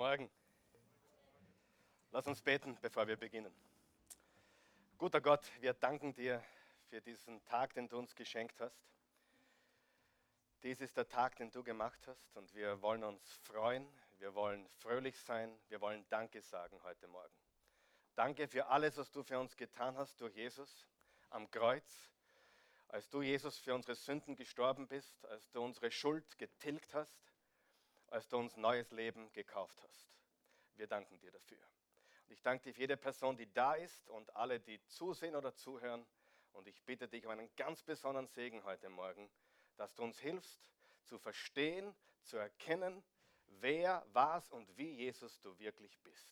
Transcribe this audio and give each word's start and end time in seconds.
Morgen. 0.00 0.30
Lass 2.10 2.26
uns 2.26 2.40
beten, 2.40 2.74
bevor 2.80 3.06
wir 3.06 3.18
beginnen. 3.18 3.54
Guter 4.96 5.20
Gott, 5.20 5.44
wir 5.60 5.74
danken 5.74 6.14
dir 6.14 6.42
für 6.88 7.02
diesen 7.02 7.44
Tag, 7.44 7.74
den 7.74 7.86
du 7.86 7.98
uns 7.98 8.14
geschenkt 8.14 8.58
hast. 8.62 8.80
Dies 10.62 10.80
ist 10.80 10.96
der 10.96 11.06
Tag, 11.06 11.36
den 11.36 11.50
du 11.50 11.62
gemacht 11.62 12.00
hast 12.06 12.34
und 12.34 12.54
wir 12.54 12.80
wollen 12.80 13.04
uns 13.04 13.30
freuen, 13.42 13.86
wir 14.16 14.34
wollen 14.34 14.66
fröhlich 14.78 15.20
sein, 15.20 15.54
wir 15.68 15.82
wollen 15.82 16.02
Danke 16.08 16.40
sagen 16.40 16.82
heute 16.82 17.06
Morgen. 17.06 17.34
Danke 18.14 18.48
für 18.48 18.68
alles, 18.68 18.96
was 18.96 19.10
du 19.10 19.22
für 19.22 19.38
uns 19.38 19.54
getan 19.54 19.98
hast 19.98 20.18
durch 20.22 20.34
Jesus 20.34 20.86
am 21.28 21.50
Kreuz, 21.50 22.08
als 22.88 23.10
du 23.10 23.20
Jesus 23.20 23.58
für 23.58 23.74
unsere 23.74 23.94
Sünden 23.94 24.34
gestorben 24.34 24.88
bist, 24.88 25.22
als 25.26 25.50
du 25.50 25.62
unsere 25.62 25.90
Schuld 25.90 26.38
getilgt 26.38 26.94
hast, 26.94 27.29
als 28.10 28.28
du 28.28 28.36
uns 28.36 28.56
neues 28.56 28.90
Leben 28.90 29.32
gekauft 29.32 29.80
hast. 29.82 30.10
Wir 30.74 30.86
danken 30.86 31.18
dir 31.18 31.30
dafür. 31.30 31.62
Und 32.26 32.32
ich 32.32 32.42
danke 32.42 32.64
dir 32.64 32.74
für 32.74 32.80
jede 32.80 32.96
Person, 32.96 33.36
die 33.36 33.50
da 33.52 33.74
ist 33.74 34.08
und 34.08 34.34
alle, 34.36 34.60
die 34.60 34.80
zusehen 34.86 35.34
oder 35.36 35.54
zuhören. 35.54 36.06
Und 36.52 36.66
ich 36.66 36.82
bitte 36.82 37.08
dich 37.08 37.24
um 37.24 37.32
einen 37.32 37.54
ganz 37.56 37.82
besonderen 37.82 38.26
Segen 38.26 38.64
heute 38.64 38.88
Morgen, 38.88 39.30
dass 39.76 39.94
du 39.94 40.02
uns 40.02 40.18
hilfst 40.18 40.70
zu 41.04 41.18
verstehen, 41.18 41.94
zu 42.22 42.36
erkennen, 42.36 43.02
wer, 43.46 44.04
was 44.12 44.50
und 44.52 44.76
wie 44.76 44.90
Jesus 44.92 45.40
du 45.40 45.58
wirklich 45.58 45.98
bist. 46.00 46.30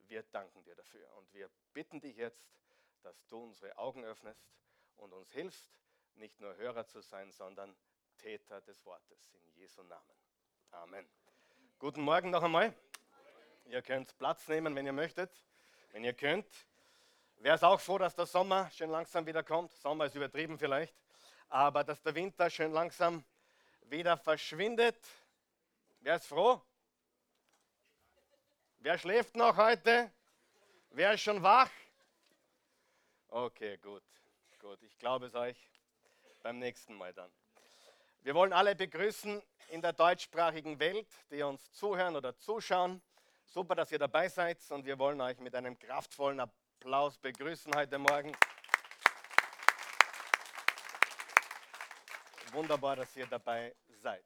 Wir 0.00 0.22
danken 0.24 0.62
dir 0.64 0.74
dafür 0.74 1.10
und 1.14 1.32
wir 1.32 1.50
bitten 1.72 2.00
dich 2.00 2.16
jetzt, 2.16 2.58
dass 3.02 3.26
du 3.26 3.42
unsere 3.42 3.76
Augen 3.78 4.04
öffnest 4.04 4.50
und 4.96 5.12
uns 5.12 5.30
hilfst, 5.30 5.78
nicht 6.14 6.40
nur 6.40 6.56
Hörer 6.56 6.86
zu 6.86 7.00
sein, 7.00 7.30
sondern 7.32 7.76
Täter 8.18 8.60
des 8.60 8.84
Wortes. 8.84 9.32
In 9.34 9.54
Jesu 9.54 9.82
Namen. 9.82 10.23
Amen. 10.82 11.08
Guten 11.78 12.02
Morgen 12.02 12.30
noch 12.30 12.42
einmal. 12.42 12.74
Ihr 13.66 13.80
könnt 13.80 14.16
Platz 14.18 14.48
nehmen, 14.48 14.74
wenn 14.74 14.84
ihr 14.84 14.92
möchtet. 14.92 15.30
Wenn 15.92 16.02
ihr 16.02 16.12
könnt. 16.12 16.46
Wer 17.36 17.54
ist 17.54 17.62
auch 17.62 17.80
froh, 17.80 17.96
dass 17.96 18.14
der 18.16 18.26
Sommer 18.26 18.68
schön 18.72 18.90
langsam 18.90 19.24
wieder 19.24 19.44
kommt? 19.44 19.72
Sommer 19.74 20.06
ist 20.06 20.16
übertrieben 20.16 20.58
vielleicht. 20.58 20.94
Aber 21.48 21.84
dass 21.84 22.02
der 22.02 22.14
Winter 22.16 22.50
schön 22.50 22.72
langsam 22.72 23.24
wieder 23.82 24.16
verschwindet. 24.16 24.98
Wer 26.00 26.16
ist 26.16 26.26
froh? 26.26 26.60
Wer 28.78 28.98
schläft 28.98 29.36
noch 29.36 29.56
heute? 29.56 30.10
Wer 30.90 31.14
ist 31.14 31.20
schon 31.20 31.40
wach? 31.42 31.70
Okay, 33.28 33.78
gut. 33.78 34.02
Gut, 34.58 34.82
ich 34.82 34.98
glaube 34.98 35.26
es 35.26 35.34
euch 35.34 35.70
beim 36.42 36.58
nächsten 36.58 36.94
Mal 36.94 37.14
dann. 37.14 37.30
Wir 38.24 38.34
wollen 38.34 38.54
alle 38.54 38.74
begrüßen 38.74 39.42
in 39.68 39.82
der 39.82 39.92
deutschsprachigen 39.92 40.78
Welt, 40.78 41.06
die 41.30 41.42
uns 41.42 41.70
zuhören 41.72 42.16
oder 42.16 42.34
zuschauen. 42.38 43.02
Super, 43.44 43.74
dass 43.74 43.92
ihr 43.92 43.98
dabei 43.98 44.30
seid 44.30 44.58
und 44.70 44.86
wir 44.86 44.98
wollen 44.98 45.20
euch 45.20 45.38
mit 45.40 45.54
einem 45.54 45.78
kraftvollen 45.78 46.40
Applaus 46.40 47.18
begrüßen 47.18 47.74
heute 47.76 47.98
Morgen. 47.98 48.34
Wunderbar, 52.52 52.96
dass 52.96 53.14
ihr 53.14 53.26
dabei 53.26 53.74
seid. 54.00 54.24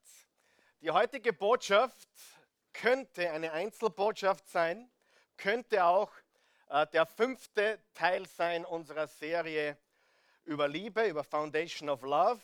Die 0.81 0.93
heutige 0.93 1.33
Botschaft 1.33 2.09
könnte 2.73 3.29
eine 3.33 3.51
Einzelbotschaft 3.51 4.49
sein, 4.49 4.89
könnte 5.37 5.85
auch 5.85 6.13
äh, 6.69 6.87
der 6.93 7.05
fünfte 7.05 7.81
Teil 7.95 8.29
sein 8.29 8.65
unserer 8.65 9.09
Serie 9.09 9.77
über 10.45 10.69
Liebe, 10.69 11.09
über 11.09 11.25
Foundation 11.25 11.89
of 11.89 12.03
Love. 12.03 12.41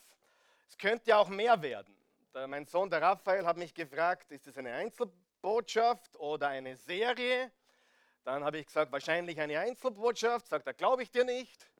Es 0.69 0.79
könnte 0.79 1.17
auch 1.17 1.29
mehr 1.29 1.61
werden. 1.63 1.95
Der, 2.35 2.47
mein 2.47 2.67
Sohn, 2.67 2.91
der 2.91 3.01
Raphael, 3.01 3.47
hat 3.47 3.57
mich 3.57 3.75
gefragt, 3.75 4.31
ist 4.33 4.47
es 4.47 4.59
eine 4.59 4.73
Einzelbotschaft 4.73 6.17
oder 6.17 6.49
eine 6.49 6.77
Serie? 6.77 7.51
Dann 8.25 8.43
habe 8.43 8.59
ich 8.59 8.67
gesagt, 8.67 8.91
wahrscheinlich 8.91 9.41
eine 9.41 9.59
Einzelbotschaft. 9.61 10.49
Sagt 10.49 10.67
er, 10.67 10.75
glaube 10.75 11.03
ich 11.03 11.11
dir 11.11 11.25
nicht. 11.25 11.71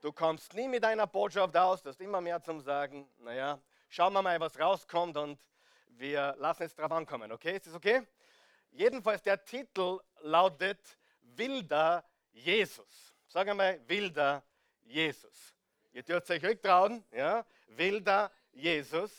Du 0.00 0.12
kommst 0.12 0.54
nie 0.54 0.68
mit 0.68 0.84
einer 0.84 1.06
Botschaft 1.06 1.56
aus, 1.56 1.82
du 1.82 1.88
hast 1.88 2.00
immer 2.00 2.20
mehr 2.20 2.42
zum 2.42 2.60
Sagen. 2.60 3.10
Naja, 3.18 3.58
schauen 3.88 4.12
wir 4.12 4.22
mal, 4.22 4.38
was 4.38 4.58
rauskommt 4.58 5.16
und 5.16 5.40
wir 5.88 6.34
lassen 6.38 6.64
es 6.64 6.74
drauf 6.74 6.92
ankommen, 6.92 7.32
okay? 7.32 7.56
Ist 7.56 7.66
das 7.66 7.74
okay? 7.74 8.02
Jedenfalls 8.70 9.22
der 9.22 9.42
Titel 9.42 10.00
lautet 10.20 10.98
Wilder 11.22 12.04
Jesus. 12.32 13.14
Sag 13.26 13.48
einmal, 13.48 13.80
Wilder 13.88 14.42
Jesus. 14.82 15.53
Ihr 15.94 16.02
dürft 16.02 16.30
euch 16.30 16.44
rücktrauen, 16.44 17.02
ja? 17.12 17.46
Wilder 17.68 18.30
Jesus. 18.52 19.10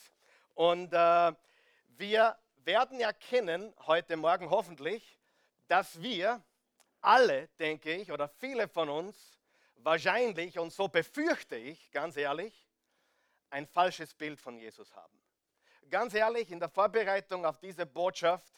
Und 0.54 0.94
äh, 0.94 1.34
wir 1.98 2.38
werden 2.64 3.00
erkennen, 3.00 3.74
heute 3.88 4.16
Morgen 4.16 4.50
hoffentlich, 4.52 5.20
dass 5.68 6.00
wir 6.02 6.44
alle, 7.02 7.48
denke 7.60 7.92
ich, 7.94 8.12
oder 8.12 8.28
viele 8.28 8.68
von 8.68 8.90
uns 8.90 9.40
wahrscheinlich, 9.78 10.60
und 10.60 10.72
so 10.72 10.88
befürchte 10.88 11.56
ich, 11.56 11.92
ganz 11.92 12.18
ehrlich, 12.18 12.68
ein 13.50 13.66
falsches 13.66 14.14
Bild 14.14 14.40
von 14.40 14.58
Jesus 14.58 14.94
haben 14.96 15.16
ganz 15.90 16.14
ehrlich, 16.14 16.52
in 16.52 16.60
der 16.60 16.70
Vorbereitung 16.70 17.46
auf 17.46 17.60
diese 17.60 17.86
Botschaft 17.86 18.54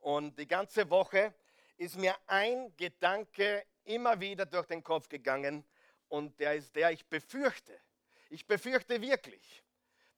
und 0.00 0.38
die 0.38 0.46
ganze 0.46 0.88
Woche 0.90 1.34
ist 1.76 1.96
mir 1.96 2.14
ein 2.26 2.76
Gedanke 2.76 3.64
immer 3.84 4.18
wieder 4.20 4.46
durch 4.46 4.66
den 4.66 4.82
Kopf 4.82 5.08
gegangen 5.08 5.64
und 6.12 6.38
der 6.38 6.56
ist 6.56 6.76
der, 6.76 6.90
ich 6.90 7.06
befürchte, 7.06 7.80
ich 8.28 8.46
befürchte 8.46 9.00
wirklich, 9.00 9.64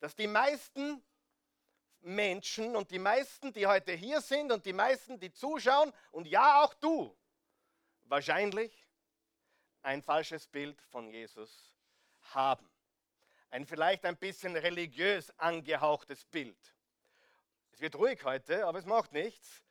dass 0.01 0.13
die 0.13 0.27
meisten 0.27 1.01
Menschen 2.01 2.75
und 2.75 2.91
die 2.91 2.99
meisten, 2.99 3.53
die 3.53 3.65
heute 3.65 3.93
hier 3.93 4.19
sind 4.19 4.51
und 4.51 4.65
die 4.65 4.73
meisten, 4.73 5.17
die 5.21 5.31
zuschauen 5.31 5.93
und 6.11 6.27
ja 6.27 6.61
auch 6.61 6.73
du, 6.73 7.15
wahrscheinlich 8.03 8.85
ein 9.83 10.01
falsches 10.01 10.47
Bild 10.47 10.81
von 10.81 11.09
Jesus 11.09 11.73
haben 12.33 12.69
ein 13.51 13.65
vielleicht 13.65 14.03
ein 14.03 14.17
bisschen 14.17 14.57
religiös 14.57 15.31
angehauchtes 15.39 16.25
Bild. 16.25 16.57
Es 17.71 17.79
wird 17.79 17.95
ruhig 17.95 18.21
heute, 18.25 18.65
aber 18.65 18.79
es 18.79 18.85
macht 18.85 19.13
nichts, 19.13 19.63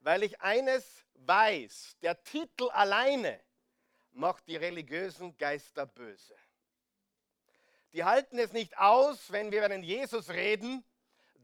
weil 0.00 0.24
ich 0.24 0.40
eines 0.40 1.04
weiß, 1.14 1.98
der 2.02 2.20
Titel 2.24 2.68
alleine 2.70 3.40
macht 4.18 4.48
die 4.48 4.56
religiösen 4.56 5.36
Geister 5.38 5.86
böse. 5.86 6.36
Die 7.92 8.04
halten 8.04 8.38
es 8.38 8.52
nicht 8.52 8.76
aus, 8.76 9.30
wenn 9.32 9.50
wir 9.50 9.58
über 9.58 9.68
den 9.68 9.82
Jesus 9.82 10.28
reden, 10.28 10.84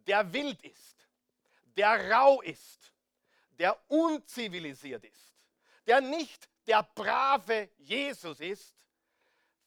der 0.07 0.33
wild 0.33 0.63
ist, 0.63 1.09
der 1.77 2.11
rau 2.11 2.43
ist, 2.43 2.93
der 3.59 3.79
unzivilisiert 3.89 5.05
ist, 5.05 5.35
der 5.87 6.01
nicht 6.01 6.49
der 6.67 6.83
brave 6.83 7.71
Jesus 7.79 8.41
ist, 8.41 8.75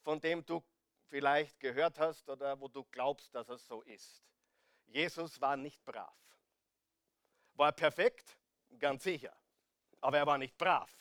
von 0.03 0.19
dem 0.19 0.45
du 0.45 0.63
vielleicht 1.09 1.59
gehört 1.59 1.97
hast 1.99 2.29
oder 2.29 2.59
wo 2.59 2.67
du 2.67 2.83
glaubst, 2.83 3.33
dass 3.33 3.49
es 3.49 3.65
so 3.65 3.81
ist. 3.83 4.23
Jesus 4.85 5.39
war 5.39 5.55
nicht 5.55 5.83
brav. 5.85 6.17
War 7.53 7.69
er 7.69 7.73
perfekt? 7.73 8.37
Ganz 8.77 9.03
sicher. 9.03 9.35
Aber 10.01 10.17
er 10.17 10.27
war 10.27 10.37
nicht 10.37 10.57
brav. 10.57 10.91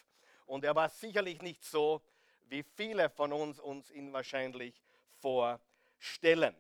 Und 0.47 0.65
er 0.65 0.75
war 0.75 0.89
sicherlich 0.89 1.43
nicht 1.43 1.65
so, 1.65 2.03
wie 2.49 2.63
viele 2.63 3.11
von 3.11 3.33
uns 3.33 3.59
uns 3.59 3.91
ihn 3.91 4.13
wahrscheinlich 4.13 4.81
vorstellen. 5.21 6.55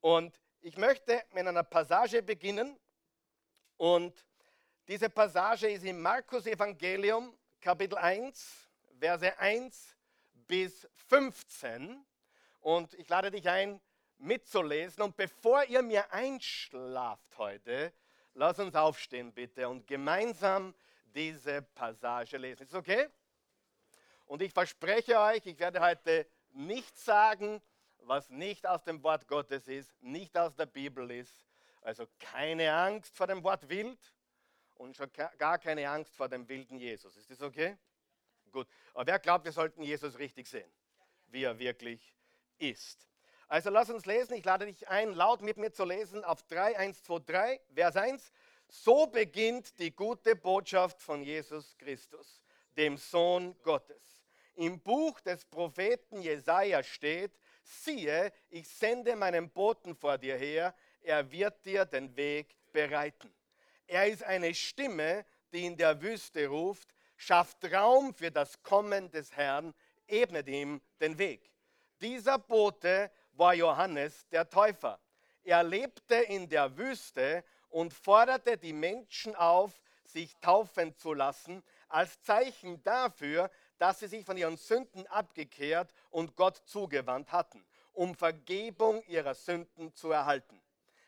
Und 0.00 0.40
ich 0.62 0.76
möchte 0.76 1.22
mit 1.32 1.46
einer 1.46 1.62
Passage 1.62 2.22
beginnen. 2.22 2.78
Und 3.76 4.24
diese 4.88 5.10
Passage 5.10 5.68
ist 5.68 5.84
im 5.84 6.00
Markus 6.00 6.46
Evangelium, 6.46 7.36
Kapitel 7.60 7.98
1, 7.98 8.68
Verse 8.98 9.38
1 9.38 9.96
bis 10.46 10.88
15. 11.08 12.04
Und 12.60 12.94
ich 12.94 13.08
lade 13.08 13.30
dich 13.30 13.48
ein, 13.48 13.80
mitzulesen. 14.18 15.02
Und 15.02 15.16
bevor 15.16 15.64
ihr 15.64 15.82
mir 15.82 16.12
einschlaft 16.12 17.36
heute, 17.38 17.92
lass 18.34 18.58
uns 18.58 18.74
aufstehen 18.74 19.32
bitte 19.32 19.68
und 19.68 19.86
gemeinsam 19.86 20.74
diese 21.14 21.62
Passage 21.62 22.36
lesen. 22.36 22.64
Ist 22.64 22.74
okay? 22.74 23.08
Und 24.26 24.42
ich 24.42 24.52
verspreche 24.52 25.18
euch, 25.18 25.44
ich 25.46 25.58
werde 25.58 25.80
heute 25.80 26.26
nichts 26.52 27.04
sagen, 27.04 27.60
was 27.98 28.30
nicht 28.30 28.66
aus 28.66 28.82
dem 28.84 29.02
Wort 29.02 29.26
Gottes 29.28 29.68
ist, 29.68 30.02
nicht 30.02 30.36
aus 30.36 30.54
der 30.54 30.66
Bibel 30.66 31.10
ist. 31.10 31.46
Also 31.82 32.06
keine 32.18 32.72
Angst 32.72 33.16
vor 33.16 33.26
dem 33.26 33.42
Wort 33.42 33.68
wild 33.68 33.98
und 34.76 34.96
schon 34.96 35.10
gar 35.38 35.58
keine 35.58 35.88
Angst 35.88 36.14
vor 36.14 36.28
dem 36.28 36.48
wilden 36.48 36.78
Jesus. 36.78 37.16
Ist 37.16 37.30
das 37.30 37.42
okay? 37.42 37.76
Gut. 38.50 38.68
Aber 38.94 39.06
wer 39.06 39.18
glaubt, 39.18 39.44
wir 39.44 39.52
sollten 39.52 39.82
Jesus 39.82 40.18
richtig 40.18 40.46
sehen? 40.46 40.70
Wie 41.28 41.44
er 41.44 41.58
wirklich 41.58 42.14
ist. 42.58 43.08
Also 43.48 43.70
lass 43.70 43.90
uns 43.90 44.06
lesen. 44.06 44.34
Ich 44.34 44.44
lade 44.44 44.66
dich 44.66 44.88
ein, 44.88 45.12
laut 45.12 45.42
mit 45.42 45.56
mir 45.56 45.72
zu 45.72 45.84
lesen 45.84 46.24
auf 46.24 46.42
3, 46.44 46.78
1, 46.78 47.02
2, 47.02 47.18
3, 47.20 47.60
Vers 47.74 47.96
1. 47.96 48.32
So 48.74 49.06
beginnt 49.06 49.78
die 49.78 49.94
gute 49.94 50.34
Botschaft 50.34 51.02
von 51.02 51.22
Jesus 51.22 51.76
Christus, 51.76 52.42
dem 52.74 52.96
Sohn 52.96 53.54
Gottes. 53.62 54.24
Im 54.54 54.80
Buch 54.80 55.20
des 55.20 55.44
Propheten 55.44 56.22
Jesaja 56.22 56.82
steht: 56.82 57.38
Siehe, 57.62 58.32
ich 58.48 58.66
sende 58.66 59.14
meinen 59.14 59.50
Boten 59.50 59.94
vor 59.94 60.16
dir 60.16 60.38
her, 60.38 60.74
er 61.02 61.30
wird 61.30 61.62
dir 61.66 61.84
den 61.84 62.16
Weg 62.16 62.56
bereiten. 62.72 63.30
Er 63.86 64.08
ist 64.08 64.24
eine 64.24 64.54
Stimme, 64.54 65.26
die 65.52 65.66
in 65.66 65.76
der 65.76 66.00
Wüste 66.00 66.46
ruft, 66.46 66.94
schafft 67.18 67.70
Raum 67.70 68.14
für 68.14 68.30
das 68.30 68.62
Kommen 68.62 69.10
des 69.10 69.36
Herrn, 69.36 69.74
ebnet 70.06 70.48
ihm 70.48 70.80
den 70.98 71.18
Weg. 71.18 71.52
Dieser 72.00 72.38
Bote 72.38 73.10
war 73.32 73.52
Johannes 73.52 74.26
der 74.30 74.48
Täufer. 74.48 74.98
Er 75.44 75.62
lebte 75.62 76.14
in 76.14 76.48
der 76.48 76.74
Wüste 76.78 77.44
und 77.72 77.92
forderte 77.92 78.58
die 78.58 78.74
Menschen 78.74 79.34
auf, 79.34 79.80
sich 80.04 80.36
taufen 80.40 80.94
zu 80.96 81.14
lassen, 81.14 81.62
als 81.88 82.22
Zeichen 82.22 82.82
dafür, 82.82 83.50
dass 83.78 84.00
sie 84.00 84.08
sich 84.08 84.24
von 84.24 84.36
ihren 84.36 84.58
Sünden 84.58 85.06
abgekehrt 85.06 85.92
und 86.10 86.36
Gott 86.36 86.62
zugewandt 86.66 87.32
hatten, 87.32 87.64
um 87.92 88.14
Vergebung 88.14 89.02
ihrer 89.06 89.34
Sünden 89.34 89.94
zu 89.94 90.10
erhalten. 90.10 90.60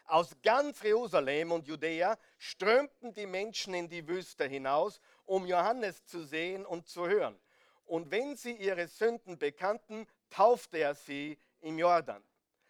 Aus 0.07 0.37
ganz 0.43 0.83
Jerusalem 0.83 1.53
und 1.53 1.67
Judäa 1.67 2.19
strömten 2.39 3.13
die 3.13 3.27
Menschen 3.27 3.75
in 3.75 3.89
die 3.89 4.07
Wüste 4.07 4.45
hinaus, 4.45 5.01
um 5.27 5.47
Johannes 5.47 6.05
zu 6.07 6.25
sehen 6.25 6.65
und 6.67 6.89
zu 6.89 7.07
hören. 7.07 7.39
Und 7.85 8.11
wenn 8.11 8.37
sie 8.37 8.53
ihre 8.53 8.87
Sünden 8.87 9.39
bekannten, 9.39 10.07
taufte 10.31 10.79
er 10.79 10.95
sie 10.95 11.39
im 11.61 11.79
Jordan. 11.79 12.23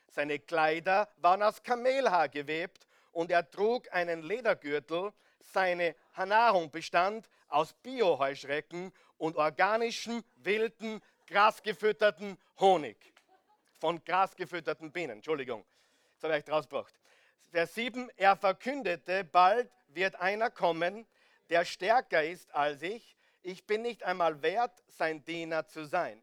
Seine 0.09 0.39
Kleider 0.39 1.09
waren 1.17 1.43
aus 1.43 1.63
Kamelhaar 1.63 2.29
gewebt 2.29 2.87
und 3.15 3.31
er 3.31 3.49
trug 3.51 3.91
einen 3.93 4.23
Ledergürtel. 4.23 5.13
Seine 5.41 5.95
Nahrung 6.17 6.71
bestand 6.71 7.29
aus 7.49 7.73
Bioheuschrecken 7.75 8.93
und 9.19 9.37
organischen, 9.37 10.23
wilden, 10.37 11.01
grasgefütterten 11.27 12.37
Honig. 12.59 12.97
Von 13.79 14.05
grasgefütterten 14.05 14.93
Bienen, 14.93 15.19
Entschuldigung, 15.19 15.65
das 16.15 16.31
habe 16.31 16.39
ich 16.39 16.51
rausgebracht. 16.51 16.95
Vers 17.51 17.75
7, 17.75 18.11
er 18.17 18.37
verkündete, 18.37 19.25
bald 19.25 19.71
wird 19.89 20.17
einer 20.17 20.51
kommen, 20.51 21.07
der 21.51 21.65
stärker 21.65 22.25
ist 22.25 22.53
als 22.55 22.83
ich. 22.83 23.17
Ich 23.43 23.67
bin 23.67 23.83
nicht 23.83 24.03
einmal 24.03 24.43
wert, 24.43 24.83
sein 24.89 25.25
Diener 25.25 25.67
zu 25.67 25.85
sein. 25.85 26.21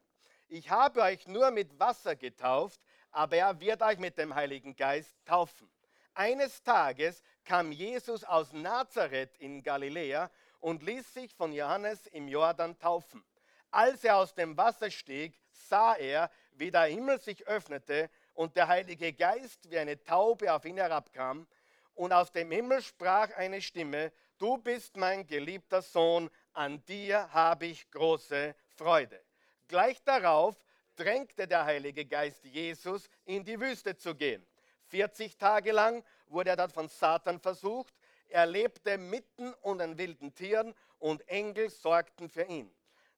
Ich 0.49 0.69
habe 0.69 1.01
euch 1.01 1.27
nur 1.27 1.51
mit 1.51 1.79
Wasser 1.79 2.15
getauft, 2.15 2.81
aber 3.11 3.37
er 3.37 3.59
wird 3.59 3.81
euch 3.81 3.99
mit 3.99 4.17
dem 4.17 4.35
Heiligen 4.35 4.75
Geist 4.75 5.15
taufen. 5.25 5.69
Eines 6.13 6.61
Tages 6.61 7.23
kam 7.45 7.71
Jesus 7.71 8.23
aus 8.23 8.51
Nazareth 8.51 9.37
in 9.37 9.63
Galiläa 9.63 10.29
und 10.59 10.83
ließ 10.83 11.13
sich 11.13 11.33
von 11.33 11.53
Johannes 11.53 12.05
im 12.07 12.27
Jordan 12.27 12.77
taufen. 12.77 13.23
Als 13.71 14.03
er 14.03 14.17
aus 14.17 14.33
dem 14.33 14.57
Wasser 14.57 14.91
stieg, 14.91 15.39
sah 15.51 15.95
er, 15.95 16.29
wie 16.51 16.69
der 16.69 16.83
Himmel 16.83 17.19
sich 17.19 17.47
öffnete 17.47 18.09
und 18.33 18.55
der 18.57 18.67
Heilige 18.67 19.13
Geist 19.13 19.69
wie 19.69 19.77
eine 19.77 20.03
Taube 20.03 20.53
auf 20.53 20.65
ihn 20.65 20.77
herabkam. 20.77 21.47
Und 21.95 22.11
aus 22.11 22.31
dem 22.31 22.51
Himmel 22.51 22.81
sprach 22.81 23.31
eine 23.37 23.61
Stimme, 23.61 24.11
du 24.37 24.57
bist 24.57 24.97
mein 24.97 25.25
geliebter 25.25 25.81
Sohn, 25.81 26.29
an 26.53 26.83
dir 26.85 27.31
habe 27.31 27.67
ich 27.67 27.89
große 27.91 28.53
Freude. 28.75 29.21
Gleich 29.67 30.03
darauf 30.03 30.61
drängte 30.97 31.47
der 31.47 31.63
Heilige 31.63 32.05
Geist 32.05 32.43
Jesus 32.43 33.09
in 33.23 33.45
die 33.45 33.59
Wüste 33.59 33.95
zu 33.95 34.13
gehen. 34.13 34.45
40 34.91 35.37
Tage 35.37 35.71
lang 35.71 36.03
wurde 36.27 36.51
er 36.51 36.57
dort 36.57 36.73
von 36.73 36.89
Satan 36.89 37.39
versucht. 37.39 37.93
Er 38.27 38.45
lebte 38.45 38.97
mitten 38.97 39.53
unter 39.61 39.97
wilden 39.97 40.35
Tieren 40.35 40.75
und 40.99 41.27
Engel 41.27 41.69
sorgten 41.69 42.29
für 42.29 42.43
ihn. 42.43 42.71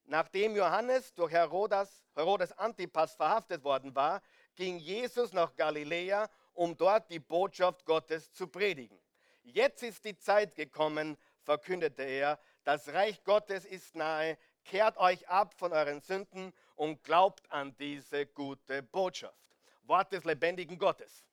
Nachdem 0.06 0.56
Johannes 0.56 1.14
durch 1.14 1.32
Herodes, 1.32 2.04
Herodes 2.16 2.52
Antipas 2.54 3.16
verhaftet 3.16 3.64
worden 3.64 3.96
war, 3.96 4.22
ging 4.56 4.78
Jesus 4.78 5.34
nach 5.34 5.56
Galiläa, 5.56 6.30
um 6.54 6.78
dort 6.78 7.10
die 7.10 7.20
Botschaft 7.20 7.86
Gottes 7.86 8.32
zu 8.34 8.48
predigen. 8.48 9.00
Jetzt 9.44 9.82
ist 9.82 10.06
die 10.06 10.18
Zeit 10.18 10.56
gekommen, 10.56 11.18
verkündete 11.42 12.04
er, 12.04 12.40
das 12.64 12.88
Reich 12.90 13.24
Gottes 13.24 13.66
ist 13.66 13.96
nahe, 13.96 14.38
kehrt 14.64 14.98
euch 14.98 15.28
ab 15.28 15.54
von 15.58 15.74
euren 15.74 16.02
Sünden 16.02 16.54
und 16.76 17.04
glaubt 17.04 17.52
an 17.52 17.76
diese 17.78 18.26
gute 18.28 18.84
Botschaft. 18.84 19.38
Wort 19.84 20.14
des 20.14 20.24
lebendigen 20.24 20.78
Gottes. 20.78 21.26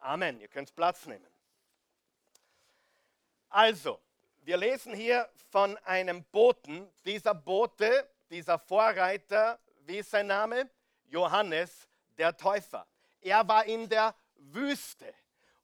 Amen. 0.00 0.40
Ihr 0.40 0.48
könnt 0.48 0.74
Platz 0.74 1.06
nehmen. 1.06 1.26
Also, 3.48 4.00
wir 4.42 4.56
lesen 4.56 4.94
hier 4.94 5.28
von 5.50 5.76
einem 5.78 6.24
Boten. 6.24 6.88
Dieser 7.04 7.34
Bote, 7.34 8.08
dieser 8.30 8.58
Vorreiter, 8.58 9.58
wie 9.86 9.98
ist 9.98 10.10
sein 10.10 10.26
Name? 10.26 10.70
Johannes 11.06 11.88
der 12.16 12.36
Täufer. 12.36 12.86
Er 13.20 13.46
war 13.48 13.64
in 13.64 13.88
der 13.88 14.14
Wüste 14.36 15.12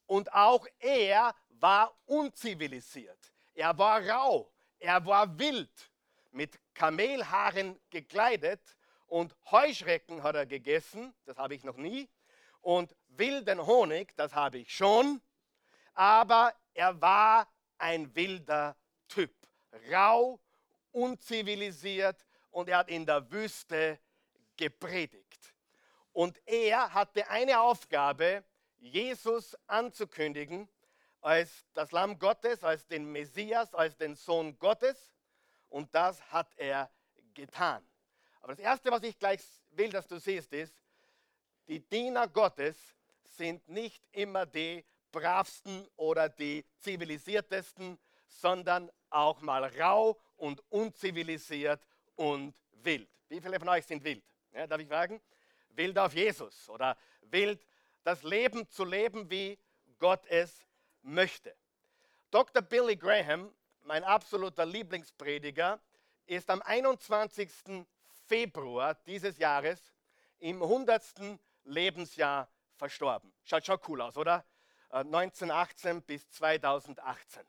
und 0.06 0.32
auch 0.32 0.66
er 0.78 1.34
war 1.50 1.94
unzivilisiert. 2.06 3.32
Er 3.54 3.76
war 3.78 4.06
rau, 4.06 4.50
er 4.78 5.04
war 5.06 5.38
wild, 5.38 5.90
mit 6.32 6.58
Kamelhaaren 6.74 7.80
gekleidet 7.90 8.60
und 9.06 9.34
Heuschrecken 9.50 10.22
hat 10.22 10.34
er 10.34 10.46
gegessen, 10.46 11.14
das 11.24 11.38
habe 11.38 11.54
ich 11.54 11.62
noch 11.62 11.76
nie, 11.76 12.08
und 12.64 12.96
wilden 13.08 13.64
Honig, 13.64 14.16
das 14.16 14.34
habe 14.34 14.58
ich 14.58 14.74
schon, 14.74 15.20
aber 15.92 16.54
er 16.72 17.00
war 17.00 17.46
ein 17.78 18.12
wilder 18.14 18.76
Typ, 19.06 19.32
rau, 19.92 20.40
unzivilisiert 20.90 22.24
und 22.50 22.68
er 22.68 22.78
hat 22.78 22.88
in 22.88 23.04
der 23.04 23.30
Wüste 23.30 23.98
gepredigt. 24.56 25.54
Und 26.12 26.40
er 26.46 26.94
hatte 26.94 27.28
eine 27.28 27.60
Aufgabe, 27.60 28.44
Jesus 28.78 29.56
anzukündigen 29.66 30.68
als 31.20 31.66
das 31.74 31.90
Lamm 31.92 32.18
Gottes, 32.18 32.62
als 32.62 32.86
den 32.86 33.10
Messias, 33.10 33.74
als 33.74 33.96
den 33.96 34.14
Sohn 34.14 34.58
Gottes. 34.58 35.14
Und 35.68 35.94
das 35.94 36.20
hat 36.30 36.48
er 36.56 36.90
getan. 37.34 37.84
Aber 38.40 38.52
das 38.52 38.60
Erste, 38.60 38.90
was 38.90 39.02
ich 39.02 39.18
gleich 39.18 39.40
will, 39.72 39.90
dass 39.90 40.06
du 40.06 40.18
siehst, 40.18 40.52
ist, 40.52 40.74
die 41.68 41.80
Diener 41.80 42.28
Gottes 42.28 42.76
sind 43.24 43.68
nicht 43.68 44.02
immer 44.12 44.46
die 44.46 44.84
bravsten 45.10 45.86
oder 45.96 46.28
die 46.28 46.64
zivilisiertesten, 46.78 47.98
sondern 48.26 48.90
auch 49.10 49.40
mal 49.40 49.64
rau 49.64 50.18
und 50.36 50.62
unzivilisiert 50.70 51.80
und 52.16 52.54
wild. 52.82 53.08
Wie 53.28 53.40
viele 53.40 53.58
von 53.58 53.68
euch 53.68 53.86
sind 53.86 54.02
wild? 54.04 54.24
Ja, 54.52 54.66
darf 54.66 54.80
ich 54.80 54.88
fragen? 54.88 55.20
Wild 55.70 55.98
auf 55.98 56.14
Jesus 56.14 56.68
oder 56.68 56.96
wild 57.22 57.64
das 58.02 58.22
Leben 58.22 58.68
zu 58.68 58.84
leben, 58.84 59.30
wie 59.30 59.58
Gott 59.98 60.24
es 60.26 60.66
möchte. 61.02 61.56
Dr. 62.30 62.62
Billy 62.62 62.96
Graham, 62.96 63.52
mein 63.82 64.04
absoluter 64.04 64.66
Lieblingsprediger, 64.66 65.80
ist 66.26 66.50
am 66.50 66.62
21. 66.62 67.48
Februar 68.26 68.94
dieses 69.06 69.38
Jahres 69.38 69.80
im 70.38 70.62
100. 70.62 71.38
Lebensjahr 71.64 72.48
verstorben. 72.76 73.32
Schaut 73.44 73.66
schon 73.66 73.78
cool 73.88 74.00
aus, 74.00 74.16
oder? 74.16 74.44
1918 74.90 75.96
äh, 75.96 76.00
bis 76.00 76.30
2018. 76.30 77.42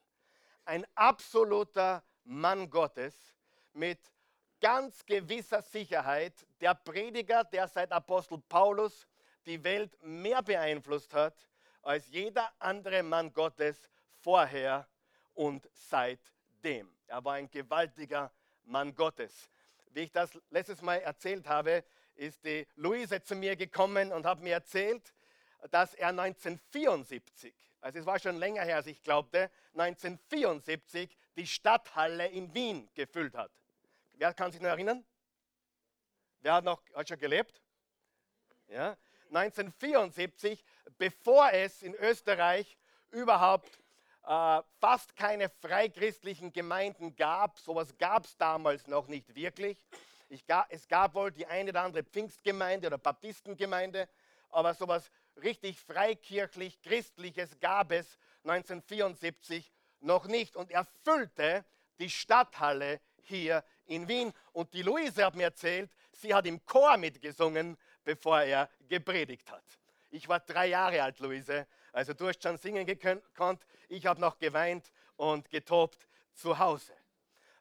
Ein 0.65 0.85
absoluter 0.95 2.03
Mann 2.23 2.69
Gottes 2.69 3.13
mit 3.73 3.99
ganz 4.59 5.05
gewisser 5.05 5.61
Sicherheit, 5.61 6.45
der 6.59 6.73
Prediger, 6.73 7.43
der 7.43 7.67
seit 7.67 7.91
Apostel 7.91 8.39
Paulus 8.49 9.07
die 9.45 9.63
Welt 9.63 9.95
mehr 10.01 10.41
beeinflusst 10.41 11.13
hat 11.13 11.35
als 11.85 12.09
jeder 12.09 12.51
andere 12.59 13.03
Mann 13.03 13.31
Gottes 13.31 13.89
vorher 14.21 14.87
und 15.35 15.69
seitdem. 15.71 16.89
Er 17.05 17.23
war 17.23 17.33
ein 17.33 17.49
gewaltiger 17.49 18.31
Mann 18.63 18.95
Gottes. 18.95 19.49
Wie 19.91 20.01
ich 20.01 20.11
das 20.11 20.31
letztes 20.49 20.81
Mal 20.81 20.97
erzählt 20.97 21.47
habe, 21.47 21.83
ist 22.15 22.43
die 22.45 22.67
Luise 22.75 23.21
zu 23.21 23.35
mir 23.35 23.55
gekommen 23.55 24.11
und 24.11 24.25
hat 24.25 24.41
mir 24.41 24.53
erzählt, 24.53 25.13
dass 25.71 25.93
er 25.93 26.09
1974, 26.09 27.53
also 27.81 27.99
es 27.99 28.05
war 28.05 28.19
schon 28.19 28.37
länger 28.37 28.63
her, 28.63 28.77
als 28.77 28.87
ich 28.87 29.01
glaubte, 29.03 29.49
1974 29.73 31.17
die 31.35 31.47
Stadthalle 31.47 32.27
in 32.27 32.53
Wien 32.53 32.89
gefüllt 32.93 33.35
hat. 33.35 33.51
Wer 34.13 34.33
kann 34.33 34.51
sich 34.51 34.61
noch 34.61 34.69
erinnern? 34.69 35.03
Wer 36.41 36.53
hat 36.53 36.63
noch 36.63 36.81
hat 36.93 37.07
schon 37.07 37.17
gelebt? 37.17 37.61
Ja, 38.67 38.97
1974, 39.29 40.63
bevor 40.97 41.51
es 41.51 41.81
in 41.81 41.95
Österreich 41.95 42.77
überhaupt 43.11 43.79
äh, 44.25 44.61
fast 44.79 45.15
keine 45.15 45.49
freikristlichen 45.49 46.53
Gemeinden 46.53 47.15
gab. 47.15 47.59
Sowas 47.59 47.95
gab 47.97 48.25
es 48.25 48.37
damals 48.37 48.87
noch 48.87 49.07
nicht 49.07 49.35
wirklich. 49.35 49.83
Ga, 50.47 50.65
es 50.69 50.87
gab 50.87 51.13
wohl 51.13 51.31
die 51.31 51.45
eine 51.45 51.69
oder 51.69 51.83
andere 51.83 52.03
Pfingstgemeinde 52.03 52.87
oder 52.87 52.97
Baptistengemeinde, 52.97 54.09
aber 54.49 54.73
sowas 54.73 55.11
richtig 55.41 55.79
freikirchlich 55.79 56.81
christliches 56.81 57.59
gab 57.59 57.91
es 57.91 58.17
1974 58.43 59.71
noch 60.01 60.25
nicht. 60.25 60.55
Und 60.55 60.71
er 60.71 60.85
füllte 61.03 61.65
die 61.99 62.09
Stadthalle 62.09 63.01
hier 63.21 63.63
in 63.85 64.07
Wien. 64.07 64.33
Und 64.53 64.73
die 64.73 64.81
Luise 64.81 65.25
hat 65.25 65.35
mir 65.35 65.43
erzählt, 65.43 65.91
sie 66.11 66.33
hat 66.33 66.45
im 66.45 66.63
Chor 66.65 66.97
mitgesungen, 66.97 67.77
bevor 68.03 68.41
er 68.41 68.69
gepredigt 68.87 69.51
hat. 69.51 69.63
Ich 70.11 70.27
war 70.27 70.39
drei 70.39 70.67
Jahre 70.67 71.01
alt, 71.03 71.19
Luise. 71.19 71.67
Also 71.91 72.13
du 72.13 72.27
hast 72.27 72.41
schon 72.41 72.57
singen 72.57 72.85
gekonnt. 72.85 73.65
Ich 73.89 74.05
habe 74.05 74.21
noch 74.21 74.37
geweint 74.37 74.91
und 75.17 75.49
getobt 75.49 76.07
zu 76.33 76.57
Hause. 76.57 76.93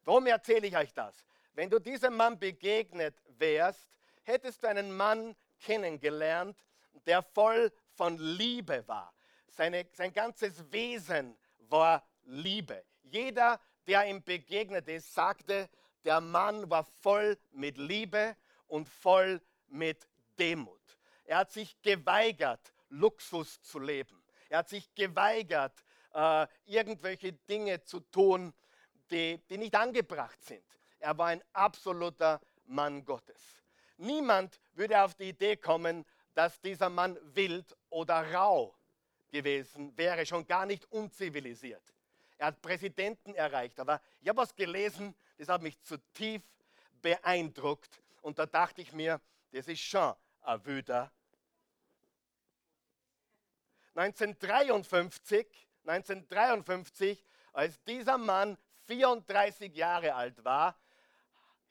Warum 0.04 0.26
erzähle 0.26 0.66
ich 0.66 0.76
euch 0.76 0.92
das? 0.92 1.24
Wenn 1.54 1.70
du 1.70 1.78
diesem 1.78 2.16
Mann 2.16 2.38
begegnet 2.38 3.14
wärst, 3.38 3.88
hättest 4.24 4.62
du 4.62 4.68
einen 4.68 4.94
Mann 4.94 5.36
kennengelernt, 5.60 6.58
der 7.06 7.22
voll 7.22 7.72
von 7.94 8.18
Liebe 8.18 8.86
war. 8.88 9.14
Seine, 9.48 9.86
sein 9.92 10.12
ganzes 10.12 10.70
Wesen 10.72 11.36
war 11.68 12.04
Liebe. 12.24 12.84
Jeder, 13.02 13.60
der 13.86 14.06
ihm 14.06 14.22
begegnet 14.22 14.88
ist, 14.88 15.14
sagte, 15.14 15.68
der 16.04 16.20
Mann 16.20 16.68
war 16.68 16.84
voll 16.84 17.38
mit 17.52 17.78
Liebe 17.78 18.36
und 18.66 18.88
voll 18.88 19.40
mit 19.68 20.08
Demut. 20.38 20.80
Er 21.24 21.38
hat 21.38 21.52
sich 21.52 21.80
geweigert, 21.82 22.72
Luxus 22.88 23.62
zu 23.62 23.78
leben. 23.78 24.22
Er 24.48 24.58
hat 24.58 24.68
sich 24.68 24.92
geweigert, 24.94 25.84
äh, 26.12 26.46
irgendwelche 26.66 27.32
Dinge 27.32 27.82
zu 27.84 28.00
tun, 28.00 28.52
die, 29.10 29.38
die 29.48 29.58
nicht 29.58 29.74
angebracht 29.74 30.42
sind. 30.42 30.64
Er 31.04 31.18
war 31.18 31.26
ein 31.26 31.44
absoluter 31.52 32.40
Mann 32.64 33.04
Gottes. 33.04 33.62
Niemand 33.98 34.58
würde 34.72 35.02
auf 35.02 35.14
die 35.14 35.28
Idee 35.28 35.54
kommen, 35.54 36.06
dass 36.32 36.58
dieser 36.62 36.88
Mann 36.88 37.18
wild 37.34 37.76
oder 37.90 38.32
rau 38.32 38.74
gewesen 39.30 39.94
wäre, 39.98 40.24
schon 40.24 40.46
gar 40.46 40.64
nicht 40.64 40.90
unzivilisiert. 40.90 41.82
Er 42.38 42.46
hat 42.46 42.62
Präsidenten 42.62 43.34
erreicht, 43.34 43.78
aber 43.80 44.00
ich 44.22 44.30
habe 44.30 44.38
was 44.38 44.56
gelesen, 44.56 45.14
das 45.36 45.50
hat 45.50 45.60
mich 45.60 45.78
zutiefst 45.82 46.48
beeindruckt 47.02 48.00
und 48.22 48.38
da 48.38 48.46
dachte 48.46 48.80
ich 48.80 48.94
mir, 48.94 49.20
das 49.52 49.68
ist 49.68 49.82
schon 49.82 50.14
ein 50.40 50.64
Wüder. 50.64 51.12
1953, 53.94 55.68
1953, 55.84 57.22
als 57.52 57.84
dieser 57.84 58.16
Mann 58.16 58.56
34 58.86 59.76
Jahre 59.76 60.14
alt 60.14 60.42
war, 60.46 60.74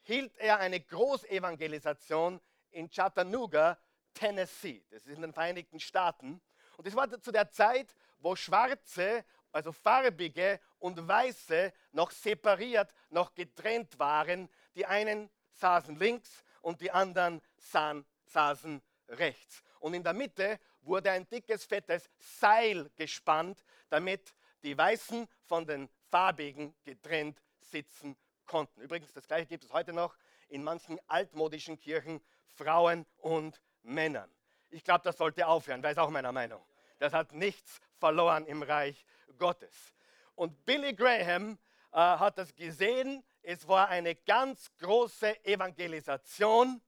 hielt 0.04 0.36
er 0.38 0.58
eine 0.60 0.80
Großevangelisation 0.80 2.40
in 2.70 2.88
Chattanooga, 2.90 3.78
Tennessee. 4.12 4.84
Das 4.90 5.04
ist 5.06 5.16
in 5.16 5.22
den 5.22 5.32
Vereinigten 5.32 5.80
Staaten. 5.80 6.40
Und 6.76 6.86
das 6.86 6.94
war 6.94 7.08
zu 7.20 7.32
der 7.32 7.50
Zeit, 7.50 7.94
wo 8.18 8.36
Schwarze, 8.36 9.24
also 9.52 9.72
Farbige 9.72 10.60
und 10.78 11.06
Weiße 11.06 11.72
noch 11.92 12.10
separiert, 12.10 12.92
noch 13.10 13.34
getrennt 13.34 13.98
waren. 13.98 14.48
Die 14.74 14.86
einen 14.86 15.30
saßen 15.52 15.96
links 15.96 16.44
und 16.60 16.80
die 16.80 16.90
anderen 16.90 17.40
saßen 17.56 18.82
rechts. 19.08 19.62
Und 19.80 19.94
in 19.94 20.02
der 20.02 20.14
Mitte 20.14 20.58
wurde 20.82 21.10
ein 21.10 21.28
dickes, 21.28 21.64
fettes 21.64 22.10
Seil 22.18 22.90
gespannt, 22.96 23.64
damit 23.88 24.34
die 24.62 24.76
Weißen 24.76 25.28
von 25.44 25.66
den 25.66 25.88
Farbigen 26.10 26.74
getrennt 26.84 27.40
sitzen 27.60 28.16
konnten. 28.46 28.80
Übrigens, 28.80 29.12
das 29.12 29.26
gleiche 29.26 29.46
gibt 29.46 29.64
es 29.64 29.72
heute 29.72 29.92
noch 29.92 30.16
in 30.48 30.62
manchen 30.62 30.98
altmodischen 31.08 31.78
Kirchen, 31.78 32.20
Frauen 32.54 33.06
und 33.18 33.60
Männern. 33.82 34.30
Ich 34.70 34.84
glaube, 34.84 35.02
das 35.04 35.16
sollte 35.16 35.46
aufhören, 35.46 35.82
weil 35.82 35.92
es 35.92 35.98
auch 35.98 36.10
meiner 36.10 36.32
Meinung. 36.32 36.60
Das 36.98 37.12
hat 37.12 37.32
nichts 37.32 37.80
verloren 37.98 38.46
im 38.46 38.62
Reich 38.62 39.04
Gottes. 39.38 39.94
Und 40.34 40.64
Billy 40.64 40.94
Graham 40.94 41.58
äh, 41.92 41.96
hat 41.96 42.38
das 42.38 42.54
gesehen. 42.54 43.24
Es 43.42 43.66
war 43.68 43.88
eine 43.88 44.14
ganz 44.14 44.70
große 44.78 45.44
Evangelisation. 45.44 46.80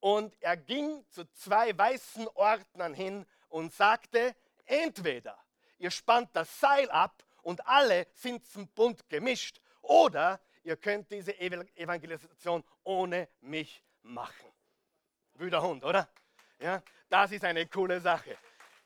Und 0.00 0.34
er 0.40 0.56
ging 0.56 1.04
zu 1.10 1.24
zwei 1.32 1.76
weißen 1.76 2.26
Ordnern 2.34 2.94
hin 2.94 3.26
und 3.48 3.72
sagte, 3.72 4.34
entweder 4.64 5.38
ihr 5.78 5.90
spannt 5.90 6.30
das 6.32 6.60
Seil 6.60 6.90
ab 6.90 7.24
und 7.42 7.66
alle 7.66 8.06
sind 8.14 8.46
zum 8.46 8.68
Bund 8.68 9.08
gemischt, 9.08 9.60
oder 9.82 10.40
ihr 10.70 10.76
könnt 10.76 11.10
diese 11.10 11.36
Evangelisation 11.36 12.62
ohne 12.84 13.28
mich 13.40 13.82
machen. 14.02 14.46
Wüder 15.34 15.60
Hund, 15.62 15.82
oder? 15.82 16.08
Ja, 16.60 16.80
das 17.08 17.32
ist 17.32 17.44
eine 17.44 17.66
coole 17.66 18.00
Sache. 18.00 18.38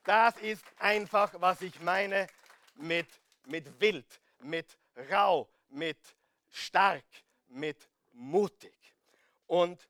Das 0.03 0.39
ist 0.39 0.65
einfach, 0.79 1.31
was 1.43 1.61
ich 1.61 1.79
meine 1.83 2.27
mit, 2.77 3.07
mit 3.45 3.79
wild, 3.79 4.07
mit 4.39 4.79
rau, 5.11 5.47
mit 5.69 5.99
stark, 6.49 7.05
mit 7.49 7.87
mutig. 8.13 8.95
Und 9.47 9.87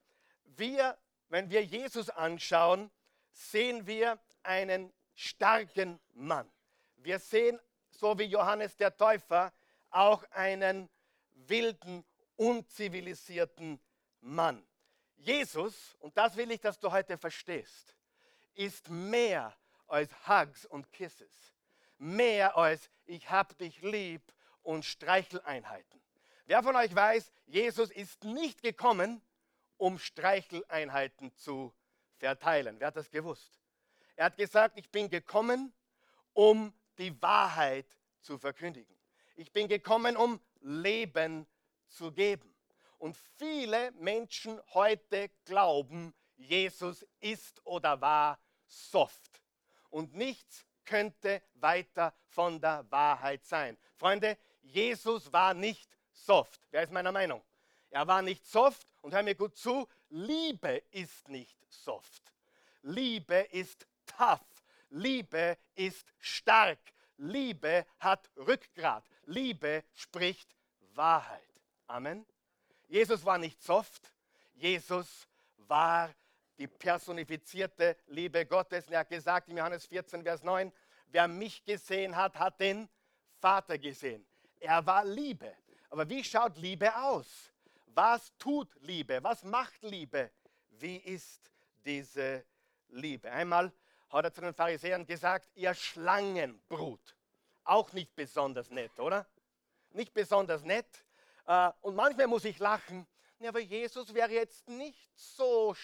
wir, 0.57 0.99
wenn 1.29 1.49
wir 1.49 1.63
Jesus 1.63 2.11
anschauen, 2.11 2.91
sehen 3.31 3.87
wir 3.87 4.19
einen 4.43 4.93
starken 5.15 6.01
Mann. 6.13 6.51
Wir 6.97 7.21
sehen, 7.21 7.61
so 7.89 8.19
wie 8.19 8.25
Johannes 8.25 8.77
der 8.77 8.97
Täufer, 8.97 9.53
auch 9.91 10.25
einen 10.33 10.91
wilden, 11.35 12.05
unzivilisierten 12.37 13.81
Mann. 14.21 14.67
Jesus, 15.17 15.97
und 16.01 16.17
das 16.17 16.37
will 16.37 16.51
ich, 16.51 16.61
dass 16.61 16.79
du 16.79 16.91
heute 16.91 17.17
verstehst, 17.19 17.95
ist 18.55 18.89
mehr 18.91 19.55
als 19.87 20.11
Hugs 20.27 20.67
und 20.67 20.91
Kisses. 20.93 21.55
Mehr 21.99 22.57
als 22.57 22.91
ich 23.07 23.31
hab 23.31 23.57
dich 23.59 23.81
lieb 23.83 24.23
und 24.63 24.85
Streicheleinheiten. 24.85 26.01
Wer 26.47 26.63
von 26.63 26.77
euch 26.77 26.95
weiß, 26.95 27.33
Jesus 27.47 27.91
ist 27.91 28.25
nicht 28.25 28.63
gekommen, 28.63 29.23
um 29.77 29.99
Streicheleinheiten 29.99 31.35
zu 31.37 31.73
verteilen. 32.19 32.77
Wer 32.79 32.89
hat 32.89 32.97
das 32.97 33.11
gewusst? 33.11 33.61
Er 34.17 34.27
hat 34.27 34.37
gesagt, 34.37 34.79
ich 34.79 34.91
bin 34.91 35.09
gekommen, 35.09 35.73
um 36.33 36.73
die 36.99 37.21
Wahrheit 37.23 37.87
zu 38.21 38.39
verkündigen. 38.39 38.95
Ich 39.37 39.53
bin 39.53 39.69
gekommen, 39.69 40.17
um 40.17 40.41
Leben 40.65 41.47
zu 41.89 42.11
geben. 42.11 42.55
Und 42.99 43.17
viele 43.37 43.93
Menschen 43.93 44.61
heute 44.73 45.31
glauben, 45.45 46.15
Jesus 46.37 47.07
ist 47.21 47.65
oder 47.65 48.01
war 48.01 48.39
soft. 48.67 49.43
Und 49.91 50.15
nichts 50.15 50.67
könnte 50.85 51.43
weiter 51.55 52.15
von 52.27 52.61
der 52.61 52.85
Wahrheit 52.91 53.45
sein. 53.45 53.77
Freunde, 53.97 54.37
Jesus 54.63 55.33
war 55.33 55.55
nicht 55.55 55.89
soft. 56.13 56.61
Wer 56.71 56.83
ist 56.83 56.93
meiner 56.93 57.13
Meinung? 57.13 57.43
Er 57.91 58.07
war 58.07 58.23
nicht 58.23 58.47
soft 58.47 58.87
und 59.03 59.15
hör 59.15 59.23
mir 59.23 59.35
gut 59.35 59.57
zu, 59.57 59.87
Liebe 60.09 60.83
ist 60.91 61.29
nicht 61.29 61.57
soft. 61.69 62.33
Liebe 62.83 63.37
ist 63.53 63.87
tough. 64.07 64.41
Liebe 64.91 65.57
ist 65.75 66.13
stark. 66.19 66.79
Liebe 67.17 67.87
hat 67.99 68.31
Rückgrat. 68.37 69.05
Liebe 69.27 69.85
spricht 69.95 70.49
Wahrheit. 70.95 71.43
Amen. 71.87 72.27
Jesus 72.89 73.25
war 73.25 73.39
nicht 73.39 73.63
soft. 73.63 74.13
Jesus 74.55 75.27
war 75.57 76.15
die 76.59 76.67
personifizierte 76.67 77.97
Liebe 78.07 78.47
Gottes. 78.47 78.89
Er 78.89 79.01
hat 79.01 79.09
gesagt 79.09 79.49
in 79.49 79.57
Johannes 79.57 79.87
14, 79.87 80.23
Vers 80.23 80.43
9, 80.43 80.73
wer 81.09 81.29
mich 81.29 81.65
gesehen 81.65 82.15
hat, 82.15 82.39
hat 82.39 82.61
den 82.61 82.89
Vater 83.41 83.79
gesehen. 83.79 84.25
Er 84.61 84.85
war 84.87 85.05
Liebe. 85.05 85.55
Aber 85.91 86.09
wie 86.09 86.23
schaut 86.23 86.57
Liebe 86.57 86.95
aus? 86.97 87.53
Was 87.87 88.33
tut 88.39 88.69
Liebe? 88.81 89.23
Was 89.23 89.45
macht 89.45 89.83
Liebe? 89.83 90.31
Wie 90.71 90.97
ist 90.97 91.51
diese 91.85 92.45
Liebe? 92.89 93.31
Einmal 93.31 93.73
hat 94.09 94.25
er 94.25 94.33
zu 94.33 94.41
den 94.41 94.55
Pharisäern 94.55 95.07
gesagt, 95.07 95.49
ihr 95.55 95.75
Schlangenbrut. 95.75 97.17
Auch 97.65 97.93
nicht 97.93 98.15
besonders 98.15 98.71
nett, 98.71 98.99
oder? 98.99 99.27
Nicht 99.91 100.13
besonders 100.13 100.63
nett. 100.63 101.05
Äh, 101.47 101.71
und 101.81 101.95
manchmal 101.95 102.27
muss 102.27 102.45
ich 102.45 102.59
lachen, 102.59 103.07
ja, 103.39 103.49
aber 103.49 103.61
Jesus 103.61 104.15
wäre 104.15 104.33
jetzt 104.33 104.69
nicht 104.69 105.11
so, 105.19 105.75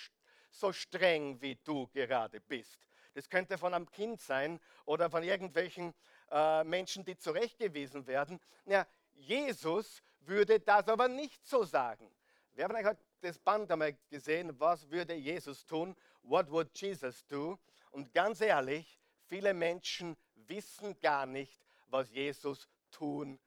so 0.50 0.72
streng, 0.72 1.40
wie 1.40 1.56
du 1.56 1.88
gerade 1.88 2.40
bist. 2.40 2.87
Das 3.14 3.28
könnte 3.28 3.58
von 3.58 3.75
einem 3.75 3.90
Kind 3.90 4.20
sein 4.20 4.60
oder 4.84 5.10
von 5.10 5.22
irgendwelchen 5.22 5.92
äh, 6.30 6.64
Menschen, 6.64 7.04
die 7.04 7.16
zurechtgewiesen 7.16 8.06
werden. 8.06 8.40
Ja, 8.66 8.87
Jesus 9.14 10.02
würde 10.20 10.60
das 10.60 10.88
aber 10.88 11.08
nicht 11.08 11.44
so 11.46 11.64
sagen. 11.64 12.10
Wer 12.52 12.66
von 12.68 12.76
euch 12.76 12.96
das 13.20 13.38
Band 13.38 13.70
einmal 13.70 13.96
gesehen, 14.08 14.58
was 14.58 14.88
würde 14.90 15.14
Jesus 15.14 15.66
tun? 15.66 15.96
What 16.22 16.50
would 16.50 16.70
Jesus 16.78 17.26
do? 17.26 17.58
Und 17.90 18.12
ganz 18.14 18.40
ehrlich, 18.40 18.99
viele 19.26 19.52
Menschen 19.52 20.16
wissen 20.34 20.99
gar 21.00 21.26
nicht, 21.26 21.60
was 21.90 22.11
Jesus 22.11 22.68
tun 22.90 23.38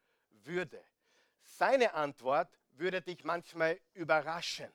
würde. 0.43 0.83
Seine 1.43 1.93
Antwort 1.93 2.50
würde 2.71 3.01
dich 3.01 3.23
manchmal 3.23 3.79
überraschen. 3.93 4.71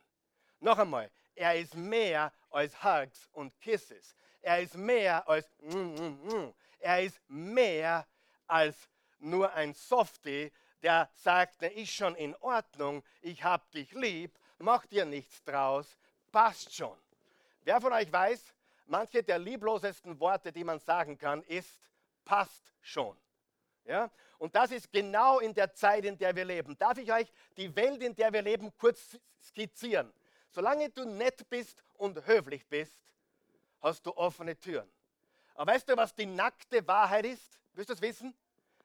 Noch 0.60 0.78
einmal, 0.78 1.10
er 1.34 1.58
ist 1.58 1.74
mehr 1.74 2.32
als 2.50 2.82
Hugs 2.82 3.28
und 3.32 3.58
Kisses. 3.60 4.14
Er 4.40 4.60
ist 4.60 4.76
mehr 4.76 5.28
als 5.28 5.48
mm, 5.60 5.76
mm, 5.76 6.28
mm. 6.28 6.54
er 6.80 7.02
ist 7.02 7.20
mehr 7.28 8.06
als 8.46 8.88
nur 9.18 9.52
ein 9.52 9.74
Softie, 9.74 10.52
der 10.82 11.10
sagt, 11.14 11.60
der 11.60 11.74
ist 11.74 11.92
schon 11.92 12.14
in 12.14 12.34
Ordnung, 12.36 13.02
ich 13.20 13.42
hab 13.42 13.70
dich 13.72 13.92
lieb, 13.92 14.38
mach 14.58 14.86
dir 14.86 15.04
nichts 15.04 15.42
draus, 15.44 15.96
passt 16.30 16.74
schon. 16.74 16.96
Wer 17.62 17.80
von 17.80 17.92
euch 17.92 18.10
weiß, 18.12 18.54
manche 18.86 19.22
der 19.22 19.38
lieblosesten 19.38 20.18
Worte, 20.20 20.52
die 20.52 20.64
man 20.64 20.78
sagen 20.78 21.18
kann, 21.18 21.42
ist 21.44 21.78
passt 22.24 22.72
schon. 22.80 23.16
Ja? 23.88 24.10
Und 24.38 24.54
das 24.54 24.70
ist 24.70 24.92
genau 24.92 25.40
in 25.40 25.52
der 25.54 25.72
Zeit, 25.74 26.04
in 26.04 26.16
der 26.16 26.36
wir 26.36 26.44
leben. 26.44 26.76
Darf 26.78 26.98
ich 26.98 27.12
euch 27.12 27.32
die 27.56 27.74
Welt, 27.74 28.02
in 28.02 28.14
der 28.14 28.32
wir 28.32 28.42
leben, 28.42 28.72
kurz 28.76 29.18
skizzieren? 29.42 30.12
Solange 30.50 30.90
du 30.90 31.04
nett 31.04 31.48
bist 31.48 31.82
und 31.94 32.24
höflich 32.26 32.66
bist, 32.66 32.94
hast 33.80 34.04
du 34.06 34.16
offene 34.16 34.56
Türen. 34.56 34.88
Aber 35.54 35.72
weißt 35.72 35.88
du, 35.88 35.96
was 35.96 36.14
die 36.14 36.26
nackte 36.26 36.86
Wahrheit 36.86 37.26
ist? 37.26 37.58
Willst 37.72 37.90
du 37.90 37.94
es 37.94 38.02
wissen? 38.02 38.34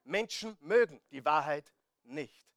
Menschen 0.04 0.58
mögen 0.62 1.00
die 1.12 1.24
Wahrheit 1.24 1.72
nicht. 2.04 2.48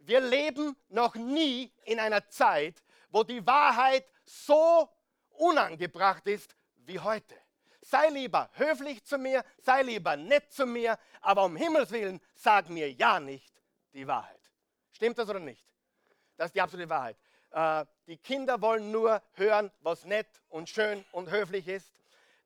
Wir 0.00 0.20
leben 0.20 0.76
noch 0.88 1.14
nie 1.14 1.72
in 1.84 1.98
einer 1.98 2.28
Zeit, 2.28 2.82
wo 3.10 3.22
die 3.22 3.46
Wahrheit 3.46 4.06
so 4.24 4.88
unangebracht 5.30 6.26
ist 6.26 6.54
wie 6.84 6.98
heute. 6.98 7.36
Sei 7.84 8.08
lieber 8.08 8.48
höflich 8.54 9.04
zu 9.04 9.18
mir, 9.18 9.44
sei 9.58 9.82
lieber 9.82 10.16
nett 10.16 10.50
zu 10.50 10.64
mir, 10.64 10.98
aber 11.20 11.44
um 11.44 11.54
Himmels 11.54 11.90
Willen 11.90 12.18
sag 12.34 12.70
mir 12.70 12.90
ja 12.90 13.20
nicht 13.20 13.52
die 13.92 14.06
Wahrheit. 14.06 14.40
Stimmt 14.90 15.18
das 15.18 15.28
oder 15.28 15.40
nicht? 15.40 15.66
Das 16.38 16.46
ist 16.46 16.54
die 16.54 16.62
absolute 16.62 16.88
Wahrheit. 16.88 17.18
Äh, 17.50 17.84
die 18.06 18.16
Kinder 18.16 18.60
wollen 18.62 18.90
nur 18.90 19.22
hören, 19.34 19.70
was 19.80 20.06
nett 20.06 20.26
und 20.48 20.70
schön 20.70 21.04
und 21.12 21.30
höflich 21.30 21.68
ist. 21.68 21.92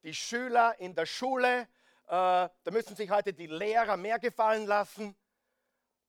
Die 0.02 0.12
Schüler 0.12 0.75
in 0.80 0.97
der 0.97 1.07
Schule, 1.07 1.61
äh, 1.61 1.66
da 2.09 2.50
müssen 2.73 2.97
sich 2.97 3.11
heute 3.11 3.33
die 3.33 3.47
Lehrer 3.47 3.97
mehr 3.97 4.18
gefallen 4.18 4.66
lassen 4.66 5.16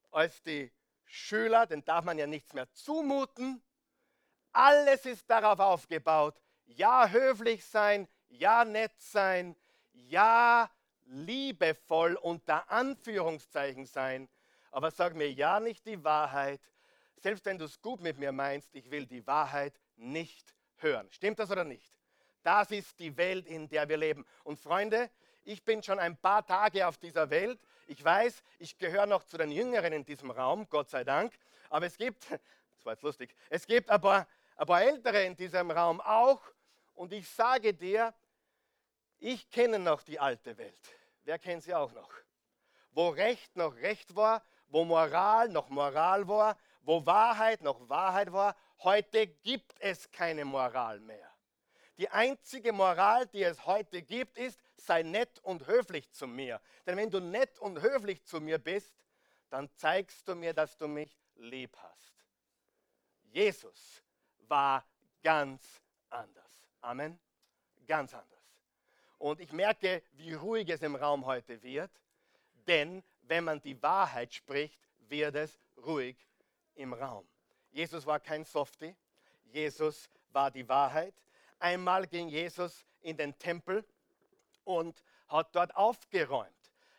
als 0.09 0.41
die 0.41 0.71
Schüler, 1.05 1.67
denn 1.67 1.85
darf 1.85 2.03
man 2.03 2.17
ja 2.17 2.25
nichts 2.25 2.53
mehr 2.53 2.71
zumuten. 2.73 3.61
Alles 4.51 5.05
ist 5.05 5.29
darauf 5.29 5.59
aufgebaut, 5.59 6.41
ja 6.65 7.07
höflich 7.07 7.63
sein, 7.63 8.07
ja 8.29 8.65
nett 8.65 8.93
sein, 8.97 9.55
ja 9.93 10.69
liebevoll 11.05 12.15
unter 12.15 12.69
Anführungszeichen 12.69 13.85
sein, 13.85 14.29
aber 14.71 14.91
sag 14.91 15.15
mir 15.15 15.31
ja 15.31 15.59
nicht 15.59 15.85
die 15.85 16.03
Wahrheit, 16.03 16.61
selbst 17.17 17.45
wenn 17.45 17.57
du 17.57 17.65
es 17.65 17.81
gut 17.81 18.01
mit 18.01 18.17
mir 18.17 18.31
meinst, 18.31 18.73
ich 18.75 18.89
will 18.91 19.05
die 19.05 19.25
Wahrheit 19.27 19.73
nicht 19.97 20.53
hören. 20.77 21.07
Stimmt 21.11 21.39
das 21.39 21.51
oder 21.51 21.63
nicht? 21.63 21.93
Das 22.43 22.71
ist 22.71 22.97
die 22.99 23.15
Welt, 23.17 23.47
in 23.47 23.67
der 23.67 23.89
wir 23.89 23.97
leben. 23.97 24.25
Und 24.43 24.59
Freunde, 24.59 25.09
ich 25.43 25.63
bin 25.63 25.83
schon 25.83 25.99
ein 25.99 26.15
paar 26.15 26.45
Tage 26.45 26.87
auf 26.87 26.97
dieser 26.97 27.29
Welt. 27.29 27.59
Ich 27.87 28.03
weiß, 28.03 28.41
ich 28.59 28.77
gehöre 28.77 29.05
noch 29.05 29.23
zu 29.23 29.37
den 29.37 29.51
Jüngeren 29.51 29.91
in 29.91 30.05
diesem 30.05 30.31
Raum, 30.31 30.67
Gott 30.69 30.89
sei 30.89 31.03
Dank. 31.03 31.33
Aber 31.69 31.85
es 31.85 31.97
gibt, 31.97 32.29
das 32.31 32.85
war 32.85 32.93
jetzt 32.93 33.03
lustig, 33.03 33.35
es 33.49 33.65
gibt 33.65 33.87
paar, 33.87 34.27
ein 34.55 34.67
paar 34.67 34.81
Ältere 34.81 35.23
in 35.25 35.35
diesem 35.35 35.71
Raum 35.71 35.99
auch. 35.99 36.41
Und 36.99 37.13
ich 37.13 37.29
sage 37.29 37.73
dir, 37.73 38.13
ich 39.19 39.49
kenne 39.49 39.79
noch 39.79 40.03
die 40.03 40.19
alte 40.19 40.57
Welt. 40.57 40.97
Wer 41.23 41.39
kennt 41.39 41.63
sie 41.63 41.73
auch 41.73 41.93
noch? 41.93 42.11
Wo 42.91 43.07
Recht 43.07 43.55
noch 43.55 43.73
Recht 43.77 44.17
war, 44.17 44.43
wo 44.67 44.83
Moral 44.83 45.47
noch 45.47 45.69
Moral 45.69 46.27
war, 46.27 46.57
wo 46.81 47.05
Wahrheit 47.05 47.61
noch 47.61 47.87
Wahrheit 47.87 48.33
war. 48.33 48.53
Heute 48.79 49.27
gibt 49.27 49.75
es 49.79 50.11
keine 50.11 50.43
Moral 50.43 50.99
mehr. 50.99 51.33
Die 51.97 52.09
einzige 52.09 52.73
Moral, 52.73 53.27
die 53.27 53.43
es 53.43 53.65
heute 53.65 54.01
gibt, 54.01 54.37
ist, 54.37 54.59
sei 54.75 55.01
nett 55.01 55.39
und 55.39 55.67
höflich 55.67 56.11
zu 56.11 56.27
mir. 56.27 56.59
Denn 56.85 56.97
wenn 56.97 57.09
du 57.09 57.21
nett 57.21 57.59
und 57.59 57.81
höflich 57.81 58.25
zu 58.25 58.41
mir 58.41 58.57
bist, 58.57 58.93
dann 59.49 59.69
zeigst 59.77 60.27
du 60.27 60.35
mir, 60.35 60.53
dass 60.53 60.75
du 60.75 60.89
mich 60.89 61.17
lieb 61.37 61.77
hast. 61.77 62.25
Jesus 63.31 64.03
war 64.49 64.85
ganz 65.23 65.81
anders. 66.09 66.48
Amen. 66.81 67.19
Ganz 67.87 68.13
anders. 68.13 68.39
Und 69.17 69.39
ich 69.41 69.51
merke, 69.51 70.01
wie 70.13 70.33
ruhig 70.33 70.69
es 70.69 70.81
im 70.81 70.95
Raum 70.95 71.25
heute 71.25 71.61
wird, 71.61 71.91
denn 72.67 73.03
wenn 73.23 73.43
man 73.43 73.61
die 73.61 73.81
Wahrheit 73.81 74.33
spricht, 74.33 74.79
wird 75.09 75.35
es 75.35 75.59
ruhig 75.77 76.15
im 76.75 76.93
Raum. 76.93 77.27
Jesus 77.71 78.05
war 78.05 78.19
kein 78.19 78.45
Softie, 78.45 78.95
Jesus 79.51 80.09
war 80.31 80.51
die 80.51 80.67
Wahrheit. 80.67 81.13
Einmal 81.59 82.07
ging 82.07 82.29
Jesus 82.29 82.85
in 83.01 83.17
den 83.17 83.37
Tempel 83.37 83.83
und 84.63 85.03
hat 85.27 85.53
dort 85.55 85.75
aufgeräumt. 85.75 86.49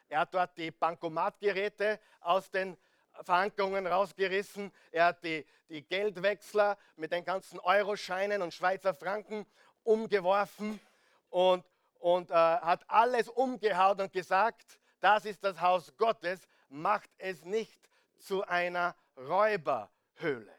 Er 0.09 0.21
hat 0.21 0.35
dort 0.35 0.59
die 0.59 0.71
Bankomatgeräte 0.71 2.01
aus 2.21 2.51
den 2.51 2.77
Verankerungen 3.23 3.87
rausgerissen. 3.87 4.73
Er 4.91 5.07
hat 5.07 5.25
die, 5.25 5.47
die 5.69 5.83
Geldwechsler 5.83 6.77
mit 6.97 7.13
den 7.13 7.25
ganzen 7.25 7.59
Euroscheinen 7.61 8.43
und 8.43 8.53
Schweizer 8.53 8.95
Franken 8.95 9.47
umgeworfen 9.85 10.81
und, 11.29 11.65
und 11.99 12.31
äh, 12.31 12.35
hat 12.35 12.89
alles 12.89 13.29
umgehaut 13.29 14.01
und 14.01 14.13
gesagt, 14.13 14.79
das 15.01 15.25
ist 15.25 15.43
das 15.43 15.61
Haus 15.61 15.97
Gottes, 15.97 16.47
macht 16.69 17.11
es 17.19 17.45
nicht 17.45 17.89
zu 18.19 18.47
einer 18.47 18.95
Räuberhöhle. 19.17 20.55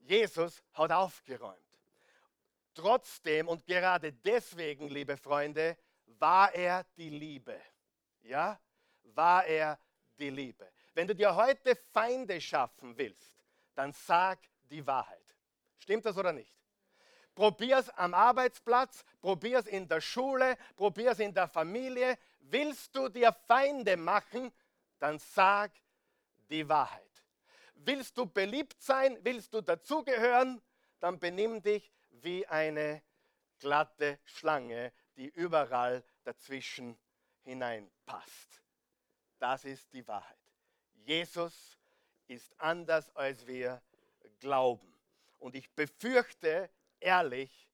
Jesus 0.00 0.62
hat 0.72 0.92
aufgeräumt. 0.92 1.58
Trotzdem 2.74 3.48
und 3.48 3.64
gerade 3.66 4.12
deswegen, 4.12 4.88
liebe 4.88 5.16
Freunde, 5.16 5.76
war 6.18 6.52
er 6.54 6.84
die 6.96 7.10
Liebe. 7.10 7.60
Ja, 8.22 8.58
war 9.02 9.44
er 9.46 9.78
die 10.18 10.30
Liebe. 10.30 10.70
Wenn 10.92 11.06
du 11.06 11.14
dir 11.14 11.34
heute 11.34 11.76
Feinde 11.76 12.40
schaffen 12.40 12.96
willst, 12.96 13.38
dann 13.74 13.92
sag 13.92 14.38
die 14.70 14.86
Wahrheit. 14.86 15.24
Stimmt 15.78 16.04
das 16.04 16.16
oder 16.16 16.32
nicht? 16.32 16.54
Probier 17.34 17.78
es 17.78 17.90
am 17.90 18.14
Arbeitsplatz, 18.14 19.04
probier 19.20 19.58
es 19.58 19.66
in 19.66 19.88
der 19.88 20.00
Schule, 20.00 20.56
probier 20.76 21.10
es 21.12 21.18
in 21.18 21.34
der 21.34 21.48
Familie. 21.48 22.16
Willst 22.40 22.94
du 22.94 23.08
dir 23.08 23.32
Feinde 23.32 23.96
machen, 23.96 24.52
dann 24.98 25.18
sag 25.18 25.72
die 26.48 26.68
Wahrheit. 26.68 27.02
Willst 27.74 28.16
du 28.16 28.26
beliebt 28.26 28.80
sein, 28.80 29.18
willst 29.22 29.52
du 29.52 29.60
dazugehören, 29.60 30.62
dann 31.00 31.18
benimm 31.18 31.60
dich 31.60 31.92
wie 32.10 32.46
eine 32.46 33.02
glatte 33.58 34.18
Schlange, 34.24 34.92
die 35.16 35.28
überall 35.28 36.04
dazwischen 36.22 36.98
hineinpasst. 37.42 38.62
Das 39.38 39.64
ist 39.64 39.92
die 39.92 40.06
Wahrheit. 40.06 40.38
Jesus 41.04 41.78
ist 42.26 42.58
anders, 42.58 43.14
als 43.14 43.46
wir 43.46 43.82
glauben. 44.40 44.94
Und 45.38 45.54
ich 45.54 45.70
befürchte 45.72 46.70
ehrlich, 47.04 47.68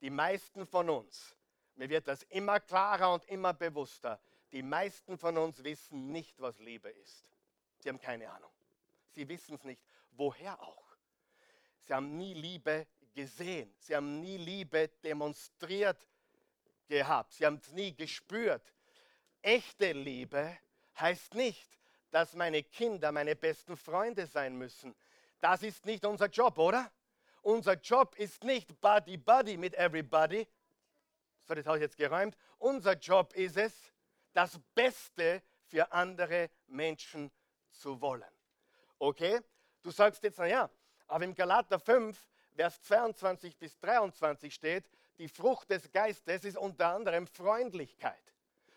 die 0.00 0.10
meisten 0.10 0.66
von 0.66 0.90
uns, 0.90 1.34
mir 1.76 1.88
wird 1.88 2.06
das 2.06 2.22
immer 2.24 2.60
klarer 2.60 3.12
und 3.12 3.24
immer 3.24 3.54
bewusster, 3.54 4.20
die 4.52 4.62
meisten 4.62 5.18
von 5.18 5.36
uns 5.38 5.64
wissen 5.64 6.12
nicht, 6.12 6.40
was 6.40 6.58
Liebe 6.60 6.90
ist. 6.90 7.24
Sie 7.78 7.88
haben 7.88 8.00
keine 8.00 8.30
Ahnung. 8.30 8.52
Sie 9.10 9.28
wissen 9.28 9.56
es 9.56 9.64
nicht. 9.64 9.82
Woher 10.12 10.60
auch? 10.62 10.96
Sie 11.80 11.92
haben 11.92 12.16
nie 12.16 12.34
Liebe 12.34 12.86
gesehen. 13.14 13.74
Sie 13.78 13.96
haben 13.96 14.20
nie 14.20 14.36
Liebe 14.36 14.88
demonstriert 15.02 16.06
gehabt. 16.86 17.32
Sie 17.32 17.44
haben 17.44 17.56
es 17.56 17.72
nie 17.72 17.94
gespürt. 17.94 18.72
Echte 19.42 19.92
Liebe 19.92 20.56
heißt 20.98 21.34
nicht, 21.34 21.68
dass 22.10 22.34
meine 22.34 22.62
Kinder 22.62 23.10
meine 23.10 23.34
besten 23.34 23.76
Freunde 23.76 24.26
sein 24.26 24.56
müssen. 24.56 24.94
Das 25.40 25.62
ist 25.62 25.84
nicht 25.84 26.04
unser 26.04 26.26
Job, 26.26 26.58
oder? 26.58 26.92
Unser 27.44 27.74
Job 27.74 28.16
ist 28.16 28.42
nicht 28.42 28.80
Buddy 28.80 29.18
Buddy 29.18 29.58
mit 29.58 29.74
everybody. 29.74 30.48
So, 31.46 31.54
das 31.54 31.66
habe 31.66 31.76
ich 31.76 31.82
jetzt 31.82 31.98
geräumt. 31.98 32.36
Unser 32.58 32.94
Job 32.94 33.34
ist 33.34 33.58
es, 33.58 33.92
das 34.32 34.58
Beste 34.74 35.42
für 35.66 35.92
andere 35.92 36.48
Menschen 36.68 37.30
zu 37.70 38.00
wollen. 38.00 38.24
Okay? 38.98 39.40
Du 39.82 39.90
sagst 39.90 40.22
jetzt, 40.22 40.38
naja, 40.38 40.70
aber 41.06 41.24
im 41.24 41.34
Galater 41.34 41.78
5, 41.78 42.18
Vers 42.56 42.80
22 42.82 43.58
bis 43.58 43.78
23 43.78 44.54
steht, 44.54 44.88
die 45.18 45.28
Frucht 45.28 45.68
des 45.68 45.92
Geistes 45.92 46.44
ist 46.44 46.56
unter 46.56 46.94
anderem 46.94 47.26
Freundlichkeit. 47.26 48.22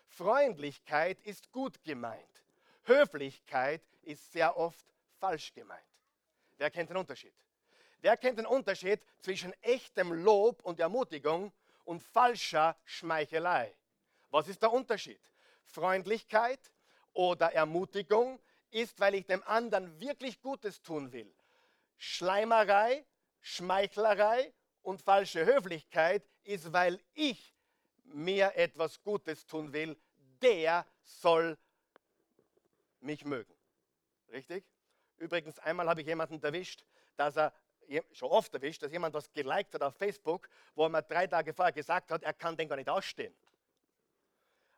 Freundlichkeit 0.08 1.22
ist 1.22 1.50
gut 1.52 1.82
gemeint. 1.84 2.44
Höflichkeit 2.84 3.82
ist 4.02 4.30
sehr 4.30 4.58
oft 4.58 4.84
falsch 5.18 5.54
gemeint. 5.54 5.80
Wer 6.58 6.70
kennt 6.70 6.90
den 6.90 6.98
Unterschied? 6.98 7.34
Wer 8.00 8.16
kennt 8.16 8.38
den 8.38 8.46
Unterschied 8.46 9.00
zwischen 9.20 9.52
echtem 9.62 10.12
Lob 10.12 10.62
und 10.64 10.78
Ermutigung 10.78 11.52
und 11.84 12.02
falscher 12.02 12.76
Schmeichelei? 12.84 13.74
Was 14.30 14.48
ist 14.48 14.62
der 14.62 14.72
Unterschied? 14.72 15.20
Freundlichkeit 15.64 16.60
oder 17.12 17.52
Ermutigung 17.52 18.40
ist, 18.70 19.00
weil 19.00 19.14
ich 19.14 19.26
dem 19.26 19.42
anderen 19.44 19.98
wirklich 20.00 20.40
Gutes 20.40 20.80
tun 20.82 21.12
will. 21.12 21.32
Schleimerei, 21.96 23.04
Schmeichlerei 23.40 24.52
und 24.82 25.02
falsche 25.02 25.44
Höflichkeit 25.44 26.22
ist, 26.44 26.72
weil 26.72 27.00
ich 27.14 27.54
mir 28.04 28.54
etwas 28.54 29.02
Gutes 29.02 29.46
tun 29.46 29.72
will. 29.72 29.96
Der 30.40 30.86
soll 31.02 31.58
mich 33.00 33.24
mögen. 33.24 33.52
Richtig? 34.30 34.64
Übrigens, 35.16 35.58
einmal 35.58 35.88
habe 35.88 36.00
ich 36.00 36.06
jemanden 36.06 36.40
erwischt, 36.42 36.84
dass 37.16 37.36
er 37.36 37.52
schon 38.12 38.30
oft 38.30 38.52
erwischt, 38.54 38.82
dass 38.82 38.92
jemand 38.92 39.14
was 39.14 39.32
geliked 39.32 39.74
hat 39.74 39.82
auf 39.82 39.96
Facebook, 39.96 40.48
wo 40.74 40.84
er 40.84 40.88
mir 40.88 41.02
drei 41.02 41.26
Tage 41.26 41.52
vorher 41.52 41.72
gesagt 41.72 42.10
hat, 42.10 42.22
er 42.22 42.32
kann 42.32 42.56
den 42.56 42.68
gar 42.68 42.76
nicht 42.76 42.88
ausstehen. 42.88 43.34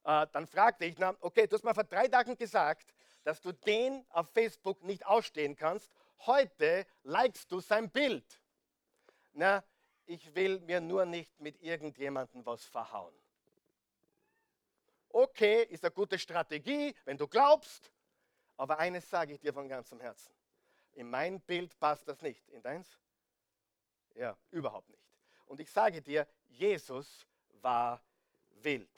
Äh, 0.05 0.27
dann 0.33 0.47
fragte 0.47 0.85
ich, 0.85 0.99
na, 0.99 1.15
okay, 1.21 1.47
du 1.47 1.57
hast 1.57 1.65
mir 1.65 1.75
vor 1.75 1.85
drei 1.85 2.09
Tagen 2.09 2.37
gesagt, 2.37 2.95
dass 3.25 3.41
du 3.41 3.53
den 3.53 4.05
auf 4.11 4.31
Facebook 4.31 4.83
nicht 4.83 5.07
ausstehen 5.07 5.57
kannst. 5.57 5.93
Heute 6.27 6.87
likest 7.03 7.51
du 7.53 7.61
sein 7.61 7.91
Bild. 7.91 8.41
Na, 9.33 9.63
ich 10.07 10.35
will 10.35 10.61
mir 10.61 10.81
nur 10.81 11.05
nicht 11.05 11.39
mit 11.41 11.61
irgendjemandem 11.63 12.45
was 12.45 12.65
verhauen. 12.65 13.15
Okay, 15.11 15.65
ist 15.65 15.85
eine 15.85 15.93
gute 15.93 16.19
Strategie, 16.19 16.95
wenn 17.05 17.19
du 17.19 17.27
glaubst. 17.27 17.93
Aber 18.57 18.79
eines 18.79 19.09
sage 19.09 19.35
ich 19.35 19.41
dir 19.41 19.53
von 19.53 19.69
ganzem 19.69 20.01
Herzen. 20.01 20.33
In 20.95 21.09
mein 21.09 21.41
Bild 21.41 21.79
passt 21.79 22.07
das 22.09 22.21
nicht. 22.23 22.49
In 22.49 22.63
deins? 22.63 22.99
Ja, 24.15 24.37
überhaupt 24.51 24.89
nicht. 24.91 25.03
Und 25.47 25.61
ich 25.61 25.71
sage 25.71 26.03
dir, 26.03 26.27
Jesus 26.49 27.27
war 27.63 28.03
wild. 28.63 28.91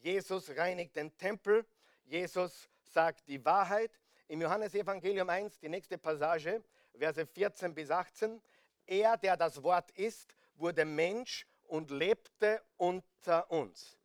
Jesus 0.00 0.50
reinigt 0.56 0.96
den 0.96 1.16
Tempel. 1.16 1.64
Jesus 2.04 2.68
sagt 2.82 3.26
die 3.28 3.42
Wahrheit. 3.44 3.90
Im 4.28 4.40
Johannesevangelium 4.40 5.28
1, 5.28 5.58
die 5.60 5.68
nächste 5.68 5.98
Passage, 5.98 6.62
Verse 6.96 7.26
14 7.26 7.74
bis 7.74 7.90
18. 7.90 8.40
Er, 8.86 9.16
der 9.16 9.36
das 9.36 9.62
Wort 9.62 9.90
ist, 9.92 10.34
wurde 10.56 10.84
Mensch 10.84 11.46
und 11.68 11.90
lebte 11.90 12.62
unter 12.76 13.50
uns. 13.50 13.96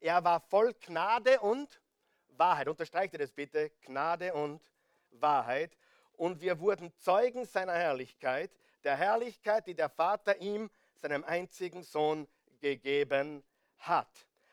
Er 0.00 0.22
war 0.22 0.40
voll 0.40 0.74
Gnade 0.74 1.40
und 1.40 1.80
Wahrheit. 2.28 2.68
Unterstreicht 2.68 3.12
ihr 3.14 3.20
das 3.20 3.32
bitte? 3.32 3.70
Gnade 3.82 4.34
und 4.34 4.62
Wahrheit. 5.12 5.76
Und 6.16 6.40
wir 6.40 6.60
wurden 6.60 6.92
Zeugen 6.98 7.44
seiner 7.44 7.74
Herrlichkeit, 7.74 8.50
der 8.84 8.96
Herrlichkeit, 8.96 9.66
die 9.66 9.74
der 9.74 9.88
Vater 9.88 10.36
ihm, 10.40 10.70
seinem 10.94 11.24
einzigen 11.24 11.82
Sohn, 11.82 12.28
gegeben 12.60 13.42
hat. 13.78 14.08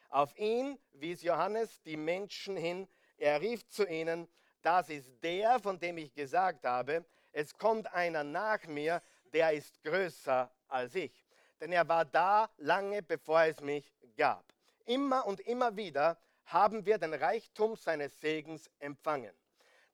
Auf 0.09 0.37
ihn 0.37 0.77
wies 0.93 1.21
Johannes 1.21 1.81
die 1.83 1.97
Menschen 1.97 2.57
hin. 2.57 2.87
Er 3.17 3.39
rief 3.39 3.67
zu 3.67 3.87
ihnen, 3.87 4.27
das 4.61 4.89
ist 4.89 5.09
der, 5.23 5.59
von 5.59 5.79
dem 5.79 5.97
ich 5.97 6.13
gesagt 6.13 6.65
habe, 6.65 7.05
es 7.31 7.57
kommt 7.57 7.91
einer 7.93 8.23
nach 8.23 8.65
mir, 8.67 9.01
der 9.33 9.53
ist 9.53 9.81
größer 9.83 10.51
als 10.67 10.95
ich. 10.95 11.25
Denn 11.59 11.71
er 11.71 11.87
war 11.87 12.05
da 12.05 12.49
lange, 12.57 13.01
bevor 13.01 13.43
es 13.43 13.61
mich 13.61 13.85
gab. 14.17 14.43
Immer 14.85 15.25
und 15.25 15.39
immer 15.41 15.75
wieder 15.77 16.17
haben 16.45 16.85
wir 16.85 16.97
den 16.97 17.13
Reichtum 17.13 17.75
seines 17.75 18.19
Segens 18.19 18.69
empfangen. 18.79 19.33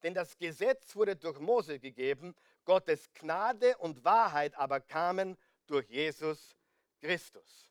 Denn 0.08 0.14
das 0.14 0.38
Gesetz 0.38 0.96
wurde 0.96 1.18
durch 1.18 1.38
Mose 1.38 1.80
gegeben, 1.80 2.34
Gottes 2.64 3.12
Gnade 3.14 3.76
und 3.80 4.06
Wahrheit 4.06 4.56
aber 4.56 4.80
kamen 4.80 5.38
durch 5.66 5.86
Jesus 5.90 6.56
Christus. 7.02 7.70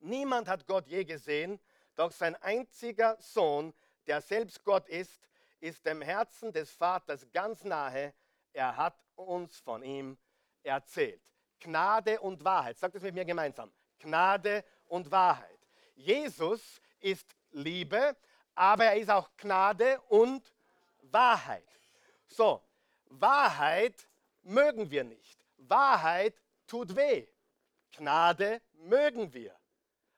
Niemand 0.00 0.48
hat 0.48 0.66
Gott 0.66 0.86
je 0.86 1.04
gesehen, 1.04 1.60
doch 1.94 2.10
sein 2.10 2.36
einziger 2.36 3.18
Sohn, 3.20 3.74
der 4.06 4.22
selbst 4.22 4.64
Gott 4.64 4.88
ist, 4.88 5.28
ist 5.60 5.84
dem 5.84 6.00
Herzen 6.00 6.54
des 6.54 6.70
Vaters 6.70 7.26
ganz 7.34 7.64
nahe. 7.64 8.14
Er 8.54 8.74
hat 8.74 8.96
uns 9.14 9.60
von 9.60 9.82
ihm 9.82 10.16
erzählt. 10.62 11.20
Gnade 11.60 12.18
und 12.18 12.42
Wahrheit. 12.42 12.78
Sagt 12.78 12.94
es 12.94 13.02
mit 13.02 13.14
mir 13.14 13.26
gemeinsam. 13.26 13.70
Gnade 13.98 14.64
und 14.86 15.10
Wahrheit. 15.10 15.58
Jesus 15.96 16.80
ist 16.98 17.36
Liebe, 17.50 18.16
aber 18.54 18.86
er 18.86 18.96
ist 18.96 19.10
auch 19.10 19.28
Gnade 19.36 20.00
und 20.08 20.50
Wahrheit. 21.12 21.68
So, 22.26 22.62
Wahrheit 23.06 24.08
mögen 24.42 24.90
wir 24.90 25.04
nicht. 25.04 25.38
Wahrheit 25.56 26.40
tut 26.66 26.94
weh. 26.94 27.26
Gnade 27.92 28.60
mögen 28.72 29.32
wir. 29.32 29.56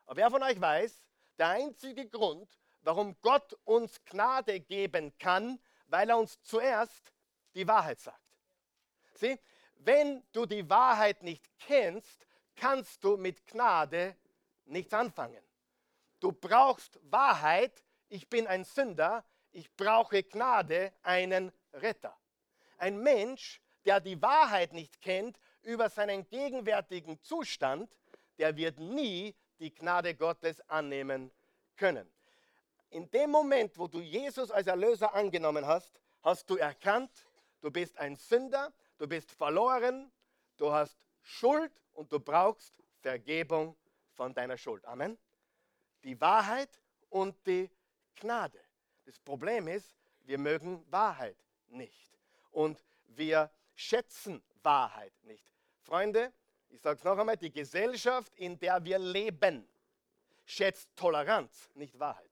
Aber 0.06 0.16
wer 0.16 0.30
von 0.30 0.42
euch 0.42 0.60
weiß, 0.60 1.04
der 1.38 1.48
einzige 1.48 2.08
Grund, 2.08 2.48
warum 2.80 3.16
Gott 3.20 3.52
uns 3.64 4.02
Gnade 4.04 4.60
geben 4.60 5.16
kann, 5.18 5.60
weil 5.86 6.10
er 6.10 6.18
uns 6.18 6.40
zuerst 6.42 7.12
die 7.54 7.66
Wahrheit 7.66 8.00
sagt. 8.00 8.32
Sieh, 9.14 9.38
wenn 9.76 10.22
du 10.32 10.46
die 10.46 10.68
Wahrheit 10.68 11.22
nicht 11.22 11.44
kennst, 11.58 12.26
kannst 12.56 13.02
du 13.04 13.16
mit 13.16 13.46
Gnade 13.46 14.16
nichts 14.64 14.92
anfangen. 14.92 15.42
Du 16.20 16.32
brauchst 16.32 16.98
Wahrheit. 17.02 17.84
Ich 18.08 18.28
bin 18.28 18.46
ein 18.46 18.64
Sünder. 18.64 19.24
Ich 19.52 19.74
brauche 19.76 20.22
Gnade, 20.22 20.92
einen 21.02 21.52
Retter. 21.72 22.16
Ein 22.76 22.98
Mensch, 22.98 23.60
der 23.84 24.00
die 24.00 24.20
Wahrheit 24.20 24.72
nicht 24.72 25.00
kennt 25.00 25.38
über 25.62 25.88
seinen 25.88 26.28
gegenwärtigen 26.28 27.20
Zustand, 27.22 27.98
der 28.38 28.56
wird 28.56 28.78
nie 28.78 29.34
die 29.58 29.74
Gnade 29.74 30.14
Gottes 30.14 30.60
annehmen 30.68 31.30
können. 31.76 32.08
In 32.90 33.10
dem 33.10 33.30
Moment, 33.30 33.76
wo 33.78 33.86
du 33.86 34.00
Jesus 34.00 34.50
als 34.50 34.66
Erlöser 34.66 35.14
angenommen 35.14 35.66
hast, 35.66 36.00
hast 36.22 36.48
du 36.48 36.56
erkannt, 36.56 37.10
du 37.60 37.70
bist 37.70 37.98
ein 37.98 38.16
Sünder, 38.16 38.72
du 38.98 39.06
bist 39.06 39.32
verloren, 39.32 40.10
du 40.56 40.72
hast 40.72 40.96
Schuld 41.20 41.72
und 41.92 42.12
du 42.12 42.20
brauchst 42.20 42.74
Vergebung 43.00 43.76
von 44.14 44.32
deiner 44.32 44.56
Schuld. 44.56 44.84
Amen 44.86 45.18
die 46.04 46.20
Wahrheit 46.20 46.70
und 47.10 47.34
die 47.46 47.70
Gnade. 48.16 48.60
Das 49.08 49.18
Problem 49.20 49.68
ist, 49.68 49.96
wir 50.26 50.36
mögen 50.36 50.84
Wahrheit 50.92 51.42
nicht. 51.68 52.10
Und 52.50 52.84
wir 53.06 53.50
schätzen 53.74 54.42
Wahrheit 54.62 55.14
nicht. 55.24 55.48
Freunde, 55.80 56.30
ich 56.68 56.82
sage 56.82 56.98
es 56.98 57.04
noch 57.04 57.16
einmal, 57.16 57.38
die 57.38 57.50
Gesellschaft, 57.50 58.34
in 58.36 58.58
der 58.58 58.84
wir 58.84 58.98
leben, 58.98 59.66
schätzt 60.44 60.94
Toleranz, 60.94 61.70
nicht 61.72 61.98
Wahrheit. 61.98 62.30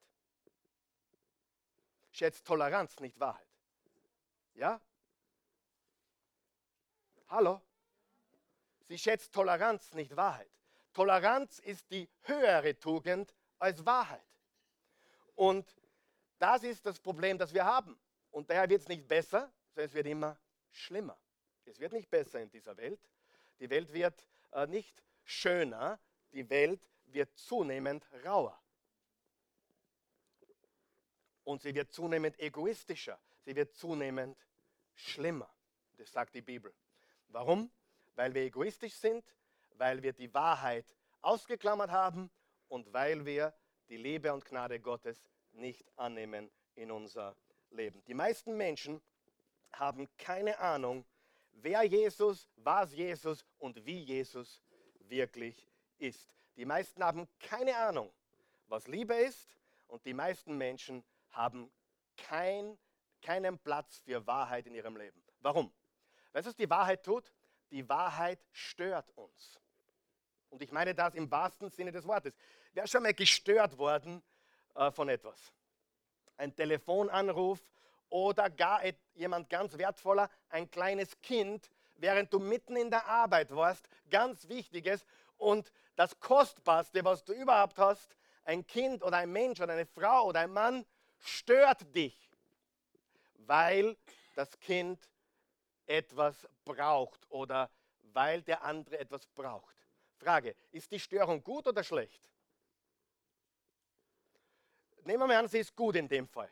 Schätzt 2.11 2.45
Toleranz, 2.45 2.99
nicht 2.99 3.19
Wahrheit. 3.19 3.47
Ja? 4.53 4.79
Hallo? 7.29 7.59
Sie 8.87 8.99
schätzt 8.99 9.33
Toleranz, 9.33 9.95
nicht 9.95 10.15
Wahrheit. 10.15 10.51
Toleranz 10.93 11.57
ist 11.57 11.89
die 11.89 12.07
höhere 12.21 12.77
Tugend 12.77 13.33
als 13.57 13.83
Wahrheit. 13.83 14.21
Und 15.33 15.76
das 16.39 16.63
ist 16.63 16.85
das 16.85 16.99
Problem, 16.99 17.37
das 17.37 17.53
wir 17.53 17.65
haben. 17.65 17.99
Und 18.31 18.49
daher 18.49 18.69
wird 18.69 18.81
es 18.81 18.87
nicht 18.87 19.07
besser, 19.07 19.51
sondern 19.73 19.89
es 19.89 19.93
wird 19.93 20.07
immer 20.07 20.37
schlimmer. 20.71 21.17
Es 21.65 21.79
wird 21.79 21.93
nicht 21.93 22.09
besser 22.09 22.41
in 22.41 22.49
dieser 22.49 22.77
Welt. 22.77 22.99
Die 23.59 23.69
Welt 23.69 23.91
wird 23.91 24.27
äh, 24.51 24.67
nicht 24.67 25.03
schöner, 25.23 25.99
die 26.31 26.49
Welt 26.49 26.81
wird 27.07 27.35
zunehmend 27.37 28.05
rauer. 28.25 28.59
Und 31.43 31.61
sie 31.61 31.73
wird 31.73 31.91
zunehmend 31.91 32.37
egoistischer, 32.39 33.19
sie 33.45 33.55
wird 33.55 33.73
zunehmend 33.73 34.37
schlimmer. 34.95 35.49
Das 35.97 36.11
sagt 36.11 36.35
die 36.35 36.41
Bibel. 36.41 36.73
Warum? 37.29 37.71
Weil 38.15 38.33
wir 38.33 38.43
egoistisch 38.43 38.93
sind, 38.93 39.23
weil 39.75 40.01
wir 40.03 40.13
die 40.13 40.33
Wahrheit 40.33 40.85
ausgeklammert 41.21 41.91
haben 41.91 42.29
und 42.67 42.91
weil 42.93 43.25
wir 43.25 43.53
die 43.89 43.97
Liebe 43.97 44.33
und 44.33 44.45
Gnade 44.45 44.79
Gottes 44.79 45.29
nicht 45.57 45.85
annehmen 45.97 46.49
in 46.75 46.91
unser 46.91 47.35
Leben. 47.71 48.03
Die 48.05 48.13
meisten 48.13 48.55
Menschen 48.55 49.01
haben 49.73 50.07
keine 50.17 50.57
Ahnung, 50.59 51.05
wer 51.51 51.83
Jesus, 51.83 52.47
was 52.55 52.93
Jesus 52.93 53.45
und 53.59 53.85
wie 53.85 53.99
Jesus 53.99 54.61
wirklich 55.01 55.67
ist. 55.97 56.33
Die 56.55 56.65
meisten 56.65 57.03
haben 57.03 57.27
keine 57.39 57.75
Ahnung, 57.75 58.11
was 58.67 58.87
Liebe 58.87 59.15
ist 59.15 59.57
und 59.87 60.05
die 60.05 60.13
meisten 60.13 60.57
Menschen 60.57 61.03
haben 61.31 61.71
kein, 62.15 62.77
keinen 63.21 63.59
Platz 63.59 63.99
für 63.99 64.25
Wahrheit 64.25 64.65
in 64.67 64.75
ihrem 64.75 64.97
Leben. 64.97 65.21
Warum? 65.41 65.71
Weißt 66.33 66.45
du, 66.45 66.49
was 66.49 66.55
die 66.55 66.69
Wahrheit 66.69 67.03
tut? 67.03 67.31
Die 67.71 67.87
Wahrheit 67.87 68.39
stört 68.51 69.11
uns. 69.15 69.59
Und 70.49 70.61
ich 70.61 70.71
meine 70.71 70.95
das 70.95 71.13
im 71.13 71.29
wahrsten 71.29 71.69
Sinne 71.69 71.91
des 71.91 72.07
Wortes. 72.07 72.33
Wer 72.73 72.85
ist 72.85 72.91
schon 72.91 73.03
mal 73.03 73.13
gestört 73.13 73.77
worden 73.77 74.23
von 74.91 75.09
etwas? 75.09 75.51
Ein 76.37 76.55
Telefonanruf 76.55 77.59
oder 78.09 78.49
gar 78.49 78.81
jemand 79.15 79.49
ganz 79.49 79.77
wertvoller, 79.77 80.29
ein 80.49 80.69
kleines 80.69 81.19
Kind, 81.21 81.69
während 81.95 82.31
du 82.31 82.39
mitten 82.39 82.75
in 82.75 82.89
der 82.89 83.05
Arbeit 83.07 83.53
warst, 83.55 83.87
ganz 84.09 84.47
wichtiges 84.47 85.05
und 85.37 85.71
das 85.95 86.19
Kostbarste, 86.19 87.03
was 87.03 87.23
du 87.23 87.33
überhaupt 87.33 87.77
hast, 87.77 88.15
ein 88.43 88.65
Kind 88.65 89.03
oder 89.03 89.17
ein 89.17 89.31
Mensch 89.31 89.59
oder 89.59 89.73
eine 89.73 89.85
Frau 89.85 90.27
oder 90.27 90.41
ein 90.41 90.51
Mann, 90.51 90.85
stört 91.19 91.93
dich, 91.95 92.29
weil 93.33 93.97
das 94.35 94.59
Kind 94.59 95.09
etwas 95.87 96.47
braucht 96.63 97.29
oder 97.29 97.69
weil 98.13 98.41
der 98.41 98.63
andere 98.63 98.99
etwas 98.99 99.25
braucht. 99.25 99.75
Frage, 100.17 100.55
ist 100.71 100.91
die 100.91 100.99
Störung 100.99 101.43
gut 101.43 101.67
oder 101.67 101.83
schlecht? 101.83 102.21
Nehmen 105.07 105.29
wir 105.29 105.39
an, 105.39 105.47
sie 105.47 105.59
ist 105.59 105.73
gut 105.73 105.95
in 105.95 106.09
dem 106.09 106.27
Fall, 106.27 106.51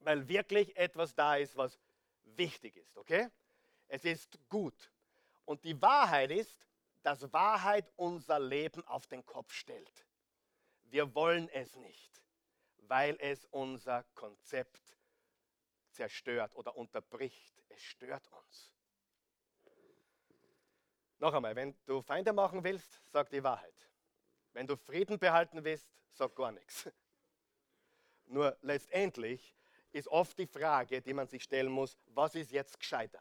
weil 0.00 0.26
wirklich 0.26 0.76
etwas 0.76 1.14
da 1.14 1.36
ist, 1.36 1.56
was 1.56 1.78
wichtig 2.24 2.76
ist, 2.76 2.96
okay? 2.96 3.28
Es 3.86 4.04
ist 4.04 4.40
gut. 4.48 4.90
Und 5.44 5.62
die 5.64 5.80
Wahrheit 5.80 6.32
ist, 6.32 6.66
dass 7.04 7.32
Wahrheit 7.32 7.88
unser 7.94 8.40
Leben 8.40 8.84
auf 8.88 9.06
den 9.06 9.24
Kopf 9.24 9.52
stellt. 9.52 10.04
Wir 10.86 11.14
wollen 11.14 11.48
es 11.50 11.76
nicht, 11.76 12.20
weil 12.88 13.16
es 13.20 13.44
unser 13.52 14.02
Konzept 14.16 14.98
zerstört 15.90 16.56
oder 16.56 16.76
unterbricht. 16.76 17.62
Es 17.68 17.82
stört 17.82 18.28
uns. 18.32 18.74
Noch 21.20 21.34
einmal, 21.34 21.54
wenn 21.54 21.78
du 21.86 22.02
Feinde 22.02 22.32
machen 22.32 22.64
willst, 22.64 23.00
sag 23.12 23.30
die 23.30 23.44
Wahrheit. 23.44 23.88
Wenn 24.54 24.66
du 24.66 24.76
Frieden 24.76 25.20
behalten 25.20 25.62
willst, 25.62 25.88
sag 26.10 26.34
gar 26.34 26.50
nichts. 26.50 26.90
Nur 28.30 28.56
letztendlich 28.62 29.54
ist 29.90 30.06
oft 30.06 30.38
die 30.38 30.46
Frage, 30.46 31.02
die 31.02 31.12
man 31.12 31.26
sich 31.26 31.42
stellen 31.42 31.70
muss, 31.70 31.98
was 32.06 32.36
ist 32.36 32.52
jetzt 32.52 32.78
gescheiter? 32.78 33.20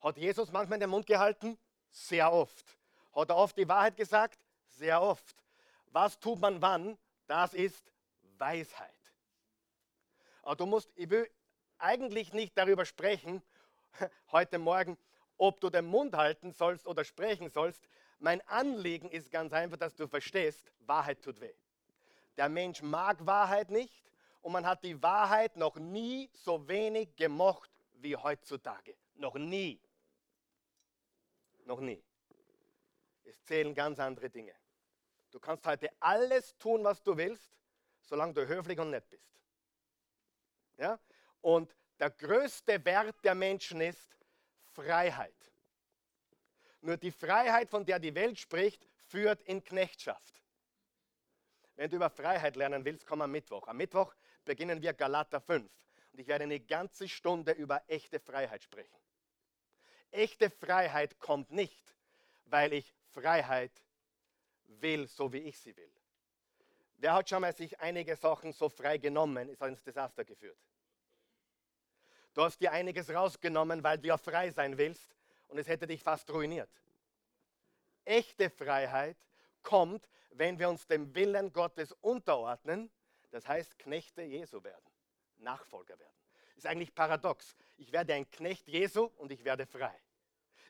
Hat 0.00 0.18
Jesus 0.18 0.50
manchmal 0.50 0.80
den 0.80 0.90
Mund 0.90 1.06
gehalten? 1.06 1.56
Sehr 1.90 2.32
oft. 2.32 2.76
Hat 3.14 3.30
er 3.30 3.36
oft 3.36 3.56
die 3.56 3.68
Wahrheit 3.68 3.96
gesagt? 3.96 4.40
Sehr 4.66 5.00
oft. 5.00 5.36
Was 5.92 6.18
tut 6.18 6.40
man 6.40 6.60
wann? 6.60 6.98
Das 7.28 7.54
ist 7.54 7.92
Weisheit. 8.38 8.90
Aber 10.42 10.56
du 10.56 10.66
musst, 10.66 10.90
ich 10.96 11.08
will 11.08 11.30
eigentlich 11.78 12.32
nicht 12.32 12.58
darüber 12.58 12.84
sprechen, 12.84 13.40
heute 14.32 14.58
Morgen, 14.58 14.98
ob 15.38 15.60
du 15.60 15.70
den 15.70 15.86
Mund 15.86 16.16
halten 16.16 16.52
sollst 16.52 16.88
oder 16.88 17.04
sprechen 17.04 17.50
sollst. 17.50 17.88
Mein 18.18 18.40
Anliegen 18.48 19.10
ist 19.10 19.30
ganz 19.30 19.52
einfach, 19.52 19.76
dass 19.76 19.94
du 19.94 20.08
verstehst, 20.08 20.72
Wahrheit 20.80 21.22
tut 21.22 21.40
weh. 21.40 21.54
Der 22.36 22.48
Mensch 22.48 22.82
mag 22.82 23.24
Wahrheit 23.24 23.70
nicht 23.70 24.12
und 24.42 24.52
man 24.52 24.66
hat 24.66 24.84
die 24.84 25.02
Wahrheit 25.02 25.56
noch 25.56 25.76
nie 25.76 26.30
so 26.34 26.68
wenig 26.68 27.16
gemocht 27.16 27.70
wie 27.94 28.16
heutzutage. 28.16 28.96
Noch 29.14 29.34
nie. 29.34 29.80
Noch 31.64 31.80
nie. 31.80 32.02
Es 33.24 33.42
zählen 33.44 33.74
ganz 33.74 33.98
andere 33.98 34.30
Dinge. 34.30 34.54
Du 35.30 35.40
kannst 35.40 35.66
heute 35.66 35.90
alles 36.00 36.56
tun, 36.58 36.84
was 36.84 37.02
du 37.02 37.16
willst, 37.16 37.50
solange 38.02 38.34
du 38.34 38.46
höflich 38.46 38.78
und 38.78 38.90
nett 38.90 39.08
bist. 39.08 39.26
Ja? 40.76 40.98
Und 41.40 41.74
der 41.98 42.10
größte 42.10 42.84
Wert 42.84 43.16
der 43.24 43.34
Menschen 43.34 43.80
ist 43.80 44.16
Freiheit. 44.72 45.34
Nur 46.80 46.96
die 46.96 47.10
Freiheit, 47.10 47.68
von 47.70 47.84
der 47.84 47.98
die 47.98 48.14
Welt 48.14 48.38
spricht, 48.38 48.86
führt 49.06 49.42
in 49.42 49.64
Knechtschaft. 49.64 50.42
Wenn 51.76 51.90
du 51.90 51.96
über 51.96 52.10
Freiheit 52.10 52.56
lernen 52.56 52.84
willst, 52.84 53.06
komm 53.06 53.20
am 53.22 53.30
Mittwoch. 53.30 53.68
Am 53.68 53.76
Mittwoch 53.76 54.14
beginnen 54.44 54.80
wir 54.80 54.94
Galater 54.94 55.40
5 55.40 55.70
und 56.12 56.18
ich 56.18 56.26
werde 56.26 56.44
eine 56.44 56.58
ganze 56.58 57.08
Stunde 57.08 57.52
über 57.52 57.82
echte 57.86 58.18
Freiheit 58.18 58.62
sprechen. 58.62 58.98
Echte 60.10 60.48
Freiheit 60.48 61.18
kommt 61.18 61.50
nicht, 61.50 61.94
weil 62.46 62.72
ich 62.72 62.94
Freiheit 63.10 63.82
will, 64.66 65.06
so 65.06 65.32
wie 65.32 65.40
ich 65.40 65.58
sie 65.58 65.76
will. 65.76 65.92
Wer 66.96 67.12
hat 67.12 67.28
schon 67.28 67.42
mal 67.42 67.54
sich 67.54 67.78
einige 67.80 68.16
Sachen 68.16 68.52
so 68.52 68.70
frei 68.70 68.96
genommen, 68.96 69.50
ist 69.50 69.60
ins 69.60 69.82
Desaster 69.82 70.24
geführt? 70.24 70.58
Du 72.32 72.42
hast 72.42 72.58
dir 72.60 72.72
einiges 72.72 73.10
rausgenommen, 73.10 73.82
weil 73.82 73.98
du 73.98 74.08
ja 74.08 74.16
frei 74.16 74.50
sein 74.50 74.78
willst 74.78 75.14
und 75.48 75.58
es 75.58 75.68
hätte 75.68 75.86
dich 75.86 76.02
fast 76.02 76.30
ruiniert. 76.30 76.70
Echte 78.04 78.48
Freiheit 78.48 79.18
kommt, 79.62 80.08
wenn 80.38 80.58
wir 80.58 80.68
uns 80.68 80.86
dem 80.86 81.14
Willen 81.14 81.52
Gottes 81.52 81.92
unterordnen, 82.00 82.90
das 83.30 83.46
heißt 83.46 83.78
Knechte 83.78 84.22
Jesu 84.22 84.62
werden, 84.62 84.90
Nachfolger 85.38 85.98
werden. 85.98 86.12
Ist 86.56 86.66
eigentlich 86.66 86.94
paradox. 86.94 87.54
Ich 87.76 87.92
werde 87.92 88.14
ein 88.14 88.28
Knecht 88.30 88.66
Jesu 88.68 89.10
und 89.16 89.30
ich 89.30 89.44
werde 89.44 89.66
frei. 89.66 89.94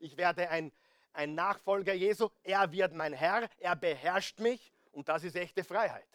Ich 0.01 0.17
werde 0.17 0.49
ein, 0.51 0.73
ein 1.13 1.35
Nachfolger 1.35 1.95
Jesu, 1.95 2.29
er 2.43 2.71
wird 2.73 2.93
mein 2.93 3.13
Herr, 3.13 3.49
er 3.59 3.77
beherrscht 3.77 4.41
mich 4.41 4.73
und 4.93 5.09
das 5.09 5.25
ist 5.25 5.37
echte 5.37 5.65
Freiheit. 5.65 6.09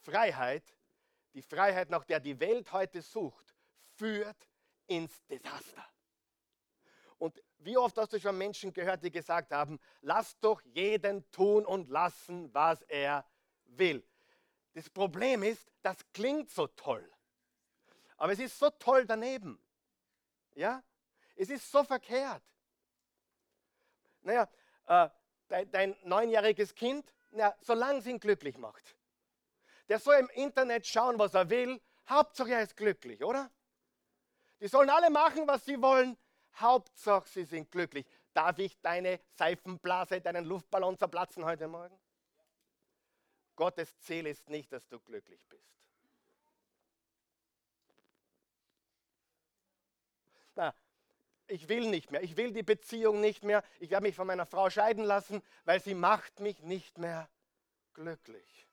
Freiheit, 0.00 0.64
die 1.34 1.42
Freiheit, 1.42 1.90
nach 1.90 2.04
der 2.04 2.20
die 2.20 2.38
Welt 2.40 2.72
heute 2.72 3.02
sucht, 3.02 3.54
führt 3.94 4.48
ins 4.86 5.24
Desaster. 5.26 5.84
Und 7.18 7.42
wie 7.58 7.76
oft 7.76 7.96
hast 7.96 8.12
du 8.12 8.20
schon 8.20 8.36
Menschen 8.38 8.72
gehört, 8.72 9.02
die 9.02 9.10
gesagt 9.10 9.52
haben, 9.52 9.78
lass 10.00 10.38
doch 10.40 10.60
jeden 10.62 11.28
tun 11.30 11.64
und 11.64 11.88
lassen, 11.88 12.52
was 12.54 12.82
er 12.82 13.24
will. 13.64 14.06
Das 14.74 14.90
Problem 14.90 15.42
ist, 15.42 15.70
das 15.82 15.96
klingt 16.12 16.50
so 16.50 16.66
toll. 16.66 17.10
Aber 18.16 18.32
es 18.32 18.38
ist 18.38 18.58
so 18.58 18.70
toll 18.70 19.06
daneben. 19.06 19.58
Ja? 20.54 20.82
Es 21.34 21.50
ist 21.50 21.70
so 21.70 21.84
verkehrt. 21.84 22.42
Naja, 24.22 24.48
äh, 24.86 25.08
dein, 25.48 25.70
dein 25.70 25.96
neunjähriges 26.02 26.74
Kind, 26.74 27.12
na, 27.30 27.54
solange 27.60 28.00
es 28.00 28.06
ihn 28.06 28.18
glücklich 28.18 28.58
macht. 28.58 28.96
Der 29.88 29.98
soll 29.98 30.16
im 30.16 30.28
Internet 30.30 30.86
schauen, 30.86 31.18
was 31.18 31.34
er 31.34 31.48
will. 31.48 31.80
Hauptsache 32.08 32.52
er 32.52 32.62
ist 32.62 32.76
glücklich, 32.76 33.22
oder? 33.22 33.50
Die 34.60 34.68
sollen 34.68 34.90
alle 34.90 35.10
machen, 35.10 35.46
was 35.46 35.64
sie 35.64 35.80
wollen. 35.80 36.16
Hauptsache 36.60 37.28
sie 37.28 37.44
sind 37.44 37.70
glücklich. 37.70 38.06
Darf 38.32 38.58
ich 38.58 38.78
deine 38.80 39.20
Seifenblase, 39.34 40.20
deinen 40.20 40.44
Luftballon 40.44 40.98
zerplatzen 40.98 41.44
heute 41.44 41.68
Morgen? 41.68 41.98
Gottes 43.56 43.98
Ziel 44.00 44.26
ist 44.26 44.48
nicht, 44.48 44.70
dass 44.72 44.86
du 44.88 45.00
glücklich 45.00 45.44
bist. 45.48 45.64
Na, 50.54 50.74
ich 51.48 51.68
will 51.68 51.88
nicht 51.88 52.10
mehr, 52.10 52.22
ich 52.22 52.36
will 52.36 52.52
die 52.52 52.62
Beziehung 52.62 53.20
nicht 53.20 53.44
mehr, 53.44 53.62
ich 53.78 53.90
werde 53.90 54.04
mich 54.04 54.16
von 54.16 54.26
meiner 54.26 54.46
Frau 54.46 54.68
scheiden 54.70 55.04
lassen, 55.04 55.42
weil 55.64 55.80
sie 55.80 55.94
macht 55.94 56.40
mich 56.40 56.62
nicht 56.62 56.98
mehr 56.98 57.28
glücklich. 57.94 58.66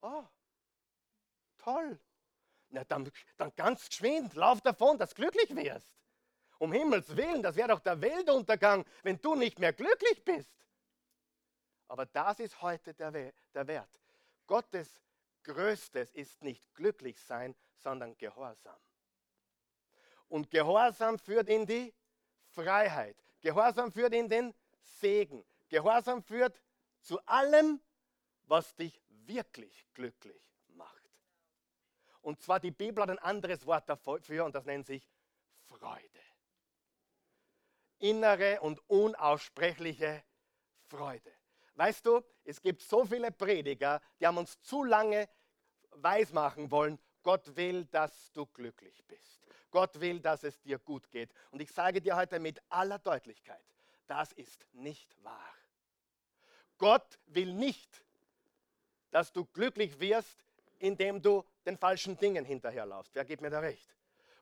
Oh, 0.00 0.24
toll. 1.58 1.98
Na, 2.70 2.84
dann, 2.84 3.10
dann 3.36 3.54
ganz 3.54 3.88
geschwind, 3.88 4.34
lauf 4.34 4.60
davon, 4.60 4.98
dass 4.98 5.10
du 5.10 5.22
glücklich 5.22 5.54
wirst. 5.54 5.92
Um 6.58 6.72
Himmels 6.72 7.14
Willen, 7.16 7.42
das 7.42 7.56
wäre 7.56 7.68
doch 7.68 7.80
der 7.80 8.00
Weltuntergang, 8.00 8.84
wenn 9.02 9.20
du 9.20 9.34
nicht 9.34 9.58
mehr 9.58 9.72
glücklich 9.72 10.24
bist. 10.24 10.50
Aber 11.88 12.06
das 12.06 12.40
ist 12.40 12.60
heute 12.62 12.94
der, 12.94 13.12
der 13.12 13.66
Wert. 13.66 14.00
Gottes 14.46 15.00
Größtes 15.44 16.12
ist 16.12 16.42
nicht 16.42 16.64
glücklich 16.74 17.20
sein, 17.20 17.54
sondern 17.76 18.16
Gehorsam. 18.16 18.78
Und 20.28 20.50
Gehorsam 20.50 21.18
führt 21.18 21.48
in 21.48 21.66
die 21.66 21.94
Freiheit. 22.48 23.16
Gehorsam 23.40 23.92
führt 23.92 24.14
in 24.14 24.28
den 24.28 24.54
Segen. 24.80 25.44
Gehorsam 25.68 26.22
führt 26.22 26.60
zu 27.00 27.20
allem, 27.26 27.80
was 28.46 28.74
dich 28.74 29.00
wirklich 29.08 29.86
glücklich 29.94 30.42
macht. 30.68 31.10
Und 32.22 32.40
zwar 32.42 32.58
die 32.58 32.72
Bibel 32.72 33.02
hat 33.02 33.10
ein 33.10 33.18
anderes 33.18 33.66
Wort 33.66 33.88
dafür 33.88 34.44
und 34.44 34.54
das 34.54 34.64
nennt 34.64 34.86
sich 34.86 35.06
Freude. 35.66 36.15
Innere 37.98 38.60
und 38.60 38.80
unaussprechliche 38.88 40.22
Freude. 40.88 41.32
Weißt 41.74 42.06
du, 42.06 42.22
es 42.44 42.60
gibt 42.60 42.82
so 42.82 43.04
viele 43.04 43.30
Prediger, 43.30 44.00
die 44.18 44.26
haben 44.26 44.38
uns 44.38 44.60
zu 44.62 44.84
lange 44.84 45.28
weismachen 45.90 46.70
wollen, 46.70 46.98
Gott 47.22 47.56
will, 47.56 47.84
dass 47.86 48.32
du 48.32 48.46
glücklich 48.46 49.04
bist. 49.06 49.42
Gott 49.70 50.00
will, 50.00 50.20
dass 50.20 50.44
es 50.44 50.60
dir 50.60 50.78
gut 50.78 51.10
geht. 51.10 51.32
Und 51.50 51.60
ich 51.60 51.70
sage 51.70 52.00
dir 52.00 52.16
heute 52.16 52.38
mit 52.38 52.62
aller 52.68 52.98
Deutlichkeit, 52.98 53.64
das 54.06 54.32
ist 54.32 54.64
nicht 54.72 55.12
wahr. 55.24 55.54
Gott 56.78 57.18
will 57.26 57.52
nicht, 57.52 58.04
dass 59.10 59.32
du 59.32 59.44
glücklich 59.46 59.98
wirst, 59.98 60.44
indem 60.78 61.20
du 61.20 61.44
den 61.64 61.76
falschen 61.76 62.16
Dingen 62.16 62.44
hinterherlaufst. 62.44 63.14
Wer 63.14 63.24
gibt 63.24 63.42
mir 63.42 63.50
da 63.50 63.60
recht? 63.60 63.94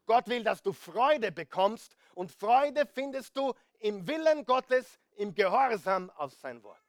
Gott 0.06 0.28
will, 0.28 0.44
dass 0.44 0.62
du 0.62 0.72
Freude 0.72 1.32
bekommst 1.32 1.96
und 2.14 2.30
Freude 2.30 2.86
findest 2.86 3.36
du 3.36 3.54
im 3.78 4.06
Willen 4.06 4.44
Gottes, 4.44 4.98
im 5.16 5.34
Gehorsam 5.34 6.10
auf 6.10 6.32
sein 6.34 6.62
Wort. 6.62 6.80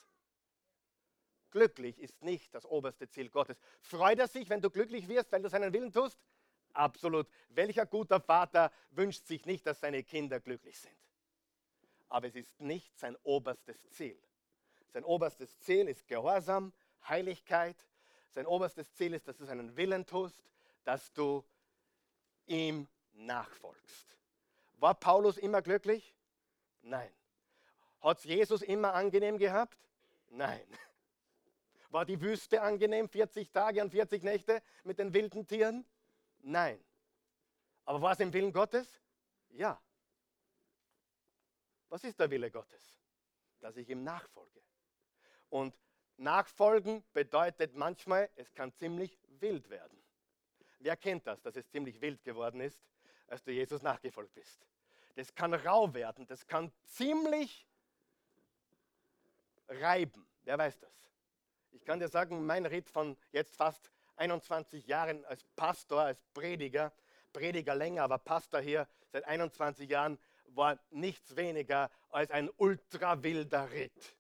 Glücklich 1.52 2.00
ist 2.00 2.22
nicht 2.22 2.54
das 2.54 2.66
oberste 2.66 3.08
Ziel 3.08 3.30
Gottes. 3.30 3.58
Freut 3.80 4.20
er 4.20 4.28
sich, 4.28 4.50
wenn 4.50 4.62
du 4.62 4.70
glücklich 4.70 5.08
wirst, 5.08 5.32
weil 5.32 5.42
du 5.42 5.50
seinen 5.50 5.72
Willen 5.72 5.92
tust? 5.92 6.20
Absolut. 6.74 7.28
Welcher 7.50 7.86
guter 7.86 8.20
Vater 8.20 8.72
wünscht 8.92 9.26
sich 9.26 9.46
nicht, 9.46 9.66
dass 9.66 9.80
seine 9.80 10.04
Kinder 10.04 10.42
glücklich 10.42 10.78
sind? 10.78 10.98
Aber 12.10 12.28
es 12.28 12.36
ist 12.36 12.60
nicht 12.60 12.98
sein 13.00 13.16
oberstes 13.24 13.78
Ziel. 13.90 14.22
Sein 14.90 15.06
oberstes 15.06 15.58
Ziel 15.60 15.88
ist 15.88 16.08
Gehorsam, 16.08 16.74
Heiligkeit. 17.08 17.78
Sein 18.32 18.46
oberstes 18.46 18.94
Ziel 18.94 19.14
ist, 19.14 19.28
dass 19.28 19.38
du 19.38 19.46
seinen 19.46 19.78
Willen 19.78 20.06
tust, 20.06 20.44
dass 20.84 21.14
du 21.14 21.46
ihm 22.48 22.88
nachfolgst. 23.16 24.18
War 24.78 24.94
Paulus 24.94 25.38
immer 25.38 25.62
glücklich? 25.62 26.16
Nein. 26.82 27.12
Hat 28.02 28.20
es 28.20 28.24
Jesus 28.26 28.62
immer 28.62 28.94
angenehm 28.94 29.38
gehabt? 29.38 29.78
Nein. 30.30 30.66
War 31.90 32.06
die 32.06 32.20
Wüste 32.20 32.62
angenehm, 32.62 33.08
40 33.08 33.52
Tage 33.52 33.82
und 33.82 33.90
40 33.90 34.22
Nächte 34.24 34.62
mit 34.84 35.00
den 35.00 35.14
wilden 35.14 35.48
Tieren? 35.48 35.86
Nein. 36.40 36.84
Aber 37.86 38.02
war 38.02 38.14
es 38.14 38.20
im 38.20 38.34
Willen 38.34 38.52
Gottes? 38.52 39.02
Ja. 39.50 39.82
Was 41.90 42.04
ist 42.04 42.20
der 42.20 42.30
Wille 42.30 42.52
Gottes? 42.52 43.00
Dass 43.60 43.78
ich 43.78 43.90
ihm 43.90 44.04
nachfolge. 44.04 44.62
Und 45.50 45.74
nachfolgen 46.18 47.04
bedeutet 47.14 47.76
manchmal, 47.76 48.30
es 48.36 48.54
kann 48.54 48.74
ziemlich 48.74 49.18
wild 49.40 49.70
werden. 49.70 50.04
Wer 50.80 50.98
kennt 50.98 51.26
das, 51.26 51.42
dass 51.42 51.56
es 51.56 51.70
ziemlich 51.70 52.02
wild 52.02 52.24
geworden 52.24 52.60
ist, 52.60 52.84
als 53.28 53.44
du 53.44 53.52
Jesus 53.52 53.82
nachgefolgt 53.82 54.34
bist? 54.34 54.66
Das 55.16 55.34
kann 55.34 55.54
rau 55.54 55.94
werden, 55.94 56.28
das 56.28 56.46
kann 56.46 56.72
ziemlich 56.84 57.66
reiben. 59.68 60.28
Wer 60.44 60.58
weiß 60.58 60.80
das? 60.80 60.92
Ich 61.72 61.84
kann 61.84 62.00
dir 62.00 62.08
sagen, 62.08 62.46
mein 62.46 62.66
Ritt 62.66 62.90
von 62.90 63.18
jetzt 63.32 63.56
fast 63.56 63.92
21 64.18 64.88
Jahren 64.88 65.26
als 65.26 65.44
Pastor, 65.56 66.02
als 66.02 66.22
Prediger, 66.34 66.94
Prediger 67.34 67.76
länger, 67.76 68.04
aber 68.04 68.18
Pastor 68.18 68.62
hier 68.62 68.88
seit 69.12 69.26
21 69.26 69.90
Jahren, 69.90 70.20
war 70.48 70.80
nichts 70.90 71.36
weniger 71.36 71.90
als 72.10 72.32
ein 72.32 72.50
ultra 72.58 73.22
wilder 73.22 73.70
Ritt. 73.72 74.16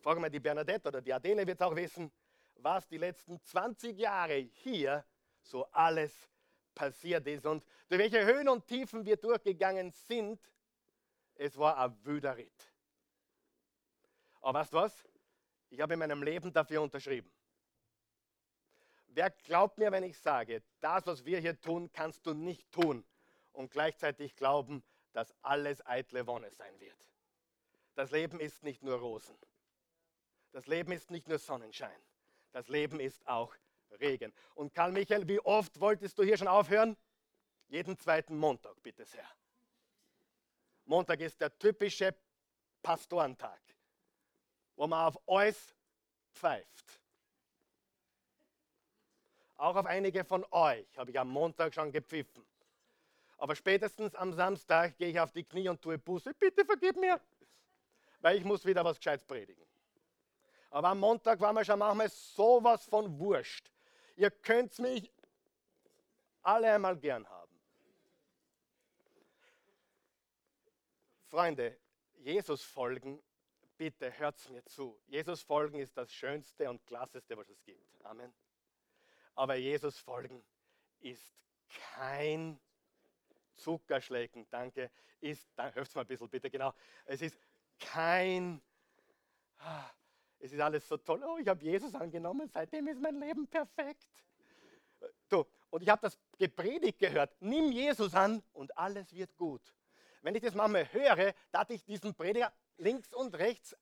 Frage 0.00 0.20
mal 0.20 0.30
die 0.30 0.40
Bernadette 0.40 0.88
oder 0.88 1.00
die 1.00 1.12
Adele 1.12 1.46
wird 1.46 1.60
auch 1.62 1.74
wissen, 1.74 2.12
was 2.56 2.86
die 2.88 2.98
letzten 2.98 3.42
20 3.42 3.98
Jahre 3.98 4.34
hier 4.34 5.04
so 5.42 5.66
alles 5.72 6.28
passiert 6.78 7.26
ist 7.26 7.44
und 7.44 7.64
durch 7.88 8.00
welche 8.00 8.24
Höhen 8.24 8.48
und 8.48 8.66
Tiefen 8.66 9.04
wir 9.04 9.16
durchgegangen 9.16 9.90
sind. 9.90 10.40
Es 11.34 11.58
war 11.58 11.76
ein 11.76 12.04
wilder 12.04 12.36
Ritt. 12.36 12.72
Aber 14.40 14.60
weißt 14.60 14.72
du 14.72 14.76
was? 14.76 15.04
Ich 15.70 15.80
habe 15.80 15.94
in 15.94 15.98
meinem 15.98 16.22
Leben 16.22 16.52
dafür 16.52 16.80
unterschrieben. 16.80 17.30
Wer 19.08 19.30
glaubt 19.30 19.76
mir, 19.78 19.90
wenn 19.90 20.04
ich 20.04 20.16
sage, 20.18 20.62
das, 20.80 21.04
was 21.06 21.24
wir 21.24 21.40
hier 21.40 21.60
tun, 21.60 21.90
kannst 21.92 22.24
du 22.24 22.34
nicht 22.34 22.70
tun 22.70 23.04
und 23.52 23.72
gleichzeitig 23.72 24.36
glauben, 24.36 24.84
dass 25.12 25.34
alles 25.42 25.84
eitle 25.84 26.26
Wonne 26.28 26.50
sein 26.52 26.78
wird? 26.78 26.96
Das 27.96 28.12
Leben 28.12 28.38
ist 28.38 28.62
nicht 28.62 28.84
nur 28.84 28.98
Rosen. 28.98 29.36
Das 30.52 30.66
Leben 30.66 30.92
ist 30.92 31.10
nicht 31.10 31.26
nur 31.26 31.38
Sonnenschein. 31.38 32.00
Das 32.52 32.68
Leben 32.68 33.00
ist 33.00 33.26
auch 33.26 33.52
Regen. 34.00 34.32
Und 34.54 34.74
Karl 34.74 34.92
Michael, 34.92 35.26
wie 35.28 35.40
oft 35.40 35.78
wolltest 35.80 36.18
du 36.18 36.22
hier 36.22 36.36
schon 36.36 36.48
aufhören? 36.48 36.96
Jeden 37.68 37.98
zweiten 37.98 38.36
Montag, 38.36 38.82
bitte 38.82 39.04
sehr. 39.04 39.26
Montag 40.84 41.20
ist 41.20 41.40
der 41.40 41.56
typische 41.58 42.14
Pastorentag, 42.82 43.60
wo 44.76 44.86
man 44.86 45.06
auf 45.06 45.18
alles 45.28 45.74
pfeift. 46.32 47.00
Auch 49.56 49.76
auf 49.76 49.86
einige 49.86 50.24
von 50.24 50.46
euch 50.50 50.96
habe 50.96 51.10
ich 51.10 51.18
am 51.18 51.28
Montag 51.28 51.74
schon 51.74 51.92
gepfiffen. 51.92 52.46
Aber 53.36 53.54
spätestens 53.54 54.14
am 54.14 54.32
Samstag 54.32 54.96
gehe 54.96 55.08
ich 55.08 55.20
auf 55.20 55.32
die 55.32 55.44
Knie 55.44 55.68
und 55.68 55.82
tue 55.82 55.98
Buße. 55.98 56.32
Bitte 56.34 56.64
vergib 56.64 56.96
mir, 56.96 57.20
weil 58.20 58.36
ich 58.36 58.44
muss 58.44 58.64
wieder 58.64 58.84
was 58.84 58.96
Gescheites 58.96 59.24
predigen. 59.24 59.64
Aber 60.70 60.88
am 60.88 61.00
Montag 61.00 61.40
war 61.40 61.52
mir 61.52 61.64
schon 61.64 61.78
manchmal 61.78 62.08
sowas 62.08 62.84
von 62.84 63.18
wurscht. 63.18 63.70
Ihr 64.18 64.32
könnt 64.32 64.76
mich 64.80 65.12
alle 66.42 66.74
einmal 66.74 66.96
gern 66.96 67.24
haben. 67.28 67.56
Freunde, 71.28 71.78
Jesus 72.16 72.64
folgen, 72.64 73.22
bitte 73.76 74.10
hört 74.18 74.50
mir 74.50 74.64
zu. 74.64 75.00
Jesus 75.06 75.42
folgen 75.42 75.78
ist 75.78 75.96
das 75.96 76.12
Schönste 76.12 76.68
und 76.68 76.84
Klasseste, 76.84 77.36
was 77.36 77.48
es 77.48 77.62
gibt. 77.62 78.04
Amen. 78.04 78.34
Aber 79.36 79.54
Jesus 79.54 79.96
folgen 79.98 80.44
ist 80.98 81.38
kein 81.94 82.58
Zuckerschlecken, 83.54 84.48
danke, 84.50 84.90
ist, 85.20 85.48
hört 85.56 85.94
mal 85.94 86.00
ein 86.00 86.06
bisschen 86.08 86.28
bitte, 86.28 86.50
genau, 86.50 86.74
es 87.04 87.22
ist 87.22 87.38
kein, 87.78 88.60
ah, 89.58 89.88
es 90.38 90.52
ist 90.52 90.60
alles 90.60 90.86
so 90.86 90.96
toll, 90.96 91.22
oh, 91.24 91.38
ich 91.38 91.48
habe 91.48 91.62
Jesus 91.62 91.94
angenommen, 91.94 92.48
seitdem 92.48 92.86
ist 92.88 93.00
mein 93.00 93.18
Leben 93.18 93.46
perfekt. 93.46 94.08
Du, 95.28 95.44
und 95.70 95.82
ich 95.82 95.88
habe 95.88 96.02
das 96.02 96.18
gepredigt 96.38 96.98
gehört, 96.98 97.34
nimm 97.40 97.72
Jesus 97.72 98.14
an 98.14 98.42
und 98.52 98.76
alles 98.76 99.12
wird 99.12 99.36
gut. 99.36 99.62
Wenn 100.22 100.34
ich 100.34 100.42
das 100.42 100.54
manchmal 100.54 100.92
höre, 100.92 101.34
darf 101.50 101.70
ich 101.70 101.84
diesem 101.84 102.14
Prediger 102.14 102.52
links 102.76 103.12
und 103.12 103.34
rechts 103.36 103.76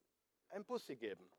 ein 0.51 0.65
Bussi 0.65 0.97
geben. 0.97 1.31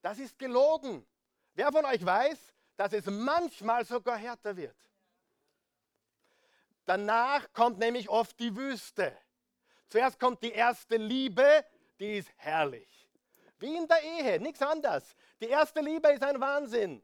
Das 0.00 0.18
ist 0.18 0.38
gelogen. 0.38 1.06
Wer 1.54 1.72
von 1.72 1.84
euch 1.84 2.04
weiß, 2.04 2.54
dass 2.76 2.92
es 2.92 3.06
manchmal 3.06 3.84
sogar 3.84 4.16
härter 4.16 4.56
wird? 4.56 4.76
Danach 6.84 7.52
kommt 7.52 7.78
nämlich 7.78 8.08
oft 8.08 8.38
die 8.38 8.54
Wüste. 8.56 9.16
Zuerst 9.88 10.20
kommt 10.20 10.42
die 10.42 10.52
erste 10.52 10.96
Liebe, 10.96 11.64
die 11.98 12.18
ist 12.18 12.30
herrlich. 12.36 13.08
Wie 13.58 13.74
in 13.74 13.88
der 13.88 14.02
Ehe, 14.02 14.40
nichts 14.40 14.62
anderes. 14.62 15.16
Die 15.40 15.48
erste 15.48 15.80
Liebe 15.80 16.08
ist 16.10 16.22
ein 16.22 16.40
Wahnsinn. 16.40 17.02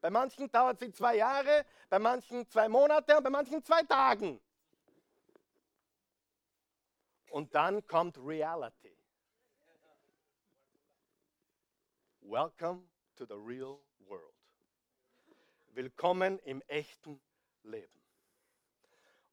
Bei 0.00 0.10
manchen 0.10 0.50
dauert 0.50 0.80
sie 0.80 0.92
zwei 0.92 1.16
Jahre, 1.16 1.64
bei 1.88 1.98
manchen 1.98 2.46
zwei 2.48 2.68
Monate 2.68 3.16
und 3.16 3.24
bei 3.24 3.30
manchen 3.30 3.64
zwei 3.64 3.82
Tagen. 3.84 4.40
Und 7.30 7.54
dann 7.54 7.86
kommt 7.86 8.18
Reality. 8.18 8.96
Welcome 12.20 12.82
to 13.16 13.24
the 13.24 13.34
real 13.34 13.78
world. 14.00 14.34
Willkommen 15.68 16.38
im 16.40 16.62
echten 16.62 17.20
Leben. 17.62 18.00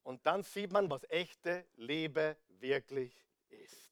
Und 0.04 0.24
dann 0.26 0.42
sieht 0.42 0.72
man, 0.72 0.90
was 0.90 1.04
echte 1.10 1.66
Liebe 1.76 2.36
wirklich 2.62 3.12
ist. 3.50 3.90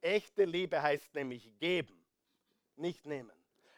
Echte 0.00 0.44
Liebe 0.44 0.80
heißt 0.80 1.12
nämlich 1.14 1.50
geben, 1.58 2.06
nicht 2.76 3.04
nehmen. 3.04 3.32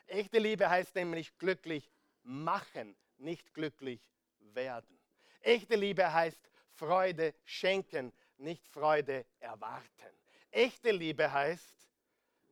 Echte 0.07 0.39
Liebe 0.39 0.69
heißt 0.69 0.95
nämlich 0.97 1.39
glücklich 1.39 1.91
machen, 2.23 2.97
nicht 3.17 3.55
glücklich 3.55 4.03
werden. 4.39 5.01
Echte 5.41 5.77
Liebe 5.77 6.13
heißt 6.13 6.51
Freude 6.75 7.35
schenken, 7.45 8.13
nicht 8.37 8.67
Freude 8.69 9.25
erwarten. 9.39 10.11
Echte 10.51 10.91
Liebe 10.91 11.33
heißt, 11.33 11.89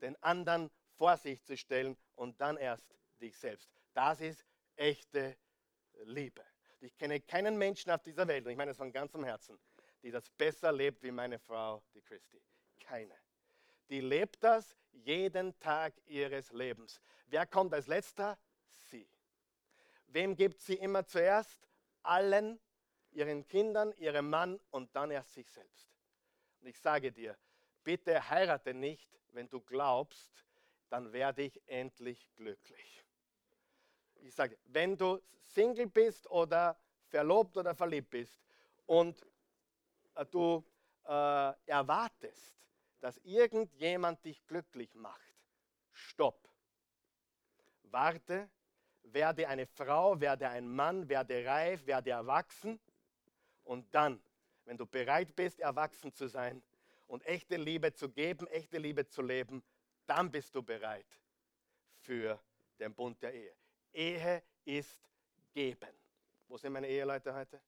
den 0.01 0.17
anderen 0.23 0.71
vor 0.97 1.17
sich 1.17 1.43
zu 1.43 1.57
stellen 1.57 1.97
und 2.15 2.41
dann 2.41 2.57
erst 2.57 2.87
dich 3.21 3.37
selbst. 3.37 3.69
Das 3.93 4.21
ist 4.21 4.45
echte 4.77 5.37
Liebe. 6.05 6.45
Ich 6.81 6.97
kenne 6.97 7.21
keinen 7.21 7.59
Menschen 7.59 7.91
auf 7.91 8.03
dieser 8.03 8.29
Welt, 8.29 8.45
und 8.45 8.53
ich 8.53 8.57
meine 8.57 8.71
es 8.71 8.77
von 8.77 8.93
ganzem 8.93 9.25
Herzen, 9.25 9.59
die 10.03 10.11
das 10.11 10.29
besser 10.31 10.73
lebt 10.73 11.03
wie 11.03 11.11
meine 11.11 11.39
Frau, 11.39 11.83
die 11.95 12.03
Christi. 12.03 12.41
Keine. 12.81 13.15
Die 13.89 14.01
lebt 14.01 14.43
das 14.43 14.77
jeden 14.93 15.59
Tag 15.59 15.95
ihres 16.07 16.53
Lebens. 16.53 17.01
Wer 17.27 17.47
kommt 17.47 17.73
als 17.75 17.87
letzter? 17.87 18.39
Sie. 18.91 19.09
Wem 20.07 20.37
gibt 20.37 20.61
sie 20.61 20.75
immer 20.75 21.05
zuerst? 21.07 21.69
Allen, 22.03 22.61
ihren 23.13 23.47
Kindern, 23.47 23.93
ihrem 23.93 24.31
Mann 24.31 24.61
und 24.71 24.95
dann 24.95 25.11
erst 25.11 25.35
sich 25.35 25.51
selbst. 25.51 25.89
Und 26.61 26.69
ich 26.69 26.79
sage 26.79 27.13
dir, 27.13 27.37
bitte 27.85 28.29
heirate 28.29 28.75
nicht, 28.75 29.19
wenn 29.33 29.49
du 29.49 29.61
glaubst, 29.61 30.45
dann 30.89 31.13
werde 31.13 31.43
ich 31.43 31.61
endlich 31.67 32.29
glücklich. 32.35 33.05
Ich 34.23 34.35
sage, 34.35 34.59
wenn 34.65 34.97
du 34.97 35.21
Single 35.41 35.87
bist 35.87 36.29
oder 36.31 36.79
verlobt 37.09 37.57
oder 37.57 37.75
verliebt 37.75 38.11
bist 38.11 38.41
und 38.87 39.25
du 40.25 40.65
äh, 41.05 41.53
erwartest, 41.67 42.55
dass 43.01 43.19
irgendjemand 43.19 44.25
dich 44.25 44.45
glücklich 44.47 44.95
macht, 44.95 45.35
stopp. 45.93 46.49
Warte, 47.85 48.51
werde 49.03 49.49
eine 49.49 49.67
Frau, 49.67 50.21
werde 50.21 50.49
ein 50.49 50.69
Mann, 50.69 51.09
werde 51.09 51.45
reif, 51.47 51.87
werde 51.87 52.11
erwachsen 52.11 52.81
und 53.65 53.95
dann, 53.95 54.21
wenn 54.65 54.77
du 54.77 54.87
bereit 54.87 55.35
bist, 55.35 55.61
erwachsen 55.61 56.13
zu 56.13 56.29
sein 56.29 56.63
und 57.07 57.25
echte 57.27 57.57
Liebe 57.57 57.93
zu 57.95 58.11
geben, 58.11 58.47
echte 58.49 58.79
Liebe 58.79 59.07
zu 59.07 59.23
leben, 59.23 59.63
dann 60.07 60.31
bist 60.31 60.55
du 60.55 60.63
bereit 60.63 61.07
für 62.01 62.41
den 62.79 62.95
Bund 62.95 63.23
der 63.23 63.33
Ehe. 63.33 63.55
Ehe 63.93 64.43
ist 64.65 65.09
geben. 65.53 65.95
Wo 66.47 66.57
sind 66.57 66.73
meine 66.73 66.89
Eheleute 66.89 67.35
heute? 67.35 67.61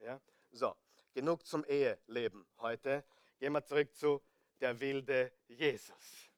Ja? 0.00 0.20
So, 0.50 0.76
genug 1.16 1.46
zum 1.46 1.64
Eheleben 1.64 2.46
heute. 2.58 3.02
Gehen 3.38 3.52
wir 3.52 3.64
zurück 3.64 3.92
zu 3.96 4.22
der 4.60 4.78
wilde 4.78 5.32
Jesus. 5.48 6.30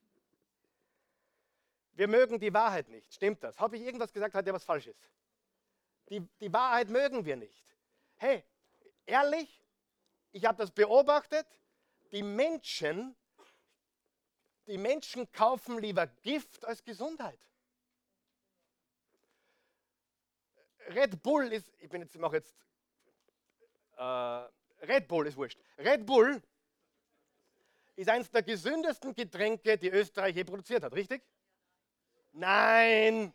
Wir 1.92 2.08
mögen 2.08 2.38
die 2.38 2.54
Wahrheit 2.54 2.88
nicht. 2.88 3.12
Stimmt 3.12 3.42
das? 3.42 3.58
Habe 3.58 3.76
ich 3.76 3.82
irgendwas 3.82 4.12
gesagt 4.12 4.34
heute, 4.34 4.52
was 4.52 4.64
falsch 4.64 4.86
ist? 4.86 5.10
Die, 6.08 6.20
die 6.40 6.52
Wahrheit 6.52 6.88
mögen 6.88 7.24
wir 7.24 7.36
nicht. 7.36 7.76
Hey, 8.16 8.44
ehrlich, 9.04 9.64
ich 10.30 10.44
habe 10.44 10.58
das 10.58 10.70
beobachtet. 10.70 11.46
Die 12.12 12.22
Menschen 12.22 13.16
die 14.68 14.78
Menschen 14.78 15.32
kaufen 15.32 15.78
lieber 15.78 16.06
Gift 16.06 16.64
als 16.66 16.84
Gesundheit. 16.84 17.40
Red 20.88 21.22
Bull 21.22 21.50
ist, 21.52 21.72
ich 21.78 21.88
bin 21.88 22.02
jetzt, 22.02 22.16
mache 22.16 22.36
jetzt, 22.36 22.54
äh, 23.96 24.44
Red 24.82 25.08
Bull 25.08 25.26
ist 25.26 25.36
wurscht. 25.36 25.58
Red 25.78 26.06
Bull 26.06 26.42
ist 27.96 28.08
eines 28.08 28.30
der 28.30 28.42
gesündesten 28.42 29.14
Getränke, 29.14 29.76
die 29.76 29.90
Österreich 29.90 30.36
je 30.36 30.44
produziert 30.44 30.84
hat, 30.84 30.92
richtig? 30.94 31.22
Nein! 32.32 33.32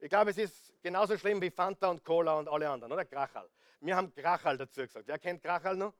Ich 0.00 0.08
glaube, 0.08 0.30
es 0.30 0.38
ist 0.38 0.72
genauso 0.82 1.16
schlimm 1.16 1.40
wie 1.40 1.50
Fanta 1.50 1.88
und 1.88 2.04
Cola 2.04 2.38
und 2.38 2.48
alle 2.48 2.68
anderen, 2.68 2.92
oder? 2.92 3.04
Krachal. 3.04 3.48
Wir 3.80 3.96
haben 3.96 4.12
Krachal 4.12 4.58
dazu 4.58 4.80
gesagt. 4.80 5.06
Wer 5.06 5.18
kennt 5.18 5.42
Krachal 5.42 5.76
noch? 5.76 5.94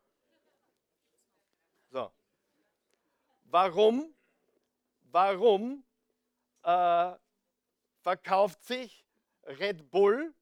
So. 1.90 2.10
Warum? 3.44 4.12
Warum 5.12 5.84
äh, 6.64 7.12
verkauft 8.00 8.64
sich 8.64 9.04
Red 9.44 9.90
Bull 9.90 10.34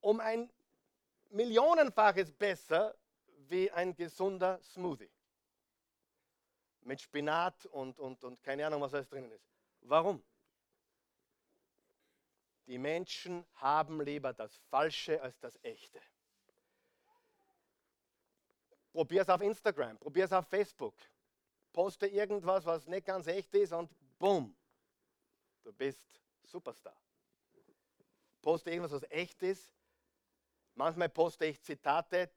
um 0.00 0.20
ein 0.20 0.50
Millionenfaches 1.36 2.32
besser 2.32 2.96
wie 3.48 3.70
ein 3.70 3.94
gesunder 3.94 4.58
Smoothie? 4.62 5.10
Mit 6.80 7.00
Spinat 7.00 7.66
und, 7.66 7.98
und, 7.98 8.24
und 8.24 8.42
keine 8.42 8.66
Ahnung, 8.66 8.80
was 8.80 8.94
alles 8.94 9.08
drinnen 9.08 9.30
ist. 9.30 9.46
Warum? 9.82 10.24
Die 12.66 12.78
Menschen 12.78 13.44
haben 13.54 14.00
lieber 14.00 14.32
das 14.32 14.56
Falsche 14.70 15.20
als 15.20 15.38
das 15.38 15.58
Echte. 15.62 16.00
Probier 18.92 19.22
es 19.22 19.28
auf 19.28 19.42
Instagram, 19.42 19.98
probier 19.98 20.24
es 20.24 20.32
auf 20.32 20.48
Facebook. 20.48 20.96
Poste 21.72 22.06
irgendwas, 22.06 22.64
was 22.64 22.86
nicht 22.86 23.06
ganz 23.06 23.26
echt 23.26 23.54
ist 23.54 23.72
und 23.72 23.90
bumm, 24.18 24.56
du 25.62 25.72
bist 25.72 26.18
Superstar. 26.44 26.96
Poste 28.40 28.70
irgendwas, 28.70 28.92
was 28.92 29.10
echt 29.10 29.42
ist. 29.42 29.75
Manchmal 30.76 31.08
poste 31.08 31.46
ich 31.46 31.60
Zitate, 31.62 32.30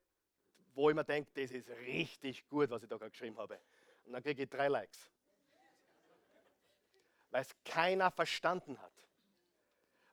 wo 0.74 0.90
ich 0.90 0.96
mir 0.96 1.04
denke, 1.04 1.30
das 1.34 1.52
ist 1.52 1.70
richtig 1.70 2.48
gut, 2.48 2.70
was 2.70 2.82
ich 2.82 2.90
da 2.90 2.98
gerade 2.98 3.12
geschrieben 3.12 3.38
habe. 3.38 3.60
Und 4.06 4.14
dann 4.14 4.24
kriege 4.24 4.44
ich 4.44 4.50
drei 4.50 4.70
Likes. 4.70 4.98
Weil 7.32 7.42
es 7.42 7.50
keiner 7.66 8.10
verstanden 8.10 8.80
hat. 8.82 8.94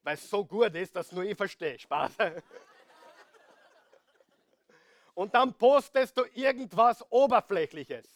Weil 0.03 0.15
es 0.15 0.29
so 0.29 0.45
gut 0.45 0.75
ist, 0.75 0.95
dass 0.97 1.13
nur 1.13 1.23
ich 1.23 1.37
verstehe. 1.37 1.79
Spaß. 1.79 2.13
und 5.15 5.33
dann 5.33 5.55
postest 5.55 6.17
du 6.19 6.25
irgendwas 6.35 7.09
Oberflächliches. 7.11 8.07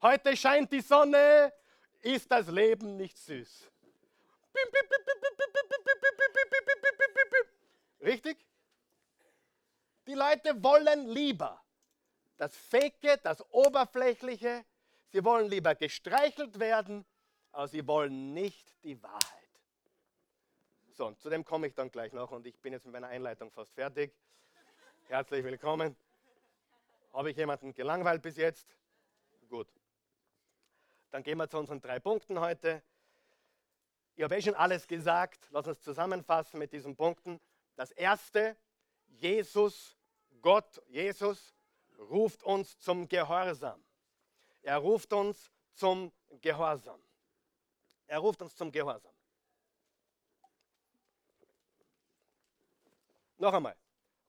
Heute 0.00 0.34
scheint 0.34 0.72
die 0.72 0.80
Sonne, 0.80 1.52
ist 2.00 2.30
das 2.30 2.48
Leben 2.48 2.96
nicht 2.96 3.18
süß. 3.18 3.70
Richtig? 8.00 8.38
Die 10.08 10.14
Leute 10.14 10.62
wollen 10.64 11.06
lieber 11.08 11.62
das 12.38 12.56
Fake, 12.56 12.94
das 13.22 13.44
Oberflächliche. 13.52 14.64
Sie 15.08 15.22
wollen 15.22 15.50
lieber 15.50 15.74
gestreichelt 15.74 16.58
werden, 16.58 17.04
aber 17.52 17.68
sie 17.68 17.86
wollen 17.86 18.32
nicht 18.32 18.74
die 18.84 19.02
Wahrheit. 19.02 19.50
So, 20.92 21.08
und 21.08 21.20
zu 21.20 21.28
dem 21.28 21.44
komme 21.44 21.66
ich 21.66 21.74
dann 21.74 21.90
gleich 21.90 22.14
noch 22.14 22.30
und 22.30 22.46
ich 22.46 22.58
bin 22.58 22.72
jetzt 22.72 22.86
mit 22.86 22.94
meiner 22.94 23.08
Einleitung 23.08 23.50
fast 23.50 23.74
fertig. 23.74 24.14
Herzlich 25.08 25.44
willkommen. 25.44 25.94
Habe 27.12 27.30
ich 27.30 27.36
jemanden 27.36 27.74
gelangweilt 27.74 28.22
bis 28.22 28.38
jetzt? 28.38 28.78
Gut. 29.50 29.68
Dann 31.10 31.22
gehen 31.22 31.36
wir 31.36 31.50
zu 31.50 31.58
unseren 31.58 31.82
drei 31.82 32.00
Punkten 32.00 32.40
heute. 32.40 32.82
Ich 34.16 34.24
habe 34.24 34.38
eh 34.38 34.40
schon 34.40 34.54
alles 34.54 34.88
gesagt. 34.88 35.48
Lass 35.50 35.66
uns 35.66 35.82
zusammenfassen 35.82 36.58
mit 36.58 36.72
diesen 36.72 36.96
Punkten. 36.96 37.38
Das 37.76 37.90
erste, 37.90 38.56
Jesus, 39.06 39.97
Gott, 40.40 40.82
Jesus 40.88 41.54
ruft 41.98 42.42
uns 42.42 42.78
zum 42.78 43.08
Gehorsam. 43.08 43.82
Er 44.62 44.78
ruft 44.78 45.12
uns 45.12 45.50
zum 45.74 46.12
Gehorsam. 46.40 47.00
Er 48.06 48.18
ruft 48.18 48.42
uns 48.42 48.54
zum 48.56 48.72
Gehorsam. 48.72 49.12
Noch 53.38 53.52
einmal. 53.52 53.76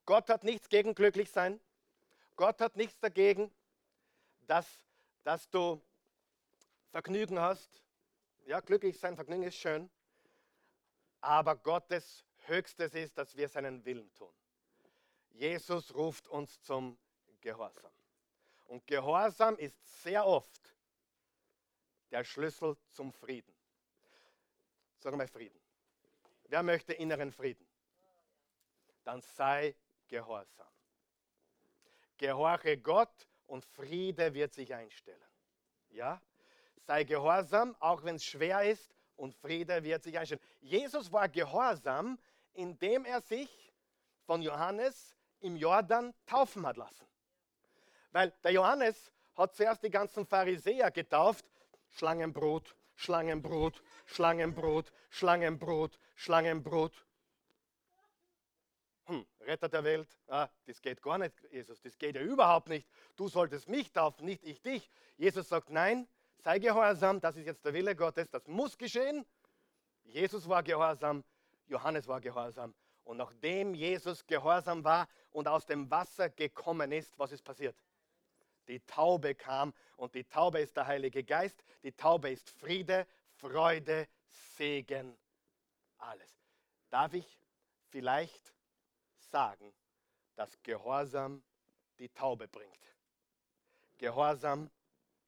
Gott 0.05 0.30
hat 0.30 0.43
nichts 0.43 0.70
gegen 0.70 0.93
glücklich 0.93 1.32
sein. 1.32 1.60
Gott 2.36 2.62
hat 2.62 2.76
nichts 2.76 2.99
dagegen, 2.99 3.51
dass, 4.47 4.68
dass 5.24 5.49
du 5.49 5.82
Vergnügen 6.91 7.39
hast. 7.39 7.84
Ja, 8.45 8.60
glücklich 8.60 8.99
sein, 8.99 9.16
Vergnügen 9.16 9.43
ist 9.43 9.55
schön. 9.55 9.89
Aber 11.22 11.55
Gottes 11.55 12.26
Höchstes 12.45 12.93
ist, 12.95 13.18
dass 13.18 13.36
wir 13.36 13.49
seinen 13.49 13.84
Willen 13.86 14.14
tun. 14.14 14.34
Jesus 15.32 15.93
ruft 15.93 16.27
uns 16.27 16.61
zum 16.61 16.97
Gehorsam. 17.41 17.91
Und 18.65 18.86
Gehorsam 18.86 19.57
ist 19.57 20.03
sehr 20.03 20.25
oft 20.25 20.75
der 22.11 22.23
Schlüssel 22.23 22.77
zum 22.91 23.11
Frieden. 23.11 23.53
Sag 24.99 25.15
mal 25.15 25.27
Frieden. 25.27 25.59
Wer 26.45 26.63
möchte 26.63 26.93
inneren 26.93 27.32
Frieden? 27.32 27.65
Dann 29.03 29.21
sei 29.21 29.75
gehorsam. 30.07 30.67
Gehorche 32.17 32.77
Gott 32.77 33.27
und 33.47 33.65
Friede 33.65 34.34
wird 34.34 34.53
sich 34.53 34.73
einstellen. 34.73 35.23
Ja? 35.89 36.21
Sei 36.82 37.03
gehorsam, 37.03 37.75
auch 37.80 38.03
wenn 38.03 38.15
es 38.15 38.25
schwer 38.25 38.63
ist, 38.63 38.93
und 39.15 39.36
Friede 39.36 39.84
wird 39.84 40.03
sich 40.03 40.17
einstellen. 40.17 40.41
Jesus 40.61 41.11
war 41.11 41.27
gehorsam, 41.27 42.17
indem 42.53 43.05
er 43.05 43.21
sich 43.21 43.73
von 44.25 44.41
Johannes 44.41 45.15
im 45.41 45.55
Jordan 45.55 46.13
taufen 46.25 46.65
hat 46.65 46.77
lassen. 46.77 47.05
Weil 48.11 48.33
der 48.43 48.51
Johannes 48.51 49.11
hat 49.35 49.55
zuerst 49.55 49.83
die 49.83 49.89
ganzen 49.89 50.25
Pharisäer 50.25 50.91
getauft. 50.91 51.45
Schlangenbrot, 51.91 52.75
Schlangenbrot, 52.95 53.81
Schlangenbrot, 54.05 54.91
Schlangenbrot, 55.09 55.99
Schlangenbrot 56.15 57.05
hm, 59.09 59.25
Retter 59.41 59.67
der 59.67 59.83
Welt, 59.83 60.07
ah, 60.27 60.47
das 60.67 60.79
geht 60.79 61.01
gar 61.01 61.17
nicht, 61.17 61.33
Jesus, 61.51 61.81
das 61.81 61.97
geht 61.97 62.15
ja 62.15 62.21
überhaupt 62.21 62.69
nicht. 62.69 62.87
Du 63.15 63.27
solltest 63.27 63.67
mich 63.67 63.91
taufen, 63.91 64.25
nicht 64.25 64.43
ich 64.43 64.61
dich. 64.61 64.87
Jesus 65.17 65.49
sagt, 65.49 65.71
nein, 65.71 66.07
sei 66.37 66.59
gehorsam, 66.59 67.19
das 67.19 67.35
ist 67.35 67.47
jetzt 67.47 67.65
der 67.65 67.73
Wille 67.73 67.95
Gottes, 67.95 68.29
das 68.29 68.47
muss 68.47 68.77
geschehen. 68.77 69.25
Jesus 70.03 70.47
war 70.47 70.61
gehorsam, 70.61 71.23
Johannes 71.65 72.07
war 72.07 72.21
gehorsam. 72.21 72.75
Und 73.10 73.18
nachdem 73.18 73.74
Jesus 73.74 74.24
gehorsam 74.28 74.84
war 74.84 75.07
und 75.32 75.47
aus 75.47 75.66
dem 75.66 75.89
Wasser 75.89 76.30
gekommen 76.30 76.91
ist, 76.91 77.18
was 77.18 77.32
ist 77.32 77.41
passiert? 77.41 77.76
Die 78.68 78.80
Taube 78.82 79.34
kam 79.34 79.74
und 79.97 80.14
die 80.14 80.24
Taube 80.24 80.60
ist 80.60 80.78
der 80.78 80.86
Heilige 80.86 81.24
Geist, 81.24 81.64
die 81.82 81.91
Taube 81.91 82.30
ist 82.30 82.51
Friede, 82.51 83.07
Freude, 83.32 84.07
Segen, 84.28 85.18
alles. 85.97 86.32
Darf 86.91 87.16
ich 87.16 87.26
vielleicht 87.88 88.53
sagen, 89.18 89.74
dass 90.36 90.62
Gehorsam 90.62 91.41
die 91.97 92.10
Taube 92.10 92.47
bringt. 92.47 92.93
Gehorsam 93.97 94.70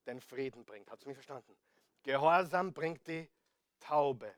den 0.06 0.22
Frieden 0.22 0.64
bringt. 0.66 0.92
Hat 0.92 1.00
es 1.00 1.08
mich 1.08 1.16
verstanden? 1.16 1.58
Gehorsam 2.04 2.74
bringt 2.74 3.08
die 3.08 3.28
Taube. 3.80 4.32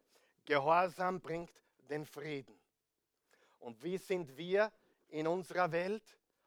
Gehorsam 0.46 1.20
bringt 1.20 1.52
den 1.90 2.06
Frieden. 2.06 2.63
Und 3.64 3.82
wie 3.82 3.98
sind 3.98 4.36
wir 4.38 4.72
in 5.08 5.26
unserer 5.26 5.72
Welt 5.72 6.04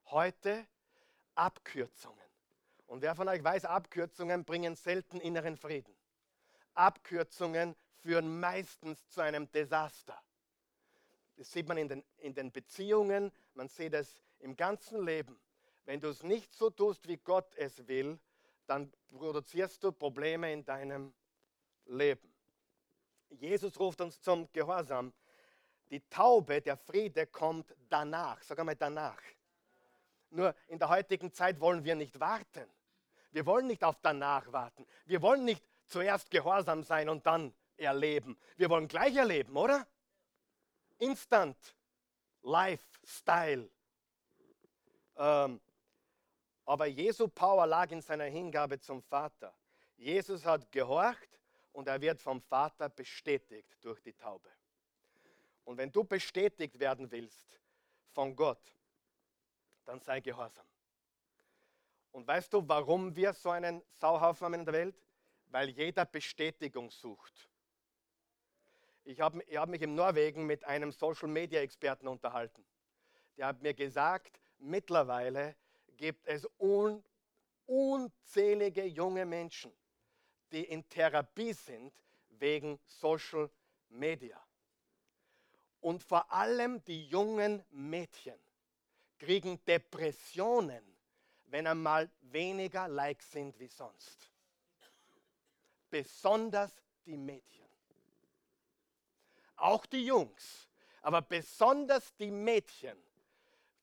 heute? 0.06 0.66
Abkürzungen. 1.34 2.24
Und 2.86 3.02
wer 3.02 3.14
von 3.14 3.28
euch 3.28 3.42
weiß, 3.42 3.64
Abkürzungen 3.64 4.44
bringen 4.44 4.74
selten 4.74 5.20
inneren 5.20 5.56
Frieden. 5.56 5.94
Abkürzungen 6.74 7.74
führen 8.02 8.38
meistens 8.38 9.08
zu 9.08 9.22
einem 9.22 9.50
Desaster. 9.50 10.22
Das 11.36 11.50
sieht 11.50 11.68
man 11.68 11.78
in 11.78 11.88
den, 11.88 12.04
in 12.18 12.34
den 12.34 12.52
Beziehungen, 12.52 13.32
man 13.54 13.68
sieht 13.68 13.94
es 13.94 14.22
im 14.38 14.56
ganzen 14.56 15.04
Leben. 15.04 15.38
Wenn 15.84 16.00
du 16.00 16.08
es 16.08 16.22
nicht 16.22 16.54
so 16.54 16.70
tust, 16.70 17.08
wie 17.08 17.18
Gott 17.18 17.54
es 17.56 17.86
will, 17.88 18.18
dann 18.66 18.92
produzierst 19.10 19.82
du 19.84 19.92
Probleme 19.92 20.52
in 20.52 20.64
deinem 20.64 21.14
Leben. 21.86 22.32
Jesus 23.30 23.78
ruft 23.78 24.00
uns 24.00 24.20
zum 24.20 24.50
Gehorsam. 24.52 25.12
Die 25.90 26.00
Taube, 26.08 26.60
der 26.60 26.76
Friede 26.76 27.26
kommt 27.26 27.74
danach. 27.88 28.42
Sag 28.42 28.58
einmal 28.58 28.76
danach. 28.76 29.20
Nur 30.30 30.54
in 30.68 30.78
der 30.78 30.88
heutigen 30.88 31.32
Zeit 31.32 31.60
wollen 31.60 31.84
wir 31.84 31.94
nicht 31.94 32.18
warten. 32.18 32.68
Wir 33.30 33.46
wollen 33.46 33.66
nicht 33.66 33.84
auf 33.84 33.98
danach 34.02 34.50
warten. 34.52 34.86
Wir 35.04 35.22
wollen 35.22 35.44
nicht 35.44 35.64
zuerst 35.86 36.30
gehorsam 36.30 36.82
sein 36.82 37.08
und 37.08 37.26
dann 37.26 37.54
erleben. 37.76 38.36
Wir 38.56 38.70
wollen 38.70 38.88
gleich 38.88 39.14
erleben, 39.14 39.56
oder? 39.56 39.86
Instant 40.98 41.56
Lifestyle. 42.42 43.68
Ähm, 45.16 45.60
aber 46.64 46.86
Jesu 46.86 47.28
Power 47.28 47.66
lag 47.66 47.90
in 47.90 48.00
seiner 48.00 48.24
Hingabe 48.24 48.80
zum 48.80 49.02
Vater. 49.02 49.54
Jesus 49.96 50.44
hat 50.44 50.70
gehorcht 50.72 51.38
und 51.72 51.88
er 51.88 52.00
wird 52.00 52.20
vom 52.20 52.40
Vater 52.42 52.88
bestätigt 52.88 53.76
durch 53.82 54.00
die 54.00 54.12
Taube. 54.12 54.50
Und 55.66 55.76
wenn 55.76 55.92
du 55.92 56.02
bestätigt 56.02 56.78
werden 56.80 57.10
willst 57.10 57.60
von 58.12 58.34
Gott, 58.34 58.74
dann 59.84 60.00
sei 60.00 60.20
gehorsam. 60.20 60.66
Und 62.12 62.26
weißt 62.26 62.50
du, 62.54 62.66
warum 62.66 63.14
wir 63.14 63.34
so 63.34 63.50
einen 63.50 63.82
Sauhaufen 63.90 64.46
haben 64.46 64.54
in 64.54 64.64
der 64.64 64.72
Welt? 64.72 65.06
weil 65.50 65.70
jeder 65.70 66.04
Bestätigung 66.04 66.90
sucht. 66.90 67.48
Ich 69.04 69.20
habe 69.20 69.44
hab 69.54 69.68
mich 69.68 69.82
in 69.82 69.94
Norwegen 69.94 70.46
mit 70.46 70.64
einem 70.64 70.90
Social-Media-Experten 70.90 72.08
unterhalten. 72.08 72.64
Der 73.36 73.46
hat 73.46 73.62
mir 73.62 73.74
gesagt, 73.74 74.40
mittlerweile 74.58 75.54
gibt 75.96 76.26
es 76.26 76.46
un, 76.58 77.04
unzählige 77.66 78.84
junge 78.84 79.24
Menschen, 79.24 79.72
die 80.50 80.64
in 80.64 80.88
Therapie 80.88 81.52
sind 81.52 81.92
wegen 82.30 82.78
Social 82.86 83.48
Media. 83.88 84.45
Und 85.86 86.02
vor 86.02 86.32
allem 86.32 86.82
die 86.82 87.06
jungen 87.06 87.64
Mädchen 87.70 88.34
kriegen 89.20 89.64
Depressionen, 89.66 90.82
wenn 91.44 91.64
einmal 91.64 92.10
weniger 92.22 92.88
Likes 92.88 93.30
sind 93.30 93.56
wie 93.60 93.68
sonst. 93.68 94.28
Besonders 95.88 96.72
die 97.04 97.16
Mädchen. 97.16 97.68
Auch 99.54 99.86
die 99.86 100.04
Jungs, 100.04 100.68
aber 101.02 101.22
besonders 101.22 102.16
die 102.16 102.32
Mädchen 102.32 102.98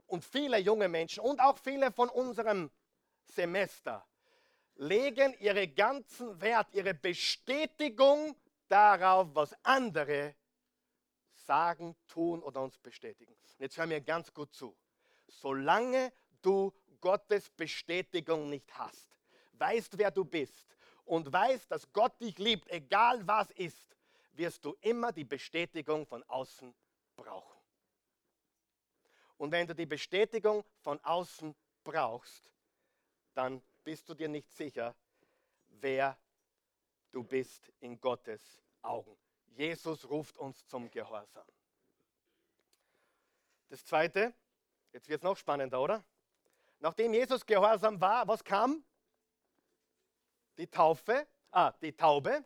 und 0.07 0.25
viele 0.25 0.57
junge 0.57 0.89
Menschen 0.89 1.21
und 1.21 1.39
auch 1.39 1.57
viele 1.57 1.89
von 1.93 2.09
unserem 2.09 2.69
Semester 3.23 4.05
legen 4.75 5.33
ihre 5.39 5.69
ganzen 5.69 6.41
Wert, 6.41 6.67
ihre 6.73 6.95
Bestätigung 6.95 8.35
darauf, 8.67 9.29
was 9.33 9.55
andere 9.63 10.35
sagen, 11.45 11.95
tun 12.07 12.41
oder 12.41 12.61
uns 12.61 12.77
bestätigen. 12.77 13.35
Jetzt 13.59 13.77
hör 13.77 13.85
mir 13.85 14.01
ganz 14.01 14.33
gut 14.33 14.53
zu. 14.53 14.75
Solange 15.27 16.11
du 16.41 16.73
Gottes 17.01 17.49
Bestätigung 17.49 18.49
nicht 18.49 18.77
hast, 18.77 19.17
weißt, 19.53 19.97
wer 19.97 20.11
du 20.11 20.25
bist 20.25 20.75
und 21.05 21.31
weißt, 21.31 21.69
dass 21.71 21.91
Gott 21.91 22.19
dich 22.21 22.37
liebt, 22.37 22.69
egal 22.69 23.25
was 23.27 23.49
ist, 23.51 23.97
wirst 24.33 24.65
du 24.65 24.75
immer 24.81 25.11
die 25.11 25.25
Bestätigung 25.25 26.05
von 26.05 26.23
außen 26.23 26.73
brauchen. 27.15 27.61
Und 29.37 29.51
wenn 29.51 29.67
du 29.67 29.75
die 29.75 29.85
Bestätigung 29.85 30.63
von 30.81 31.03
außen 31.03 31.55
brauchst, 31.83 32.51
dann 33.33 33.61
bist 33.83 34.07
du 34.07 34.13
dir 34.13 34.29
nicht 34.29 34.49
sicher, 34.51 34.95
wer 35.67 36.17
du 37.11 37.23
bist 37.23 37.71
in 37.79 37.99
Gottes 37.99 38.61
Augen. 38.81 39.17
Jesus 39.55 40.09
ruft 40.09 40.37
uns 40.37 40.65
zum 40.67 40.89
Gehorsam. 40.89 41.45
Das 43.69 43.85
zweite, 43.85 44.33
jetzt 44.91 45.09
wird 45.09 45.21
es 45.21 45.23
noch 45.23 45.37
spannender, 45.37 45.81
oder? 45.81 46.03
Nachdem 46.79 47.13
Jesus 47.13 47.45
gehorsam 47.45 47.99
war, 48.01 48.27
was 48.27 48.43
kam? 48.43 48.83
Die 50.57 50.67
Taufe, 50.67 51.27
ah, 51.51 51.71
die 51.81 51.93
Taube. 51.93 52.43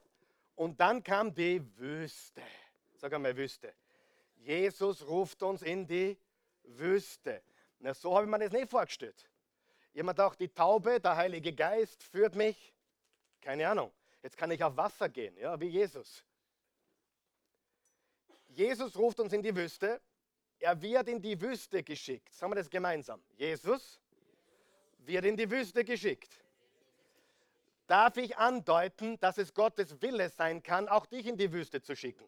Und 0.56 0.80
dann 0.80 1.04
kam 1.04 1.34
die 1.34 1.62
Wüste. 1.78 2.42
Sag 2.96 3.14
einmal 3.14 3.36
Wüste. 3.36 3.74
Jesus 4.36 5.06
ruft 5.08 5.44
uns 5.44 5.62
in 5.62 5.86
die 5.88 6.18
Wüste. 6.64 7.42
Na, 7.80 7.94
so 7.94 8.16
habe 8.16 8.26
ich 8.26 8.32
mir 8.32 8.40
das 8.40 8.52
nicht 8.52 8.70
vorgestellt. 8.70 9.30
Jemand 9.94 10.20
auch 10.20 10.36
die 10.36 10.50
Taube, 10.50 11.00
der 11.00 11.16
Heilige 11.16 11.54
Geist 11.54 12.04
führt 12.04 12.36
mich, 12.36 12.74
keine 13.42 13.68
Ahnung, 13.68 13.92
jetzt 14.22 14.38
kann 14.38 14.52
ich 14.52 14.64
auf 14.64 14.78
Wasser 14.78 15.10
gehen, 15.10 15.36
ja, 15.38 15.60
wie 15.60 15.68
Jesus. 15.68 16.24
Jesus 18.58 18.98
ruft 18.98 19.20
uns 19.20 19.34
in 19.34 19.44
die 19.44 19.56
Wüste, 19.56 20.02
er 20.60 20.82
wird 20.82 21.08
in 21.08 21.22
die 21.22 21.40
Wüste 21.40 21.84
geschickt. 21.84 22.34
Sagen 22.34 22.52
wir 22.52 22.56
das 22.56 22.70
gemeinsam. 22.70 23.22
Jesus 23.36 24.00
wird 24.98 25.26
in 25.26 25.38
die 25.38 25.50
Wüste 25.50 25.84
geschickt. 25.84 26.44
Darf 27.86 28.18
ich 28.18 28.36
andeuten, 28.38 29.20
dass 29.20 29.38
es 29.38 29.54
Gottes 29.54 30.02
Wille 30.02 30.30
sein 30.30 30.64
kann, 30.64 30.90
auch 30.90 31.06
dich 31.06 31.28
in 31.28 31.38
die 31.38 31.52
Wüste 31.54 31.82
zu 31.82 31.96
schicken? 31.96 32.28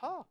Ha. 0.00 0.26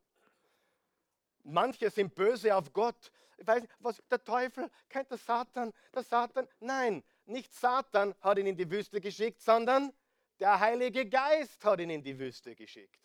Manche 1.43 1.89
sind 1.89 2.15
böse 2.15 2.55
auf 2.55 2.71
Gott 2.71 3.11
ich 3.41 3.47
weiß 3.47 3.61
nicht, 3.63 3.73
was 3.79 4.01
der 4.09 4.23
Teufel, 4.23 4.69
kennt 4.87 5.09
der 5.09 5.17
Satan, 5.17 5.73
der 5.93 6.03
Satan. 6.03 6.47
Nein, 6.59 7.03
nicht 7.25 7.53
Satan 7.53 8.13
hat 8.21 8.37
ihn 8.37 8.45
in 8.45 8.55
die 8.55 8.69
Wüste 8.69 9.01
geschickt, 9.01 9.41
sondern 9.41 9.91
der 10.39 10.59
Heilige 10.59 11.09
Geist 11.09 11.65
hat 11.65 11.79
ihn 11.79 11.89
in 11.89 12.03
die 12.03 12.17
Wüste 12.17 12.55
geschickt. 12.55 12.99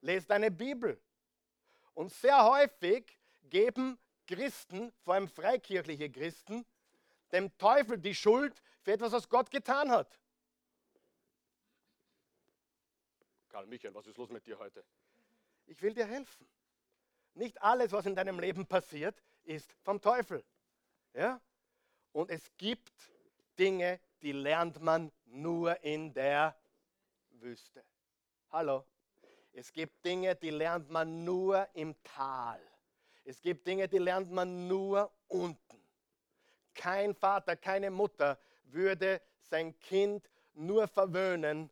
Lest 0.00 0.30
deine 0.30 0.50
Bibel. 0.50 1.00
Und 1.94 2.12
sehr 2.12 2.44
häufig 2.44 3.18
geben 3.44 3.98
Christen, 4.26 4.92
vor 5.02 5.14
allem 5.14 5.28
freikirchliche 5.28 6.10
Christen, 6.10 6.66
dem 7.32 7.56
Teufel 7.58 7.98
die 7.98 8.14
Schuld 8.14 8.62
für 8.82 8.92
etwas, 8.92 9.12
was 9.12 9.28
Gott 9.28 9.50
getan 9.50 9.90
hat. 9.90 10.20
Karl 13.48 13.66
Michael, 13.66 13.94
was 13.94 14.06
ist 14.06 14.18
los 14.18 14.30
mit 14.30 14.46
dir 14.46 14.58
heute? 14.58 14.84
Ich 15.66 15.80
will 15.80 15.94
dir 15.94 16.06
helfen. 16.06 16.46
Nicht 17.34 17.60
alles, 17.62 17.92
was 17.92 18.06
in 18.06 18.14
deinem 18.14 18.38
Leben 18.38 18.66
passiert, 18.66 19.22
ist 19.44 19.74
vom 19.82 20.00
Teufel. 20.00 20.44
Ja? 21.14 21.40
Und 22.12 22.30
es 22.30 22.50
gibt 22.56 22.92
Dinge, 23.58 24.00
die 24.22 24.32
lernt 24.32 24.80
man 24.80 25.12
nur 25.24 25.82
in 25.82 26.12
der 26.12 26.56
Wüste. 27.30 27.84
Hallo. 28.50 28.84
Es 29.58 29.72
gibt 29.72 30.04
Dinge, 30.04 30.36
die 30.36 30.50
lernt 30.50 30.90
man 30.90 31.24
nur 31.24 31.66
im 31.72 31.94
Tal. 32.04 32.60
Es 33.24 33.40
gibt 33.40 33.66
Dinge, 33.66 33.88
die 33.88 33.96
lernt 33.96 34.30
man 34.30 34.68
nur 34.68 35.10
unten. 35.28 35.82
Kein 36.74 37.14
Vater, 37.14 37.56
keine 37.56 37.90
Mutter 37.90 38.38
würde 38.64 39.22
sein 39.40 39.78
Kind 39.80 40.28
nur 40.52 40.86
verwöhnen, 40.86 41.70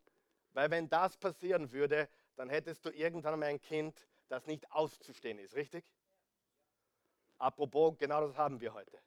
weil 0.53 0.71
wenn 0.71 0.89
das 0.89 1.15
passieren 1.15 1.71
würde, 1.71 2.09
dann 2.35 2.49
hättest 2.49 2.83
du 2.85 2.89
irgendwann 2.89 3.39
mal 3.39 3.45
ein 3.45 3.61
Kind, 3.61 4.07
das 4.29 4.47
nicht 4.47 4.71
auszustehen 4.71 5.37
ist, 5.37 5.53
richtig? 5.53 5.85
Apropos, 7.37 7.95
genau 7.99 8.25
das 8.25 8.35
haben 8.35 8.59
wir 8.59 8.73
heute. 8.73 8.99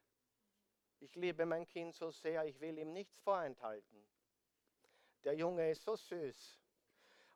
Ich 1.01 1.15
liebe 1.15 1.45
mein 1.45 1.67
Kind 1.67 1.95
so 1.95 2.11
sehr, 2.11 2.45
ich 2.45 2.57
will 2.61 2.77
ihm 2.77 2.93
nichts 2.93 3.19
vorenthalten. 3.19 4.07
Der 5.25 5.33
Junge 5.33 5.69
ist 5.69 5.83
so 5.83 5.97
süß. 5.97 6.58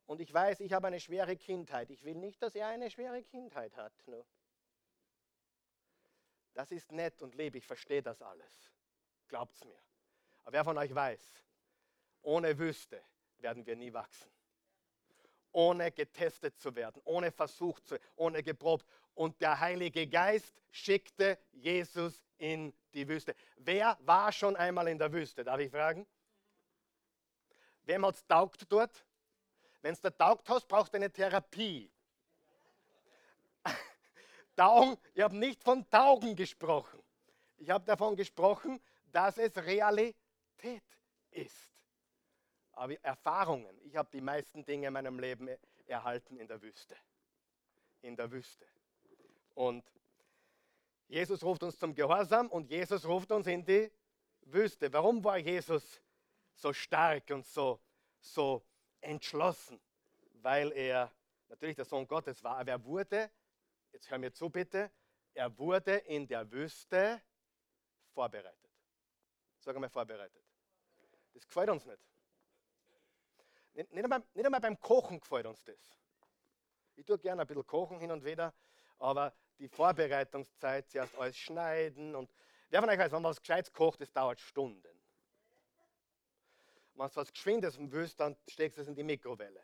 Und 0.06 0.20
ich 0.20 0.34
weiß, 0.34 0.60
ich 0.60 0.74
habe 0.74 0.88
eine 0.88 1.00
schwere 1.00 1.36
Kindheit. 1.36 1.90
Ich 1.90 2.04
will 2.04 2.16
nicht, 2.16 2.42
dass 2.42 2.56
er 2.56 2.68
eine 2.68 2.90
schwere 2.92 3.24
Kindheit 3.24 3.76
hat. 3.78 3.94
No. 4.08 4.26
Das 6.54 6.72
ist 6.72 6.92
nett 6.92 7.22
und 7.22 7.36
lieb, 7.36 7.56
ich 7.56 7.66
verstehe 7.66 8.04
das 8.04 8.22
alles. 8.22 8.72
Glaubt's 9.28 9.64
mir. 9.64 9.80
Aber 10.44 10.54
wer 10.54 10.64
von 10.64 10.78
euch 10.78 10.94
weiß, 10.94 11.44
ohne 12.22 12.58
Wüste 12.58 13.02
werden 13.40 13.66
wir 13.66 13.76
nie 13.76 13.94
wachsen. 13.94 14.30
Ohne 15.52 15.92
getestet 15.92 16.60
zu 16.60 16.76
werden, 16.76 17.02
ohne 17.06 17.32
versucht 17.32 17.88
zu, 17.88 18.00
ohne 18.16 18.42
geprobt 18.42 18.86
und 19.14 19.40
der 19.42 19.60
Heilige 19.60 20.08
Geist 20.08 20.54
schickte 20.72 21.38
Jesus 21.52 22.24
in 22.38 22.74
die 22.94 23.08
Wüste. 23.08 23.36
Wer 23.58 23.98
war 24.02 24.32
schon 24.32 24.56
einmal 24.56 24.88
in 24.88 24.98
der 24.98 25.12
Wüste? 25.12 25.44
Darf 25.44 25.60
ich 25.60 25.70
fragen? 25.70 26.08
Wem 27.84 28.06
hat 28.06 28.16
es 28.16 28.26
taugt 28.26 28.72
dort? 28.72 29.06
Wenn 29.84 29.94
es 29.94 30.00
da 30.00 30.10
taugt 30.10 30.50
hast, 30.50 30.66
brauchst 30.66 30.94
du 30.94 30.96
eine 30.96 31.12
Therapie. 31.12 31.92
Taugen, 34.56 34.98
ich 35.14 35.22
habe 35.22 35.36
nicht 35.36 35.62
von 35.62 35.88
Taugen 35.90 36.38
gesprochen. 36.38 37.04
Ich 37.58 37.70
habe 37.70 37.84
davon 37.84 38.16
gesprochen, 38.16 38.82
dass 39.12 39.38
es 39.38 39.58
Realität 39.58 40.16
ist. 41.32 41.70
Aber 42.72 42.94
Erfahrungen. 43.04 43.78
Ich 43.84 43.94
habe 43.98 44.10
die 44.10 44.22
meisten 44.22 44.64
Dinge 44.64 44.88
in 44.88 44.94
meinem 44.94 45.20
Leben 45.20 45.50
erhalten 45.86 46.38
in 46.38 46.48
der 46.48 46.62
Wüste. 46.62 46.96
In 48.02 48.16
der 48.16 48.32
Wüste. 48.32 48.66
Und 49.54 49.84
Jesus 51.10 51.44
ruft 51.44 51.62
uns 51.62 51.78
zum 51.78 51.94
Gehorsam 51.94 52.48
und 52.48 52.70
Jesus 52.70 53.06
ruft 53.06 53.34
uns 53.34 53.48
in 53.48 53.66
die 53.66 53.92
Wüste. 54.44 54.92
Warum 54.94 55.22
war 55.26 55.38
Jesus 55.38 56.02
so 56.56 56.72
stark 56.72 57.30
und 57.32 57.46
so, 57.46 57.82
so 58.22 58.64
entschlossen? 59.04 59.80
Weil 60.42 60.72
er 60.72 61.12
natürlich 61.48 61.76
der 61.76 61.86
Sohn 61.86 62.08
Gottes 62.08 62.44
war, 62.44 62.58
aber 62.58 62.72
er 62.72 62.84
wurde, 62.84 63.32
jetzt 63.92 64.10
hör 64.10 64.18
mir 64.18 64.34
zu 64.34 64.50
bitte, 64.50 64.92
er 65.34 65.58
wurde 65.58 65.96
in 65.98 66.28
der 66.28 66.50
Wüste 66.52 67.22
vorbereitet. 68.14 68.70
Sag 69.60 69.76
einmal 69.76 69.90
vorbereitet. 69.90 70.44
Das 71.34 71.48
gefällt 71.48 71.70
uns 71.70 71.86
nicht. 71.86 72.00
Nicht, 73.74 74.04
einmal, 74.04 74.24
nicht 74.34 74.46
einmal 74.46 74.62
beim 74.62 74.80
Kochen 74.80 75.20
gefällt 75.20 75.48
uns 75.48 75.64
das. 75.64 75.98
Ich 76.96 77.06
tue 77.06 77.18
gerne 77.18 77.42
ein 77.42 77.48
bisschen 77.48 77.66
kochen 77.66 78.00
hin 78.00 78.12
und 78.12 78.24
wieder, 78.24 78.54
aber 79.00 79.34
die 79.58 79.68
Vorbereitungszeit, 79.68 80.90
zuerst 80.90 81.18
alles 81.18 81.38
schneiden 81.38 82.16
und 82.16 82.32
wer 82.70 82.82
von 82.82 82.90
euch 82.90 83.00
weiß, 83.00 83.12
wenn 83.12 83.22
man 83.22 83.32
was 83.32 83.42
Gescheites 83.42 83.72
kocht, 83.74 84.02
das 84.02 84.12
dauert 84.12 84.40
Stunden. 84.40 84.93
Wenn 86.96 87.08
du 87.08 87.16
was 87.16 87.32
Geschwindes 87.32 87.78
willst, 87.80 88.20
dann 88.20 88.36
steckst 88.48 88.78
du 88.78 88.82
es 88.82 88.88
in 88.88 88.96
die 88.96 89.04
Mikrowelle. 89.04 89.64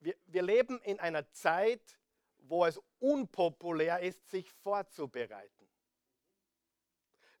Wir, 0.00 0.14
wir 0.26 0.42
leben 0.42 0.80
in 0.82 1.00
einer 1.00 1.30
Zeit, 1.32 1.98
wo 2.38 2.64
es 2.64 2.80
unpopulär 2.98 4.00
ist, 4.00 4.28
sich 4.28 4.50
vorzubereiten. 4.50 5.68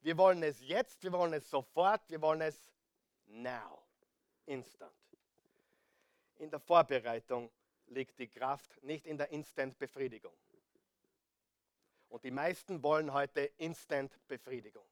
Wir 0.00 0.16
wollen 0.16 0.42
es 0.42 0.60
jetzt, 0.60 1.02
wir 1.02 1.12
wollen 1.12 1.32
es 1.34 1.48
sofort, 1.50 2.08
wir 2.08 2.20
wollen 2.20 2.40
es 2.40 2.72
now, 3.26 3.82
instant. 4.46 4.92
In 6.36 6.50
der 6.50 6.60
Vorbereitung 6.60 7.50
liegt 7.86 8.18
die 8.18 8.28
Kraft, 8.28 8.82
nicht 8.82 9.06
in 9.06 9.18
der 9.18 9.30
Instant-Befriedigung. 9.30 10.36
Und 12.08 12.24
die 12.24 12.30
meisten 12.30 12.82
wollen 12.82 13.12
heute 13.12 13.40
Instant-Befriedigung. 13.58 14.86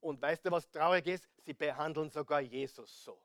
Und 0.00 0.20
weißt 0.20 0.44
du, 0.44 0.50
was 0.50 0.70
traurig 0.70 1.06
ist? 1.06 1.28
Sie 1.44 1.52
behandeln 1.52 2.10
sogar 2.10 2.40
Jesus 2.40 3.04
so. 3.04 3.20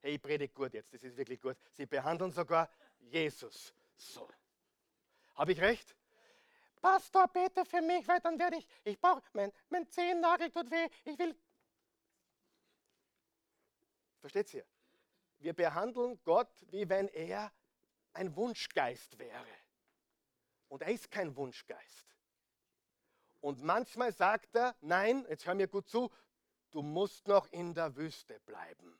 Hey, 0.00 0.14
ich 0.14 0.22
predige 0.22 0.52
gut 0.52 0.72
jetzt, 0.74 0.92
das 0.94 1.02
ist 1.02 1.16
wirklich 1.16 1.40
gut. 1.40 1.56
Sie 1.72 1.86
behandeln 1.86 2.30
sogar 2.30 2.70
Jesus 2.98 3.74
so. 3.96 4.28
Habe 5.34 5.52
ich 5.52 5.60
recht? 5.60 5.94
Pastor, 6.80 7.26
bete 7.28 7.64
für 7.64 7.82
mich, 7.82 8.06
weil 8.06 8.20
dann 8.20 8.38
werde 8.38 8.56
ich, 8.56 8.68
ich 8.84 9.00
brauche, 9.00 9.22
mein, 9.32 9.52
mein 9.68 9.88
Zehennagel 9.88 10.50
tut 10.50 10.70
weh, 10.70 10.88
ich 11.04 11.18
will. 11.18 11.36
Versteht 14.20 14.54
ihr? 14.54 14.66
Wir 15.38 15.52
behandeln 15.52 16.20
Gott, 16.24 16.52
wie 16.70 16.88
wenn 16.88 17.08
er 17.08 17.52
ein 18.12 18.34
Wunschgeist 18.34 19.18
wäre. 19.18 19.46
Und 20.68 20.82
er 20.82 20.92
ist 20.92 21.10
kein 21.10 21.34
Wunschgeist. 21.36 22.06
Und 23.40 23.62
manchmal 23.62 24.12
sagt 24.12 24.56
er, 24.56 24.74
nein, 24.80 25.24
jetzt 25.28 25.46
hör 25.46 25.54
mir 25.54 25.68
gut 25.68 25.88
zu, 25.88 26.10
du 26.70 26.82
musst 26.82 27.28
noch 27.28 27.46
in 27.52 27.74
der 27.74 27.94
Wüste 27.96 28.40
bleiben, 28.40 28.98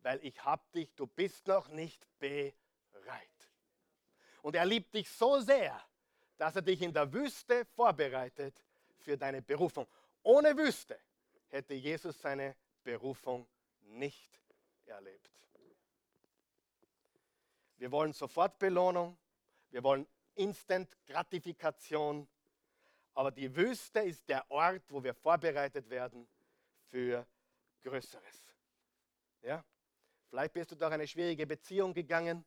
weil 0.00 0.24
ich 0.24 0.44
hab 0.44 0.70
dich, 0.72 0.94
du 0.94 1.06
bist 1.06 1.46
noch 1.46 1.68
nicht 1.68 2.06
bereit. 2.18 2.50
Und 4.42 4.54
er 4.56 4.66
liebt 4.66 4.94
dich 4.94 5.10
so 5.10 5.40
sehr, 5.40 5.80
dass 6.36 6.56
er 6.56 6.62
dich 6.62 6.82
in 6.82 6.92
der 6.92 7.12
Wüste 7.12 7.64
vorbereitet 7.64 8.62
für 8.98 9.16
deine 9.16 9.40
Berufung. 9.40 9.86
Ohne 10.22 10.56
Wüste 10.56 10.98
hätte 11.48 11.74
Jesus 11.74 12.20
seine 12.20 12.56
Berufung 12.82 13.48
nicht 13.80 14.40
erlebt. 14.84 15.30
Wir 17.76 17.90
wollen 17.90 18.12
sofort 18.12 18.58
Belohnung, 18.58 19.18
wir 19.70 19.82
wollen 19.82 20.06
Instant 20.34 20.88
Gratifikation, 21.06 22.28
aber 23.14 23.30
die 23.30 23.54
Wüste 23.54 24.00
ist 24.00 24.28
der 24.28 24.48
Ort, 24.50 24.82
wo 24.88 25.02
wir 25.02 25.14
vorbereitet 25.14 25.88
werden 25.88 26.28
für 26.86 27.26
Größeres. 27.82 28.52
Ja? 29.42 29.64
Vielleicht 30.28 30.52
bist 30.52 30.72
du 30.72 30.76
durch 30.76 30.92
eine 30.92 31.06
schwierige 31.06 31.46
Beziehung 31.46 31.94
gegangen, 31.94 32.44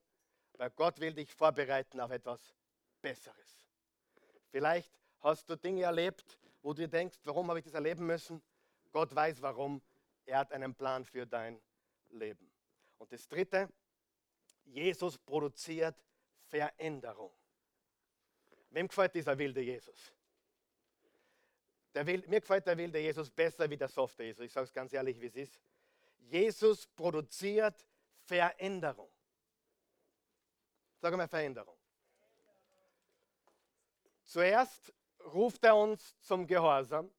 weil 0.53 0.69
Gott 0.71 0.99
will 0.99 1.13
dich 1.13 1.33
vorbereiten 1.33 2.01
auf 2.01 2.11
etwas 2.11 2.53
Besseres. 3.01 3.69
Vielleicht 4.49 4.91
hast 5.21 5.49
du 5.49 5.55
Dinge 5.55 5.83
erlebt, 5.83 6.37
wo 6.61 6.73
du 6.73 6.87
denkst, 6.87 7.19
warum 7.23 7.47
habe 7.49 7.59
ich 7.59 7.65
das 7.65 7.73
erleben 7.73 8.05
müssen? 8.05 8.41
Gott 8.91 9.13
weiß 9.15 9.41
warum. 9.41 9.81
Er 10.25 10.39
hat 10.39 10.51
einen 10.51 10.75
Plan 10.75 11.05
für 11.05 11.25
dein 11.25 11.61
Leben. 12.09 12.51
Und 12.97 13.11
das 13.11 13.27
Dritte, 13.27 13.69
Jesus 14.65 15.17
produziert 15.17 15.95
Veränderung. 16.47 17.31
Wem 18.71 18.87
gefällt 18.87 19.15
dieser 19.15 19.37
wilde 19.37 19.61
Jesus? 19.61 20.16
Will, 22.05 22.23
mir 22.27 22.41
gefällt 22.41 22.67
der 22.67 22.77
wilde 22.77 22.99
Jesus 22.99 23.29
besser 23.29 23.69
wie 23.69 23.77
der 23.77 23.87
softe 23.87 24.23
Jesus. 24.23 24.45
Ich 24.45 24.51
sage 24.51 24.65
es 24.65 24.73
ganz 24.73 24.93
ehrlich, 24.93 25.19
wie 25.19 25.27
es 25.27 25.35
ist. 25.35 25.59
Jesus 26.29 26.85
produziert 26.87 27.85
Veränderung. 28.25 29.09
Sag 30.99 31.15
mal 31.15 31.27
Veränderung. 31.27 31.75
Zuerst 34.23 34.93
ruft 35.33 35.63
er 35.63 35.75
uns 35.75 36.15
zum 36.19 36.45
Gehorsam, 36.45 37.09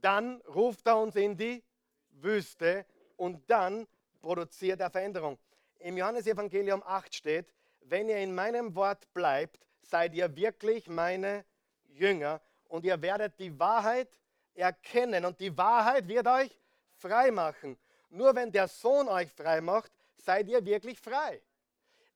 dann 0.00 0.40
ruft 0.42 0.86
er 0.86 0.98
uns 0.98 1.16
in 1.16 1.36
die 1.36 1.62
Wüste 2.10 2.86
und 3.16 3.48
dann 3.50 3.86
produziert 4.20 4.80
er 4.80 4.90
Veränderung. 4.90 5.38
Im 5.80 5.96
Johannesevangelium 5.96 6.82
8 6.84 7.14
steht, 7.14 7.52
wenn 7.80 8.08
ihr 8.08 8.18
in 8.18 8.34
meinem 8.34 8.74
Wort 8.76 9.12
bleibt, 9.12 9.66
seid 9.82 10.14
ihr 10.14 10.34
wirklich 10.36 10.88
meine 10.88 11.44
Jünger 11.88 12.40
und 12.68 12.84
ihr 12.84 13.00
werdet 13.02 13.38
die 13.38 13.58
Wahrheit 13.58 14.08
erkennen 14.54 15.24
und 15.24 15.38
die 15.40 15.56
Wahrheit 15.56 16.06
wird 16.06 16.26
euch 16.26 16.58
frei 16.96 17.30
machen. 17.30 17.78
Nur 18.10 18.34
wenn 18.34 18.52
der 18.52 18.68
Sohn 18.68 19.08
euch 19.08 19.30
frei 19.32 19.60
macht, 19.60 19.90
seid 20.16 20.48
ihr 20.48 20.64
wirklich 20.64 21.00
frei. 21.00 21.40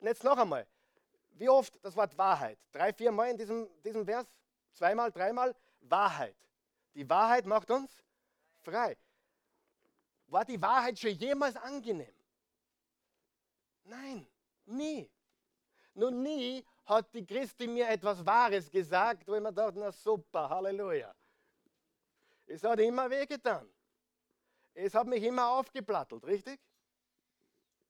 Und 0.00 0.06
jetzt 0.06 0.22
noch 0.22 0.36
einmal, 0.36 0.66
wie 1.32 1.48
oft 1.48 1.72
das 1.82 1.96
Wort 1.96 2.16
Wahrheit? 2.16 2.58
Drei, 2.72 2.92
vier 2.92 3.12
Mal 3.12 3.30
in 3.30 3.38
diesem, 3.38 3.68
diesem 3.82 4.04
Vers? 4.04 4.26
Zweimal, 4.72 5.10
dreimal? 5.10 5.54
Wahrheit. 5.80 6.36
Die 6.94 7.08
Wahrheit 7.08 7.46
macht 7.46 7.70
uns 7.70 8.02
frei. 8.62 8.96
War 10.28 10.44
die 10.44 10.60
Wahrheit 10.60 10.98
schon 10.98 11.10
jemals 11.12 11.56
angenehm? 11.56 12.14
Nein, 13.84 14.26
nie. 14.66 15.08
Nur 15.94 16.10
nie 16.10 16.64
hat 16.84 17.12
die 17.14 17.24
Christin 17.24 17.74
mir 17.74 17.88
etwas 17.88 18.24
Wahres 18.24 18.70
gesagt, 18.70 19.26
wo 19.28 19.34
ich 19.34 19.40
mir 19.40 19.52
dachte, 19.52 19.78
na 19.78 19.92
super, 19.92 20.48
Halleluja. 20.48 21.14
Es 22.46 22.62
hat 22.62 22.80
immer 22.80 23.10
wehgetan. 23.10 23.68
Es 24.74 24.94
hat 24.94 25.06
mich 25.06 25.22
immer 25.22 25.50
aufgeplattelt, 25.50 26.24
richtig? 26.24 26.60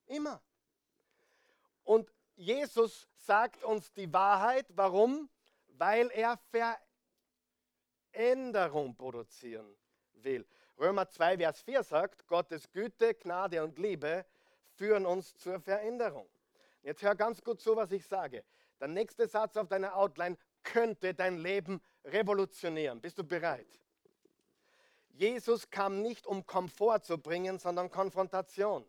Immer. 0.07 0.43
Und 1.83 2.13
Jesus 2.37 3.09
sagt 3.17 3.65
uns 3.65 3.93
die 3.93 4.13
Wahrheit. 4.13 4.67
Warum? 4.71 5.29
Weil 5.69 6.11
er 6.11 6.39
Veränderung 8.13 8.95
produzieren 8.97 9.77
will. 10.15 10.47
Römer 10.79 11.09
2, 11.09 11.39
Vers 11.39 11.63
4 11.63 11.83
sagt, 11.83 12.27
Gottes 12.27 12.71
Güte, 12.71 13.15
Gnade 13.15 13.63
und 13.63 13.79
Liebe 13.79 14.27
führen 14.75 15.07
uns 15.07 15.37
zur 15.37 15.61
Veränderung. 15.61 16.29
Jetzt 16.83 17.03
hör 17.03 17.15
ganz 17.15 17.43
gut 17.43 17.61
zu, 17.61 17.75
was 17.75 17.91
ich 17.93 18.07
sage. 18.07 18.45
Der 18.79 18.89
nächste 18.89 19.27
Satz 19.27 19.57
auf 19.57 19.69
deiner 19.69 19.97
Outline 19.97 20.37
könnte 20.63 21.15
dein 21.15 21.39
Leben 21.39 21.81
revolutionieren. 22.05 23.01
Bist 23.01 23.19
du 23.19 23.25
bereit? 23.25 23.81
Jesus 25.17 25.71
kam 25.71 26.03
nicht, 26.03 26.27
um 26.27 26.47
Komfort 26.47 27.01
zu 27.01 27.17
bringen, 27.17 27.59
sondern 27.59 27.91
Konfrontation. 27.91 28.87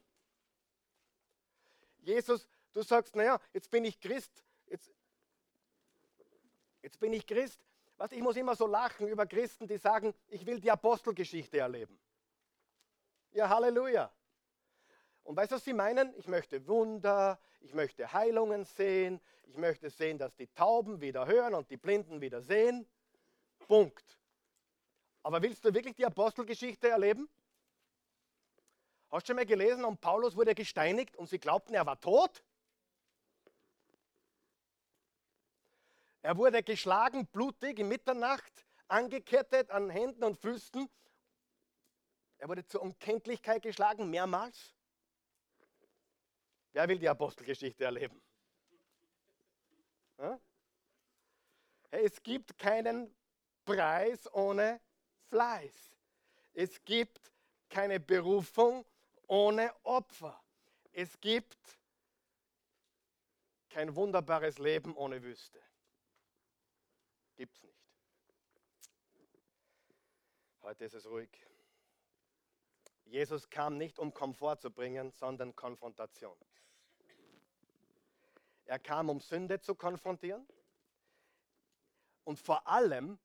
Jesus, 1.99 2.47
du 2.73 2.81
sagst, 2.83 3.15
naja, 3.15 3.39
jetzt 3.53 3.69
bin 3.71 3.85
ich 3.85 3.99
Christ, 3.99 4.43
jetzt, 4.67 4.91
jetzt 6.81 6.99
bin 6.99 7.13
ich 7.13 7.25
Christ. 7.25 7.59
Was, 7.95 8.11
ich 8.11 8.21
muss 8.21 8.35
immer 8.35 8.55
so 8.55 8.67
lachen 8.67 9.07
über 9.07 9.25
Christen, 9.25 9.67
die 9.67 9.77
sagen, 9.77 10.13
ich 10.27 10.45
will 10.45 10.59
die 10.59 10.69
Apostelgeschichte 10.69 11.59
erleben. 11.59 11.97
Ja, 13.31 13.49
Halleluja. 13.49 14.11
Und 15.23 15.35
weißt 15.35 15.51
du, 15.51 15.55
was 15.55 15.63
sie 15.63 15.73
meinen? 15.73 16.13
Ich 16.17 16.27
möchte 16.27 16.67
Wunder, 16.67 17.39
ich 17.61 17.73
möchte 17.73 18.13
Heilungen 18.13 18.65
sehen, 18.65 19.19
ich 19.43 19.57
möchte 19.57 19.89
sehen, 19.89 20.17
dass 20.17 20.35
die 20.35 20.47
Tauben 20.47 21.01
wieder 21.01 21.25
hören 21.25 21.53
und 21.53 21.69
die 21.69 21.77
Blinden 21.77 22.21
wieder 22.21 22.41
sehen. 22.41 22.85
Punkt. 23.59 24.17
Aber 25.23 25.41
willst 25.41 25.65
du 25.65 25.73
wirklich 25.73 25.95
die 25.95 26.05
Apostelgeschichte 26.05 26.89
erleben? 26.89 27.29
Hast 29.09 29.23
du 29.23 29.31
schon 29.31 29.35
mal 29.37 29.45
gelesen, 29.45 29.85
und 29.85 30.01
Paulus 30.01 30.35
wurde 30.35 30.53
gesteinigt 30.53 31.15
und 31.15 31.29
sie 31.29 31.39
glaubten, 31.39 31.73
er 31.73 31.85
war 31.85 31.99
tot? 31.99 32.43
Er 36.21 36.37
wurde 36.37 36.61
geschlagen, 36.61 37.25
blutig, 37.27 37.79
in 37.79 37.87
Mitternacht, 37.87 38.65
angekettet 38.87 39.71
an 39.71 39.89
Händen 39.89 40.23
und 40.23 40.37
Füßen. 40.37 40.89
Er 42.37 42.49
wurde 42.49 42.65
zur 42.65 42.81
Unkenntlichkeit 42.81 43.61
geschlagen, 43.61 44.09
mehrmals. 44.09 44.75
Wer 46.73 46.87
will 46.89 46.99
die 46.99 47.09
Apostelgeschichte 47.09 47.85
erleben? 47.85 48.21
Hey, 50.17 52.05
es 52.05 52.21
gibt 52.21 52.57
keinen 52.57 53.15
Preis 53.65 54.31
ohne 54.33 54.81
Fleiß. 55.29 55.95
Es 56.53 56.83
gibt 56.85 57.31
keine 57.69 57.99
Berufung 57.99 58.85
ohne 59.27 59.73
Opfer. 59.83 60.41
Es 60.91 61.19
gibt 61.19 61.57
kein 63.69 63.95
wunderbares 63.95 64.57
Leben 64.57 64.95
ohne 64.95 65.21
Wüste. 65.21 65.61
Gibt 67.35 67.55
es 67.55 67.63
nicht. 67.63 67.77
Heute 70.63 70.85
ist 70.85 70.95
es 70.95 71.05
ruhig. 71.05 71.29
Jesus 73.05 73.49
kam 73.49 73.77
nicht, 73.77 73.99
um 73.99 74.13
Komfort 74.13 74.57
zu 74.57 74.71
bringen, 74.71 75.11
sondern 75.11 75.55
Konfrontation. 75.55 76.37
Er 78.65 78.79
kam, 78.79 79.09
um 79.09 79.21
Sünde 79.21 79.61
zu 79.61 79.75
konfrontieren. 79.75 80.45
Und 82.25 82.37
vor 82.37 82.67
allem 82.67 83.17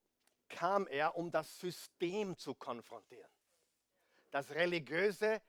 kam 0.52 0.86
er, 0.86 1.16
um 1.16 1.30
das 1.30 1.58
System 1.58 2.36
zu 2.36 2.54
konfrontieren. 2.54 3.30
Das 4.30 4.50
religiöse 4.50 5.42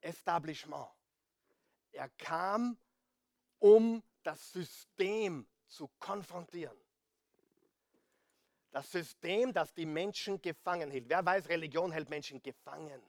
Establishment. 0.00 0.88
Er 1.92 2.08
kam, 2.10 2.78
um 3.58 4.02
das 4.22 4.52
System 4.52 5.46
zu 5.66 5.88
konfrontieren. 5.98 6.76
Das 8.70 8.90
System, 8.92 9.52
das 9.52 9.72
die 9.72 9.86
Menschen 9.86 10.40
gefangen 10.40 10.90
hielt. 10.90 11.08
Wer 11.08 11.24
weiß, 11.24 11.48
Religion 11.48 11.92
hält 11.92 12.10
Menschen 12.10 12.42
gefangen. 12.42 13.02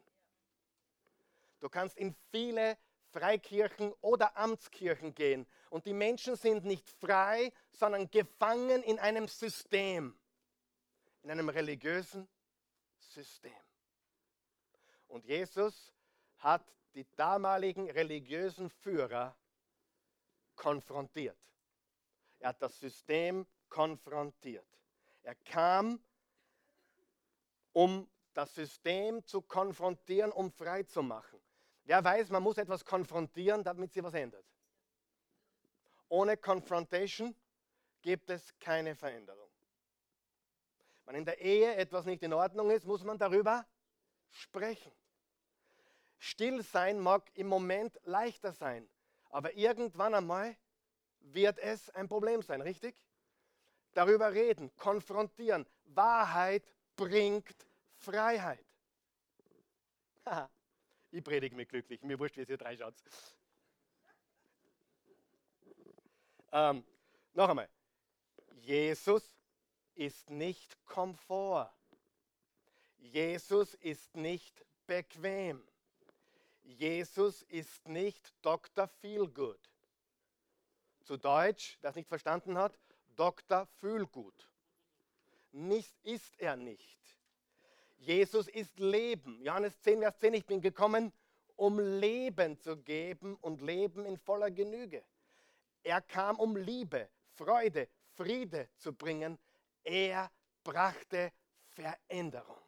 Du 1.59 1.69
kannst 1.69 1.97
in 1.97 2.15
viele 2.31 2.77
Freikirchen 3.11 3.93
oder 4.01 4.37
Amtskirchen 4.37 5.13
gehen 5.13 5.45
und 5.69 5.85
die 5.85 5.93
Menschen 5.93 6.35
sind 6.35 6.65
nicht 6.65 6.89
frei, 6.89 7.51
sondern 7.71 8.09
gefangen 8.09 8.83
in 8.83 8.99
einem 8.99 9.27
System, 9.27 10.17
in 11.27 11.31
einem 11.31 11.49
religiösen 11.49 12.25
System. 12.99 13.51
Und 15.09 15.25
Jesus 15.25 15.91
hat 16.37 16.63
die 16.95 17.05
damaligen 17.17 17.91
religiösen 17.91 18.69
Führer 18.69 19.35
konfrontiert. 20.55 21.37
Er 22.39 22.49
hat 22.49 22.61
das 22.61 22.79
System 22.79 23.45
konfrontiert. 23.67 24.65
Er 25.21 25.35
kam, 25.35 26.01
um 27.73 28.09
das 28.33 28.55
System 28.55 29.21
zu 29.25 29.41
konfrontieren, 29.41 30.31
um 30.31 30.49
frei 30.49 30.83
zu 30.83 31.03
machen. 31.03 31.41
Wer 31.83 32.01
weiß, 32.05 32.29
man 32.29 32.41
muss 32.41 32.57
etwas 32.57 32.85
konfrontieren, 32.85 33.65
damit 33.65 33.91
sich 33.91 34.01
was 34.01 34.13
ändert. 34.13 34.45
Ohne 36.07 36.37
Confrontation 36.37 37.35
gibt 38.01 38.29
es 38.29 38.57
keine 38.59 38.95
Veränderung. 38.95 39.46
Wenn 41.07 41.15
in 41.15 41.25
der 41.25 41.39
Ehe 41.39 41.73
etwas 41.75 42.05
nicht 42.05 42.21
in 42.21 42.33
Ordnung 42.33 42.69
ist, 42.69 42.85
muss 42.85 43.01
man 43.01 43.17
darüber 43.17 43.65
sprechen. 44.29 44.91
Still 46.19 46.61
sein 46.63 46.99
mag 46.99 47.31
im 47.33 47.47
Moment 47.47 47.97
leichter 48.03 48.51
sein, 48.51 48.89
aber 49.29 49.53
irgendwann 49.53 50.13
einmal 50.13 50.57
wird 51.21 51.59
es 51.59 51.89
ein 51.91 52.09
Problem 52.09 52.41
sein, 52.41 52.59
richtig? 52.61 52.93
Darüber 53.93 54.33
reden, 54.33 54.69
konfrontieren. 54.75 55.65
Wahrheit 55.85 56.65
bringt 56.97 57.55
Freiheit. 57.95 58.65
ich 61.11 61.23
predige 61.23 61.55
mich 61.55 61.69
glücklich, 61.69 62.03
mir 62.03 62.19
wurscht, 62.19 62.35
wie 62.35 62.41
es 62.41 62.49
ihr 62.49 62.57
drei 62.57 62.75
schaut. 62.75 62.95
Ähm, 66.51 66.83
noch 67.33 67.47
einmal. 67.47 67.69
Jesus 68.59 69.36
ist 69.97 70.29
nicht 70.29 70.77
Komfort. 70.85 71.71
Jesus 72.99 73.73
ist 73.75 74.15
nicht 74.15 74.65
bequem. 74.85 75.61
Jesus 76.63 77.43
ist 77.43 77.87
nicht 77.87 78.33
Dr. 78.41 78.87
Feelgood. 78.87 79.59
Zu 81.03 81.17
Deutsch, 81.17 81.77
das 81.81 81.95
nicht 81.95 82.09
verstanden 82.09 82.57
hat, 82.57 82.77
Dr. 83.15 83.65
Fühlgut. 83.79 84.49
Nicht 85.51 85.95
ist 86.03 86.37
er 86.39 86.55
nicht. 86.55 86.97
Jesus 87.97 88.47
ist 88.47 88.79
Leben. 88.79 89.41
Johannes 89.41 89.79
10, 89.81 89.99
Vers 89.99 90.19
10, 90.19 90.33
ich 90.35 90.45
bin 90.45 90.61
gekommen, 90.61 91.11
um 91.55 91.79
Leben 91.79 92.59
zu 92.59 92.77
geben 92.77 93.35
und 93.41 93.61
Leben 93.61 94.05
in 94.05 94.17
voller 94.17 94.51
Genüge. 94.51 95.03
Er 95.83 96.01
kam, 96.01 96.39
um 96.39 96.55
Liebe, 96.55 97.09
Freude, 97.33 97.87
Friede 98.15 98.69
zu 98.77 98.93
bringen. 98.93 99.39
Er 99.87 100.29
brachte 100.65 101.31
Veränderung. 101.69 102.61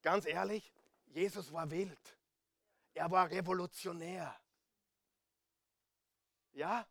Ganz 0.00 0.24
ehrlich, 0.24 0.72
Jesus 1.06 1.52
war 1.52 1.68
wild. 1.68 2.16
Er 2.94 3.10
war 3.10 3.28
revolutionär. 3.28 4.32
Ja? 6.52 6.86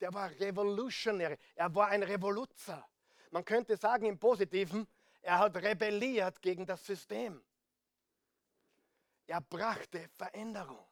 Der 0.00 0.12
war 0.12 0.28
revolutionär. 0.30 1.38
Er 1.54 1.72
war 1.72 1.86
ein 1.86 2.02
Revoluzer. 2.02 2.84
Man 3.30 3.44
könnte 3.44 3.76
sagen 3.76 4.06
im 4.06 4.18
Positiven, 4.18 4.88
er 5.22 5.38
hat 5.38 5.56
rebelliert 5.56 6.42
gegen 6.42 6.66
das 6.66 6.84
System. 6.84 7.40
Er 9.28 9.40
brachte 9.40 10.08
Veränderung. 10.08 10.84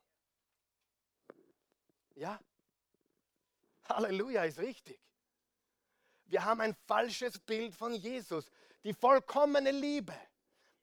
Ja? 2.15 2.39
Halleluja 3.89 4.45
ist 4.45 4.61
richtig. 4.61 5.01
Wir 6.27 6.45
haben 6.45 6.61
ein 6.61 6.75
falsches 6.87 7.39
Bild 7.39 7.75
von 7.75 7.95
Jesus. 7.95 8.51
Die 8.83 8.93
vollkommene 8.93 9.71
Liebe, 9.71 10.15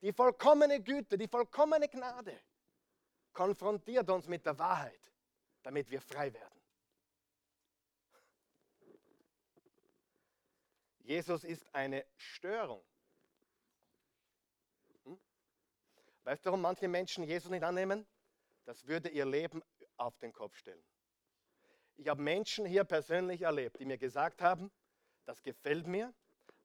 die 0.01 0.13
vollkommene 0.13 0.81
Güte, 0.81 1.17
die 1.17 1.27
vollkommene 1.27 1.87
Gnade 1.87 2.39
konfrontiert 3.33 4.09
uns 4.09 4.27
mit 4.27 4.45
der 4.45 4.57
Wahrheit, 4.57 4.99
damit 5.63 5.89
wir 5.89 6.01
frei 6.01 6.33
werden. 6.33 6.61
Jesus 11.03 11.43
ist 11.43 11.65
eine 11.73 12.05
Störung. 12.15 12.83
Hm? 15.03 15.19
Weißt 16.23 16.45
du, 16.45 16.49
warum 16.49 16.61
manche 16.61 16.87
Menschen 16.87 17.23
Jesus 17.23 17.49
nicht 17.49 17.63
annehmen? 17.63 18.07
Das 18.65 18.85
würde 18.87 19.09
ihr 19.09 19.25
Leben 19.25 19.61
auf 19.97 20.17
den 20.19 20.31
Kopf 20.31 20.55
stellen. 20.55 20.83
Ich 21.95 22.07
habe 22.07 22.21
Menschen 22.21 22.65
hier 22.65 22.83
persönlich 22.83 23.41
erlebt, 23.41 23.79
die 23.79 23.85
mir 23.85 23.97
gesagt 23.97 24.41
haben, 24.41 24.71
das 25.31 25.41
gefällt 25.43 25.87
mir, 25.87 26.13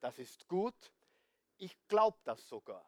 das 0.01 0.19
ist 0.19 0.49
gut, 0.49 0.75
ich 1.57 1.77
glaube 1.87 2.19
das 2.25 2.49
sogar, 2.49 2.85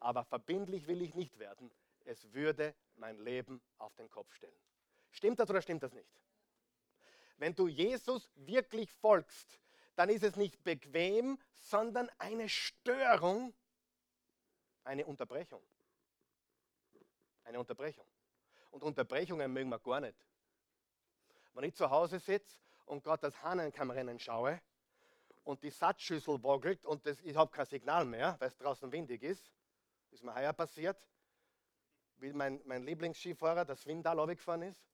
aber 0.00 0.24
verbindlich 0.24 0.86
will 0.86 1.02
ich 1.02 1.14
nicht 1.14 1.38
werden. 1.38 1.70
Es 2.06 2.32
würde 2.32 2.74
mein 2.96 3.18
Leben 3.18 3.60
auf 3.76 3.94
den 3.96 4.10
Kopf 4.10 4.32
stellen. 4.32 4.58
Stimmt 5.10 5.38
das 5.38 5.50
oder 5.50 5.60
stimmt 5.60 5.82
das 5.82 5.92
nicht? 5.92 6.08
Wenn 7.36 7.54
du 7.54 7.68
Jesus 7.68 8.30
wirklich 8.36 8.90
folgst, 8.90 9.60
dann 9.96 10.08
ist 10.08 10.22
es 10.22 10.36
nicht 10.36 10.64
bequem, 10.64 11.38
sondern 11.52 12.08
eine 12.16 12.48
Störung, 12.48 13.52
eine 14.84 15.04
Unterbrechung. 15.04 15.62
Eine 17.44 17.60
Unterbrechung. 17.60 18.06
Und 18.70 18.82
Unterbrechungen 18.82 19.52
mögen 19.52 19.68
wir 19.68 19.78
gar 19.78 20.00
nicht. 20.00 20.26
Wenn 21.52 21.64
ich 21.64 21.74
zu 21.74 21.90
Hause 21.90 22.18
sitze 22.18 22.60
und 22.86 23.04
das 23.06 23.42
Hahnenkammrennen 23.42 24.18
schaue 24.18 24.58
und 25.48 25.62
die 25.62 25.70
Satzschüssel 25.70 26.44
wackelt 26.44 26.84
und 26.84 27.06
das, 27.06 27.18
ich 27.22 27.34
habe 27.34 27.50
kein 27.50 27.64
Signal 27.64 28.04
mehr, 28.04 28.36
weil 28.38 28.48
es 28.48 28.58
draußen 28.58 28.92
windig 28.92 29.22
ist, 29.22 29.50
ist 30.10 30.22
mir 30.22 30.34
heuer 30.34 30.52
passiert, 30.52 31.08
wie 32.18 32.34
mein, 32.34 32.60
mein 32.66 32.82
Lieblingsskifahrer, 32.82 33.64
der 33.64 33.76
Swindal, 33.76 34.18
runtergefahren 34.18 34.60
ist. 34.60 34.84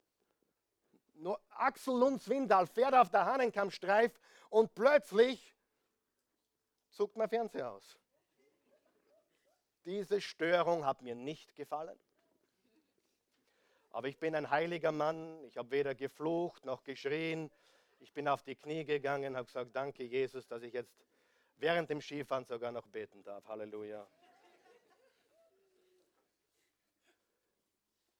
Nur 1.14 1.40
Axel 1.50 1.98
Lund 1.98 2.22
Swindal 2.22 2.68
fährt 2.68 2.94
auf 2.94 3.10
der 3.10 3.26
Hahnenkammstreif 3.26 4.16
und 4.48 4.72
plötzlich 4.76 5.56
zuckt 6.90 7.16
mein 7.16 7.28
Fernseher 7.28 7.72
aus. 7.72 7.98
Diese 9.84 10.20
Störung 10.20 10.86
hat 10.86 11.02
mir 11.02 11.16
nicht 11.16 11.56
gefallen. 11.56 11.98
Aber 13.90 14.06
ich 14.06 14.18
bin 14.18 14.36
ein 14.36 14.50
heiliger 14.50 14.92
Mann, 14.92 15.42
ich 15.46 15.56
habe 15.56 15.72
weder 15.72 15.96
geflucht 15.96 16.64
noch 16.64 16.84
geschrien. 16.84 17.50
Ich 18.04 18.12
bin 18.12 18.28
auf 18.28 18.42
die 18.42 18.54
Knie 18.54 18.84
gegangen, 18.84 19.34
habe 19.34 19.46
gesagt, 19.46 19.74
danke 19.74 20.04
Jesus, 20.04 20.46
dass 20.46 20.62
ich 20.62 20.74
jetzt 20.74 20.94
während 21.56 21.88
dem 21.88 22.02
Skifahren 22.02 22.44
sogar 22.44 22.70
noch 22.70 22.86
beten 22.86 23.22
darf. 23.22 23.48
Halleluja. 23.48 24.06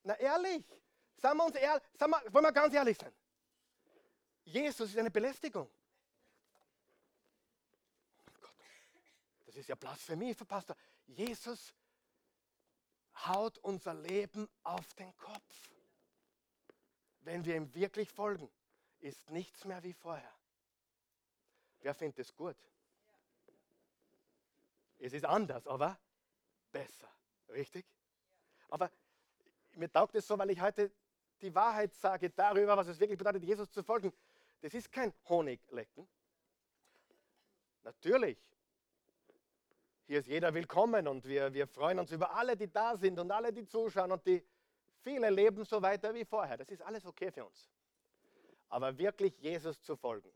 Na 0.04 0.18
ehrlich, 0.18 0.64
sagen 1.18 1.36
wir 1.36 1.44
uns 1.44 1.56
ehrlich, 1.56 1.82
sagen 1.98 2.12
wir, 2.12 2.32
wollen 2.32 2.46
wir 2.46 2.52
ganz 2.52 2.72
ehrlich 2.72 2.96
sein. 2.96 3.12
Jesus 4.44 4.88
ist 4.88 4.96
eine 4.96 5.10
Belästigung. 5.10 5.70
Oh 8.26 8.32
Gott, 8.40 8.56
das 9.44 9.56
ist 9.56 9.68
ja 9.68 9.74
Blasphemie, 9.74 10.32
Pastor. 10.32 10.76
Jesus 11.08 11.74
haut 13.26 13.58
unser 13.58 13.92
Leben 13.92 14.48
auf 14.62 14.94
den 14.94 15.14
Kopf. 15.18 15.70
Wenn 17.20 17.44
wir 17.44 17.56
ihm 17.56 17.74
wirklich 17.74 18.10
folgen, 18.10 18.50
ist 19.04 19.30
nichts 19.30 19.64
mehr 19.66 19.82
wie 19.82 19.92
vorher. 19.92 20.32
Wer 21.80 21.94
findet 21.94 22.20
es 22.20 22.34
gut? 22.34 22.56
Es 24.98 25.12
ist 25.12 25.26
anders, 25.26 25.66
aber 25.66 25.98
besser. 26.72 27.08
Richtig? 27.50 27.84
Aber 28.70 28.90
mir 29.74 29.92
taugt 29.92 30.14
es 30.14 30.26
so, 30.26 30.38
weil 30.38 30.50
ich 30.50 30.60
heute 30.60 30.90
die 31.42 31.54
Wahrheit 31.54 31.94
sage 31.94 32.30
darüber, 32.30 32.76
was 32.76 32.86
es 32.86 32.98
wirklich 32.98 33.18
bedeutet, 33.18 33.44
Jesus 33.44 33.70
zu 33.70 33.82
folgen. 33.82 34.10
Das 34.62 34.72
ist 34.72 34.90
kein 34.90 35.12
Honiglecken. 35.28 36.08
Natürlich, 37.82 38.38
hier 40.06 40.20
ist 40.20 40.28
jeder 40.28 40.54
willkommen 40.54 41.06
und 41.06 41.26
wir, 41.26 41.52
wir 41.52 41.66
freuen 41.66 41.98
uns 41.98 42.10
über 42.10 42.34
alle, 42.34 42.56
die 42.56 42.72
da 42.72 42.96
sind 42.96 43.18
und 43.18 43.30
alle, 43.30 43.52
die 43.52 43.66
zuschauen 43.66 44.12
und 44.12 44.26
die 44.26 44.42
viele 45.02 45.28
leben 45.28 45.62
so 45.66 45.82
weiter 45.82 46.14
wie 46.14 46.24
vorher. 46.24 46.56
Das 46.56 46.70
ist 46.70 46.80
alles 46.80 47.04
okay 47.04 47.30
für 47.30 47.44
uns. 47.44 47.68
Aber 48.74 48.98
wirklich 48.98 49.38
Jesus 49.38 49.80
zu 49.82 49.94
folgen, 49.94 50.32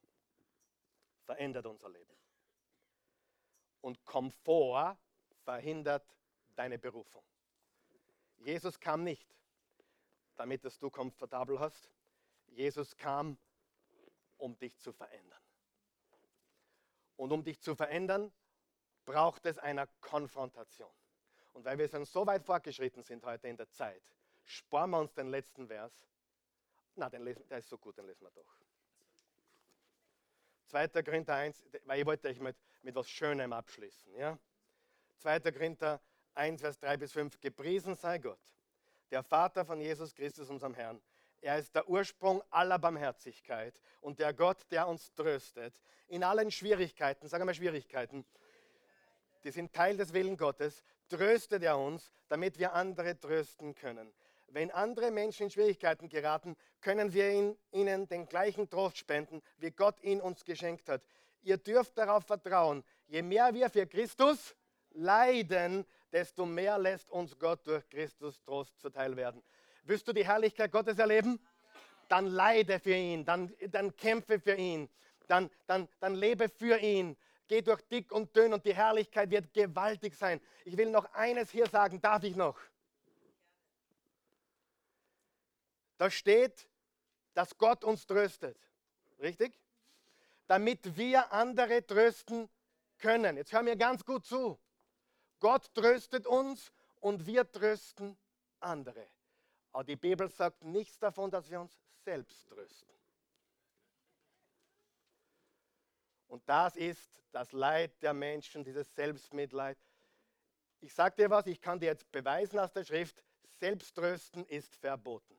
verändert 1.25 1.67
unser 1.67 1.89
Leben. 1.89 2.17
Und 3.81 4.05
Komfort 4.05 4.97
verhindert 5.43 6.07
deine 6.55 6.79
Berufung. 6.79 7.25
Jesus 8.37 8.79
kam 8.79 9.03
nicht, 9.03 9.29
damit 10.37 10.65
dass 10.65 10.79
du 10.79 10.89
komfortabel 10.89 11.59
hast. 11.59 11.91
Jesus 12.47 12.97
kam, 12.97 13.37
um 14.37 14.57
dich 14.57 14.79
zu 14.79 14.93
verändern. 14.93 15.43
Und 17.17 17.33
um 17.33 17.43
dich 17.43 17.61
zu 17.61 17.75
verändern, 17.75 18.33
braucht 19.05 19.47
es 19.47 19.59
eine 19.59 19.89
Konfrontation. 20.01 20.95
Und 21.55 21.65
weil 21.65 21.77
wir 21.77 21.89
schon 21.89 22.05
so 22.05 22.25
weit 22.25 22.45
fortgeschritten 22.45 23.03
sind 23.03 23.25
heute 23.25 23.49
in 23.49 23.57
der 23.57 23.69
Zeit, 23.69 24.05
sparen 24.45 24.91
wir 24.91 25.01
uns 25.01 25.13
den 25.13 25.27
letzten 25.27 25.67
Vers. 25.67 26.07
Na, 26.99 27.09
den 27.09 27.23
lesen, 27.23 27.47
der 27.49 27.59
ist 27.59 27.69
so 27.69 27.79
gut, 27.79 27.97
den 27.97 28.07
lesen 28.07 28.23
wir 28.23 28.31
doch. 28.33 28.57
2. 30.67 30.89
Korinther 31.03 31.35
1, 31.35 31.65
weil 31.85 32.01
ich 32.01 32.07
wollte 32.07 32.29
euch 32.29 32.41
mit, 32.41 32.57
mit 32.83 32.95
was 32.95 33.09
Schönem 33.09 33.53
abschließen. 33.53 34.17
Ja? 34.17 34.37
2. 35.19 35.53
Korinther 35.53 36.01
1, 36.35 36.61
Vers 36.61 36.79
3 36.81 36.97
bis 36.97 37.13
5. 37.13 37.41
Gepriesen 37.41 37.95
sei 37.95 38.19
Gott, 38.19 38.41
der 39.13 39.23
Vater 39.23 39.65
von 39.65 39.81
Jesus 39.81 40.13
Christus, 40.13 40.51
unserem 40.51 40.75
Herrn. 40.75 41.01
Er 41.41 41.59
ist 41.59 41.73
der 41.73 41.89
Ursprung 41.89 42.43
aller 42.51 42.81
Barmherzigkeit 42.81 43.81
und 44.01 44.19
der 44.19 44.35
Gott, 44.35 44.67
der 44.73 44.89
uns 44.89 45.15
tröstet 45.15 45.81
in 46.09 46.25
allen 46.25 46.51
Schwierigkeiten, 46.51 47.29
sagen 47.29 47.47
wir 47.47 47.55
Schwierigkeiten, 47.55 48.25
die 49.45 49.53
sind 49.53 49.73
Teil 49.73 49.97
des 49.97 50.13
Willen 50.13 50.37
Gottes, 50.37 50.83
tröstet 51.09 51.63
er 51.63 51.79
uns, 51.79 52.11
damit 52.29 52.59
wir 52.59 52.73
andere 52.73 53.17
trösten 53.19 53.77
können. 53.77 54.13
Wenn 54.51 54.71
andere 54.71 55.11
Menschen 55.11 55.45
in 55.45 55.51
Schwierigkeiten 55.51 56.09
geraten, 56.09 56.57
können 56.81 57.13
wir 57.13 57.55
ihnen 57.73 58.09
den 58.09 58.27
gleichen 58.27 58.69
Trost 58.71 58.99
spenden, 58.99 59.43
wie 59.59 59.71
Gott 59.71 60.03
ihn 60.03 60.21
uns 60.21 60.45
geschenkt 60.45 60.89
hat. 60.89 61.03
Ihr 61.43 61.59
dürft 61.59 61.97
darauf 61.99 62.25
vertrauen, 62.25 62.83
je 63.07 63.23
mehr 63.23 63.53
wir 63.55 63.69
für 63.69 63.87
Christus 63.87 64.57
leiden, 64.93 65.85
desto 66.13 66.47
mehr 66.47 66.79
lässt 66.79 67.11
uns 67.11 67.39
Gott 67.39 67.67
durch 67.67 67.89
Christus 67.91 68.43
Trost 68.43 68.81
zuteil 68.81 69.17
werden. 69.17 69.43
Willst 69.85 70.09
du 70.09 70.13
die 70.13 70.27
Herrlichkeit 70.27 70.73
Gottes 70.73 70.99
erleben? 70.99 71.39
Dann 72.09 72.27
leide 72.27 72.81
für 72.81 72.95
ihn, 72.95 73.25
dann, 73.25 73.55
dann 73.71 73.95
kämpfe 73.97 74.41
für 74.41 74.55
ihn, 74.55 74.89
dann, 75.27 75.51
dann, 75.67 75.89
dann 76.01 76.15
lebe 76.15 76.49
für 76.49 76.79
ihn. 76.79 77.17
Geh 77.47 77.63
durch 77.63 77.81
dick 77.83 78.13
und 78.13 78.35
dünn 78.37 78.53
und 78.53 78.65
die 78.65 78.75
Herrlichkeit 78.75 79.31
wird 79.31 79.53
gewaltig 79.55 80.15
sein. 80.15 80.41
Ich 80.65 80.77
will 80.77 80.91
noch 80.91 81.13
eines 81.15 81.51
hier 81.51 81.67
sagen, 81.67 82.01
darf 82.01 82.23
ich 82.25 82.37
noch? 82.37 82.59
Da 85.99 86.11
steht, 86.11 86.69
dass 87.35 87.57
Gott 87.59 87.85
uns 87.85 88.07
tröstet. 88.07 88.57
Richtig? 89.19 89.61
Damit 90.47 90.97
wir 90.97 91.33
andere 91.33 91.87
trösten 91.87 92.49
können. 92.99 93.37
Jetzt 93.37 93.53
hör 93.53 93.63
mir 93.63 93.77
ganz 93.77 94.05
gut 94.05 94.25
zu. 94.25 94.59
Gott 95.41 95.73
tröstet 95.75 96.27
uns 96.27 96.73
und 97.01 97.27
wir 97.27 97.51
trösten 97.51 98.17
andere. 98.61 99.07
Aber 99.73 99.85
die 99.85 99.97
Bibel 99.97 100.29
sagt 100.31 100.65
nichts 100.65 100.99
davon, 100.99 101.31
dass 101.31 101.51
wir 101.51 101.61
uns 101.61 101.79
selbst 102.05 102.49
trösten. 102.49 102.95
Und 106.29 106.43
das 106.49 106.77
ist 106.77 107.23
das 107.33 107.53
Leid 107.53 108.03
der 108.03 108.15
Menschen, 108.15 108.65
dieses 108.65 108.95
Selbstmitleid. 108.95 109.79
Ich 110.81 110.95
sage 110.95 111.17
dir 111.17 111.31
was, 111.31 111.47
ich 111.47 111.61
kann 111.61 111.81
dir 111.81 111.87
jetzt 111.87 112.11
beweisen 112.13 112.59
aus 112.59 112.73
der 112.73 112.85
Schrift, 112.85 113.23
Selbsttrösten 113.59 114.45
ist 114.47 114.77
verboten. 114.77 115.38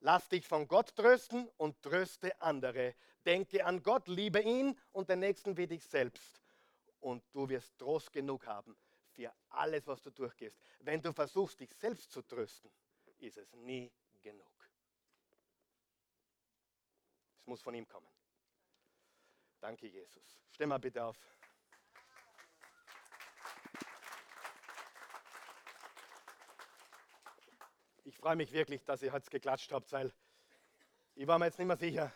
Lass 0.00 0.28
dich 0.28 0.46
von 0.46 0.68
Gott 0.68 0.94
trösten 0.94 1.48
und 1.56 1.82
tröste 1.82 2.40
andere. 2.40 2.94
Denke 3.24 3.64
an 3.64 3.82
Gott, 3.82 4.08
liebe 4.08 4.40
ihn 4.40 4.78
und 4.92 5.08
den 5.08 5.20
Nächsten 5.20 5.56
wie 5.56 5.66
dich 5.66 5.84
selbst. 5.84 6.40
Und 7.00 7.24
du 7.32 7.48
wirst 7.48 7.76
Trost 7.78 8.12
genug 8.12 8.46
haben 8.46 8.76
für 9.12 9.32
alles, 9.48 9.86
was 9.86 10.02
du 10.02 10.10
durchgehst. 10.10 10.58
Wenn 10.80 11.00
du 11.00 11.12
versuchst, 11.12 11.58
dich 11.60 11.72
selbst 11.74 12.10
zu 12.10 12.22
trösten, 12.22 12.70
ist 13.18 13.38
es 13.38 13.52
nie 13.54 13.90
genug. 14.22 14.52
Es 17.38 17.46
muss 17.46 17.62
von 17.62 17.74
ihm 17.74 17.88
kommen. 17.88 18.08
Danke, 19.60 19.86
Jesus. 19.86 20.38
Steh 20.50 20.66
mal 20.66 20.78
bitte 20.78 21.02
auf. 21.02 21.18
Ich 28.06 28.16
freue 28.16 28.36
mich 28.36 28.52
wirklich, 28.52 28.84
dass 28.84 29.02
ihr 29.02 29.10
heute 29.10 29.28
geklatscht 29.28 29.72
habt, 29.72 29.90
weil 29.90 30.12
ich 31.16 31.26
war 31.26 31.40
mir 31.40 31.46
jetzt 31.46 31.58
nicht 31.58 31.66
mehr 31.66 31.76
sicher, 31.76 32.12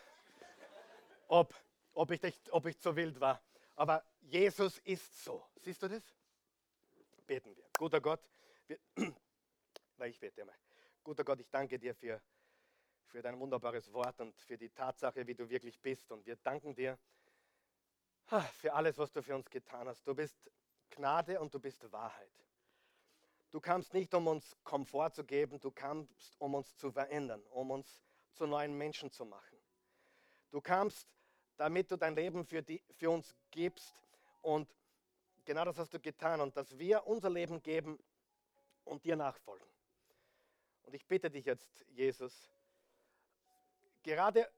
ob, 1.27 1.53
ob, 1.91 2.11
ich, 2.11 2.21
ob 2.51 2.65
ich 2.65 2.79
zu 2.79 2.95
wild 2.95 3.19
war. 3.19 3.43
Aber 3.75 4.01
Jesus 4.21 4.77
ist 4.85 5.21
so. 5.21 5.45
Siehst 5.57 5.83
du 5.83 5.89
das? 5.89 6.01
Beten 7.27 7.53
wir. 7.57 7.65
Guter 7.77 7.99
Gott, 7.99 8.21
wir, 8.67 8.79
weil 9.97 10.11
ich 10.11 10.17
bete 10.17 10.45
mal. 10.45 10.55
Guter 11.03 11.25
Gott, 11.25 11.41
ich 11.41 11.49
danke 11.49 11.77
dir 11.77 11.93
für, 11.93 12.21
für 13.07 13.21
dein 13.21 13.37
wunderbares 13.37 13.91
Wort 13.91 14.17
und 14.21 14.39
für 14.39 14.57
die 14.57 14.69
Tatsache, 14.69 15.27
wie 15.27 15.35
du 15.35 15.49
wirklich 15.49 15.77
bist. 15.77 16.09
Und 16.09 16.25
wir 16.25 16.37
danken 16.37 16.73
dir 16.73 16.97
für 18.53 18.71
alles, 18.71 18.97
was 18.97 19.11
du 19.11 19.21
für 19.21 19.35
uns 19.35 19.49
getan 19.49 19.89
hast. 19.89 20.07
Du 20.07 20.15
bist 20.15 20.49
Gnade 20.89 21.37
und 21.41 21.53
du 21.53 21.59
bist 21.59 21.91
Wahrheit. 21.91 22.31
Du 23.51 23.59
kamst 23.59 23.93
nicht, 23.93 24.13
um 24.13 24.27
uns 24.27 24.55
Komfort 24.63 25.11
zu 25.11 25.25
geben, 25.25 25.59
du 25.59 25.71
kamst, 25.71 26.35
um 26.39 26.55
uns 26.55 26.75
zu 26.77 26.89
verändern, 26.89 27.43
um 27.51 27.69
uns 27.71 28.01
zu 28.33 28.47
neuen 28.47 28.77
Menschen 28.77 29.11
zu 29.11 29.25
machen. 29.25 29.57
Du 30.51 30.61
kamst, 30.61 31.07
damit 31.57 31.91
du 31.91 31.97
dein 31.97 32.15
Leben 32.15 32.45
für, 32.45 32.63
die, 32.63 32.81
für 32.95 33.09
uns 33.09 33.35
gibst 33.51 33.93
und 34.41 34.73
genau 35.43 35.65
das 35.65 35.77
hast 35.77 35.93
du 35.93 35.99
getan 35.99 36.39
und 36.39 36.55
dass 36.55 36.77
wir 36.77 37.05
unser 37.05 37.29
Leben 37.29 37.61
geben 37.61 37.99
und 38.85 39.03
dir 39.03 39.17
nachfolgen. 39.17 39.67
Und 40.83 40.93
ich 40.93 41.05
bitte 41.05 41.29
dich 41.29 41.45
jetzt, 41.45 41.85
Jesus, 41.89 42.49
gerade 44.01 44.49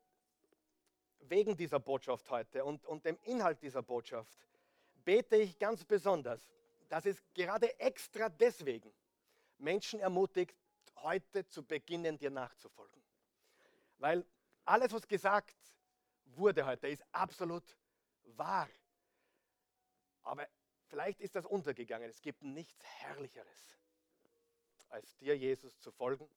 wegen 1.20 1.58
dieser 1.58 1.80
Botschaft 1.80 2.30
heute 2.30 2.64
und, 2.64 2.86
und 2.86 3.06
dem 3.06 3.18
Inhalt 3.24 3.62
dieser 3.62 3.82
Botschaft, 3.82 4.38
bete 5.04 5.38
ich 5.38 5.58
ganz 5.58 5.84
besonders, 5.84 6.48
dass 6.90 7.06
es 7.06 7.22
gerade 7.34 7.80
extra 7.80 8.30
deswegen 8.30 8.94
Menschen 9.58 10.00
ermutigt, 10.00 10.56
heute 10.98 11.48
zu 11.48 11.64
beginnen, 11.64 12.18
dir 12.18 12.32
nachzufolgen. 12.32 13.02
Weil 13.98 14.26
alles, 14.66 14.92
was 14.92 15.08
gesagt 15.08 15.56
wurde 16.26 16.66
heute, 16.66 16.88
ist 16.88 17.04
absolut 17.12 17.78
wahr. 18.24 18.70
Aber 20.24 20.48
vielleicht 20.88 21.20
ist 21.20 21.36
das 21.36 21.46
untergegangen. 21.46 22.10
Es 22.10 22.22
gibt 22.22 22.42
nichts 22.42 22.84
Herrlicheres, 22.84 23.78
als 24.90 25.16
dir, 25.18 25.38
Jesus, 25.38 25.80
zu 25.80 25.92
folgen, 25.92 26.30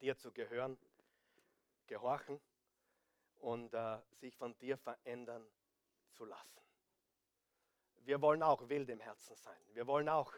dir 0.00 0.16
zu 0.16 0.32
gehören, 0.32 0.78
gehorchen 1.86 2.40
und 3.38 3.74
äh, 3.74 3.98
sich 4.12 4.36
von 4.36 4.56
dir 4.58 4.76
verändern 4.76 5.44
zu 6.12 6.24
lassen. 6.24 6.60
Wir 8.04 8.20
wollen 8.20 8.42
auch 8.42 8.68
wild 8.68 8.88
im 8.88 9.00
Herzen 9.00 9.36
sein. 9.36 9.60
Wir 9.72 9.86
wollen 9.86 10.08
auch 10.08 10.32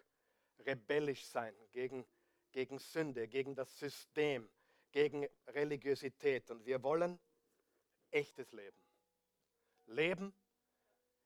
rebellisch 0.60 1.24
sein 1.26 1.54
gegen, 1.70 2.06
gegen 2.50 2.78
Sünde, 2.78 3.28
gegen 3.28 3.54
das 3.54 3.78
System, 3.78 4.48
gegen 4.90 5.26
Religiosität. 5.48 6.50
Und 6.50 6.66
wir 6.66 6.82
wollen 6.82 7.18
echtes 8.10 8.52
Leben. 8.52 8.76
Leben 9.86 10.34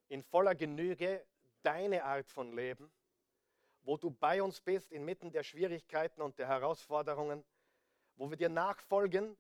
in 0.08 0.22
voller 0.22 0.54
Genüge, 0.54 1.26
deine 1.62 2.04
Art 2.04 2.30
von 2.30 2.54
Leben, 2.54 2.92
wo 3.82 3.96
du 3.96 4.10
bei 4.10 4.42
uns 4.42 4.60
bist 4.60 4.92
inmitten 4.92 5.32
der 5.32 5.42
Schwierigkeiten 5.42 6.22
und 6.22 6.38
der 6.38 6.48
Herausforderungen, 6.48 7.44
wo 8.16 8.30
wir 8.30 8.36
dir 8.36 8.48
nachfolgen, 8.48 9.36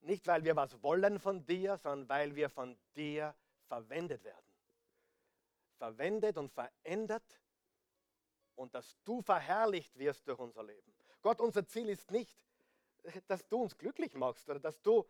nicht 0.00 0.26
weil 0.26 0.44
wir 0.44 0.56
was 0.56 0.82
wollen 0.82 1.18
von 1.18 1.46
dir, 1.46 1.78
sondern 1.78 2.08
weil 2.08 2.34
wir 2.34 2.50
von 2.50 2.76
dir 2.94 3.34
verwendet 3.68 4.24
werden 4.24 4.53
verwendet 5.76 6.36
und 6.36 6.52
verändert 6.52 7.40
und 8.54 8.74
dass 8.74 8.96
du 9.04 9.20
verherrlicht 9.22 9.98
wirst 9.98 10.26
durch 10.28 10.38
unser 10.38 10.62
Leben. 10.62 10.94
Gott, 11.22 11.40
unser 11.40 11.66
Ziel 11.66 11.88
ist 11.88 12.10
nicht, 12.10 12.38
dass 13.26 13.46
du 13.48 13.62
uns 13.62 13.76
glücklich 13.76 14.14
machst 14.14 14.48
oder 14.48 14.60
dass 14.60 14.80
du 14.80 15.06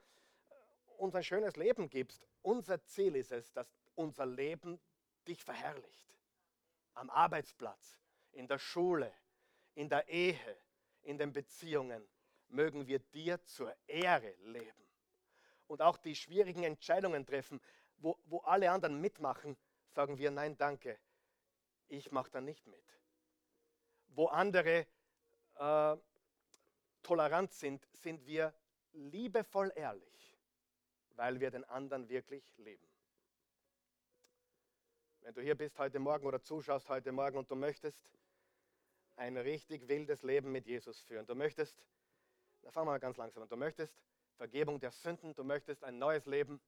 uns 0.99 1.15
ein 1.15 1.25
schönes 1.25 1.57
Leben 1.57 1.89
gibst. 1.89 2.27
Unser 2.43 2.83
Ziel 2.85 3.17
ist 3.17 3.33
es, 3.33 3.53
dass 3.53 3.75
unser 3.95 4.27
Leben 4.27 4.81
dich 5.27 5.45
verherrlicht. 5.45 6.07
Am 6.95 7.11
Arbeitsplatz, 7.11 7.99
in 8.33 8.47
der 8.47 8.59
Schule, 8.59 9.13
in 9.75 9.89
der 9.89 10.09
Ehe, 10.09 10.57
in 11.03 11.19
den 11.19 11.33
Beziehungen 11.33 12.07
mögen 12.49 12.87
wir 12.87 12.99
dir 12.99 13.43
zur 13.45 13.75
Ehre 13.87 14.35
leben. 14.43 14.85
Und 15.67 15.83
auch 15.83 15.97
die 15.97 16.15
schwierigen 16.15 16.63
Entscheidungen 16.63 17.27
treffen, 17.27 17.61
wo, 17.99 18.19
wo 18.27 18.39
alle 18.41 18.71
anderen 18.71 19.01
mitmachen, 19.01 19.57
sagen 19.95 20.19
wir, 20.19 20.31
nein, 20.31 20.57
danke, 20.57 20.99
ich 21.89 22.11
mache 22.11 22.31
da 22.31 22.41
nicht 22.41 22.67
mit. 22.67 22.85
Wo 24.09 24.27
andere 24.27 24.87
äh, 25.55 25.97
tolerant 27.03 27.53
sind, 27.53 27.87
sind 27.93 28.27
wir 28.27 28.53
liebevoll 28.93 29.73
ehrlich, 29.75 30.37
weil 31.11 31.41
wir 31.41 31.51
den 31.51 31.65
anderen 31.65 32.09
wirklich 32.09 32.45
lieben. 32.59 32.87
Wenn 35.21 35.35
du 35.35 35.41
hier 35.41 35.55
bist 35.55 35.79
heute 35.79 35.99
Morgen 35.99 36.27
oder 36.27 36.43
zuschaust 36.43 36.89
heute 36.89 37.11
Morgen 37.13 37.39
und 37.39 37.51
du 37.51 37.57
möchtest 37.57 38.19
ein 39.17 39.37
richtig 39.37 39.89
wildes 39.89 40.23
Leben 40.23 40.53
mit 40.53 40.67
Jesus 40.67 41.01
führen, 41.03 41.25
du 41.27 41.35
möchtest, 41.35 41.83
da 42.63 42.71
fangen 42.71 42.89
wir 42.89 42.93
mal 42.93 42.99
ganz 42.99 43.17
langsam 43.17 43.43
an, 43.43 43.49
du 43.49 43.57
möchtest 43.57 43.97
Vergebung 44.37 44.81
der 44.81 44.91
Sünden, 44.91 45.35
du 45.35 45.45
möchtest 45.45 45.85
ein 45.85 45.99
neues 45.99 46.27
Leben, 46.27 46.61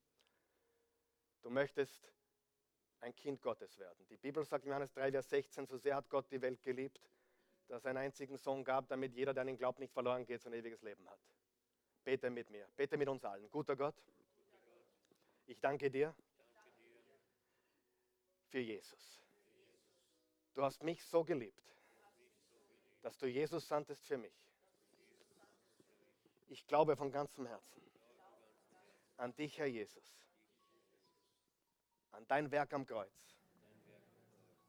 du 1.43 1.51
möchtest 1.51 2.09
ein 3.07 3.15
Kind 3.15 3.41
Gottes 3.41 3.79
werden. 3.79 4.05
Die 4.11 4.17
Bibel 4.17 4.45
sagt 4.45 4.65
in 4.65 4.71
Johannes 4.71 4.93
3, 4.93 5.13
Vers 5.13 5.31
16, 5.31 5.67
so 5.67 5.77
sehr 5.79 5.95
hat 5.95 6.11
Gott 6.11 6.31
die 6.31 6.43
Welt 6.43 6.61
geliebt, 6.63 7.01
dass 7.69 7.85
er 7.85 7.91
einen 7.91 7.99
einzigen 7.99 8.37
Sohn 8.37 8.65
gab, 8.65 8.89
damit 8.89 9.15
jeder, 9.15 9.33
der 9.33 9.43
an 9.43 9.49
ihn 9.49 9.57
glaubt, 9.57 9.79
nicht 9.79 9.93
verloren 9.93 10.27
geht, 10.27 10.43
sondern 10.43 10.61
ewiges 10.61 10.83
Leben 10.83 11.09
hat. 11.09 11.21
Bete 12.05 12.31
mit 12.31 12.51
mir, 12.51 12.69
bete 12.77 12.97
mit 12.97 13.09
uns 13.09 13.25
allen. 13.25 13.49
Guter 13.51 13.77
Gott, 13.77 13.95
ich 15.47 15.61
danke 15.61 15.89
dir 15.89 16.15
für 18.49 18.59
Jesus. 18.59 19.23
Du 20.55 20.63
hast 20.63 20.83
mich 20.83 21.05
so 21.05 21.25
geliebt, 21.25 21.63
dass 23.03 23.17
du 23.19 23.27
Jesus 23.27 23.69
sandtest 23.69 24.05
für 24.05 24.19
mich. 24.19 24.35
Ich 26.49 26.67
glaube 26.67 26.97
von 26.97 27.13
ganzem 27.13 27.47
Herzen 27.47 27.83
an 29.17 29.35
dich, 29.37 29.59
Herr 29.59 29.67
Jesus, 29.67 30.26
an 32.17 32.27
dein 32.29 32.51
Werk 32.51 32.73
am 32.73 32.87
Kreuz. 32.87 33.37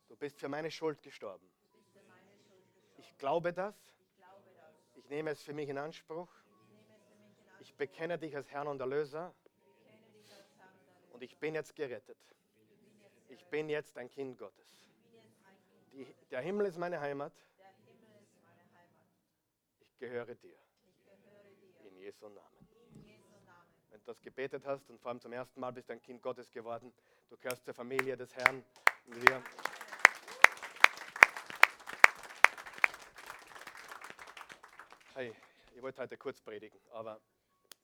Du 0.09 0.15
bist 0.15 0.39
für 0.39 0.49
meine 0.49 0.69
Schuld 0.69 1.01
gestorben. 1.01 1.49
Ich 2.97 3.17
glaube 3.17 3.53
das. 3.53 3.75
Ich 4.95 5.09
nehme 5.09 5.31
es 5.31 5.41
für 5.41 5.53
mich 5.53 5.69
in 5.69 5.77
Anspruch. 5.77 6.29
Ich 7.59 7.73
bekenne 7.75 8.17
dich 8.17 8.35
als 8.35 8.51
Herrn 8.51 8.67
und 8.67 8.79
Erlöser. 8.81 9.33
Und 11.11 11.23
ich 11.23 11.37
bin 11.37 11.55
jetzt 11.55 11.75
gerettet. 11.75 12.17
Ich 13.29 13.45
bin 13.45 13.69
jetzt 13.69 13.97
ein 13.97 14.09
Kind 14.09 14.37
Gottes. 14.37 14.91
Die, 15.93 16.05
der 16.29 16.41
Himmel 16.41 16.67
ist 16.67 16.77
meine 16.77 16.99
Heimat. 16.99 17.33
Ich 19.81 19.97
gehöre 19.97 20.35
dir. 20.35 20.57
In 21.85 21.95
Jesu 21.97 22.27
Namen. 22.27 22.56
Das 24.07 24.21
gebetet 24.21 24.65
hast 24.65 24.89
und 24.89 25.01
vor 25.01 25.09
allem 25.09 25.19
zum 25.19 25.33
ersten 25.33 25.59
Mal 25.59 25.73
bist 25.73 25.89
du 25.89 25.93
ein 25.93 26.01
Kind 26.01 26.21
Gottes 26.21 26.49
geworden, 26.49 26.93
du 27.29 27.35
gehörst 27.35 27.65
zur 27.65 27.73
Familie 27.73 28.15
des 28.15 28.33
Herrn. 28.37 28.63
Und 29.05 29.27
wir 29.27 29.43
Hey, 35.13 35.35
ich 35.75 35.81
wollte 35.81 36.01
heute 36.01 36.15
kurz 36.15 36.39
predigen, 36.39 36.79
aber 36.91 37.19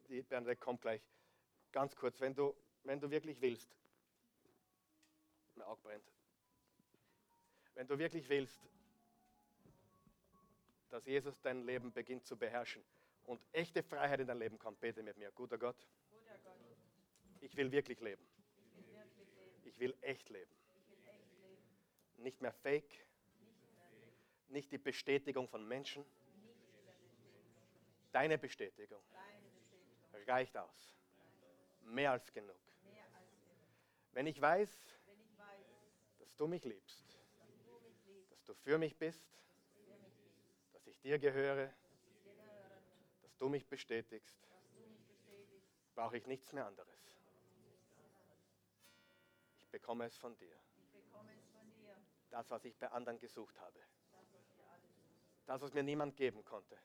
die 0.07 0.21
Bernadette 0.21 0.61
kommt 0.61 0.79
gleich. 0.79 1.01
Ganz 1.73 1.93
kurz, 1.93 2.21
wenn 2.21 2.33
du, 2.33 2.55
wenn 2.85 3.01
du 3.01 3.09
wirklich 3.09 3.41
willst, 3.41 3.75
mein 5.55 5.67
Auge 5.67 5.81
brennt, 5.81 6.09
wenn 7.75 7.85
du 7.85 7.99
wirklich 7.99 8.29
willst, 8.29 8.61
dass 10.89 11.05
Jesus 11.05 11.37
dein 11.41 11.65
Leben 11.65 11.91
beginnt 11.91 12.25
zu 12.25 12.37
beherrschen 12.37 12.81
und 13.25 13.41
echte 13.51 13.83
Freiheit 13.83 14.21
in 14.21 14.27
dein 14.27 14.39
Leben 14.39 14.57
kommt, 14.57 14.79
bete 14.79 15.03
mit 15.03 15.17
mir. 15.17 15.29
Guter 15.33 15.57
Gott, 15.57 15.75
ich 17.43 17.57
will 17.57 17.71
wirklich 17.71 17.99
leben. 17.99 18.25
Ich 19.65 19.79
will 19.79 19.95
echt 20.01 20.29
leben. 20.29 20.51
Nicht 22.17 22.41
mehr 22.41 22.53
fake, 22.53 23.05
nicht 24.47 24.71
die 24.71 24.77
Bestätigung 24.77 25.47
von 25.49 25.67
Menschen. 25.67 26.05
Deine 28.11 28.37
Bestätigung 28.37 29.03
reicht 30.27 30.55
aus. 30.55 30.95
Mehr 31.81 32.11
als 32.11 32.31
genug. 32.31 32.55
Wenn 34.13 34.27
ich 34.27 34.39
weiß, 34.39 34.79
dass 36.19 36.35
du 36.35 36.47
mich 36.47 36.63
liebst, 36.63 37.19
dass 38.29 38.43
du 38.45 38.53
für 38.53 38.77
mich 38.77 38.95
bist, 38.97 39.27
dass 40.71 40.87
ich 40.87 40.99
dir 41.01 41.19
gehöre, 41.19 41.73
dass 43.21 43.35
du 43.37 43.49
mich 43.49 43.67
bestätigst, 43.67 44.47
brauche 45.95 46.17
ich 46.17 46.27
nichts 46.27 46.53
mehr 46.53 46.65
anderes. 46.65 46.92
Ich 49.73 49.81
bekomme 49.81 50.05
es 50.05 50.15
von 50.17 50.37
dir. 50.37 50.55
Das, 52.29 52.47
was 52.51 52.63
ich 52.63 52.77
bei 52.77 52.91
anderen 52.91 53.17
gesucht 53.17 53.59
habe. 53.59 53.79
Das, 55.47 55.61
was 55.63 55.73
mir 55.73 55.81
niemand 55.81 56.15
geben 56.15 56.45
konnte, 56.45 56.77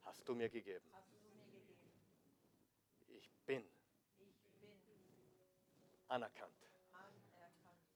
hast 0.00 0.28
du 0.28 0.34
mir 0.34 0.48
gegeben. 0.50 0.84
Ich 3.06 3.30
bin 3.46 3.64
anerkannt, 6.08 6.56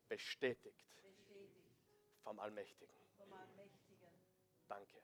bestätigt 0.08 0.86
vom 2.22 2.38
Allmächtigen. 2.38 2.94
Danke. 4.68 5.02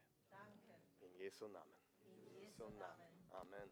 In 1.00 1.12
Jesu 1.16 1.48
Namen. 1.48 1.74
In 2.04 2.36
Jesu 2.36 2.68
Namen. 2.68 3.30
Amen. 3.32 3.70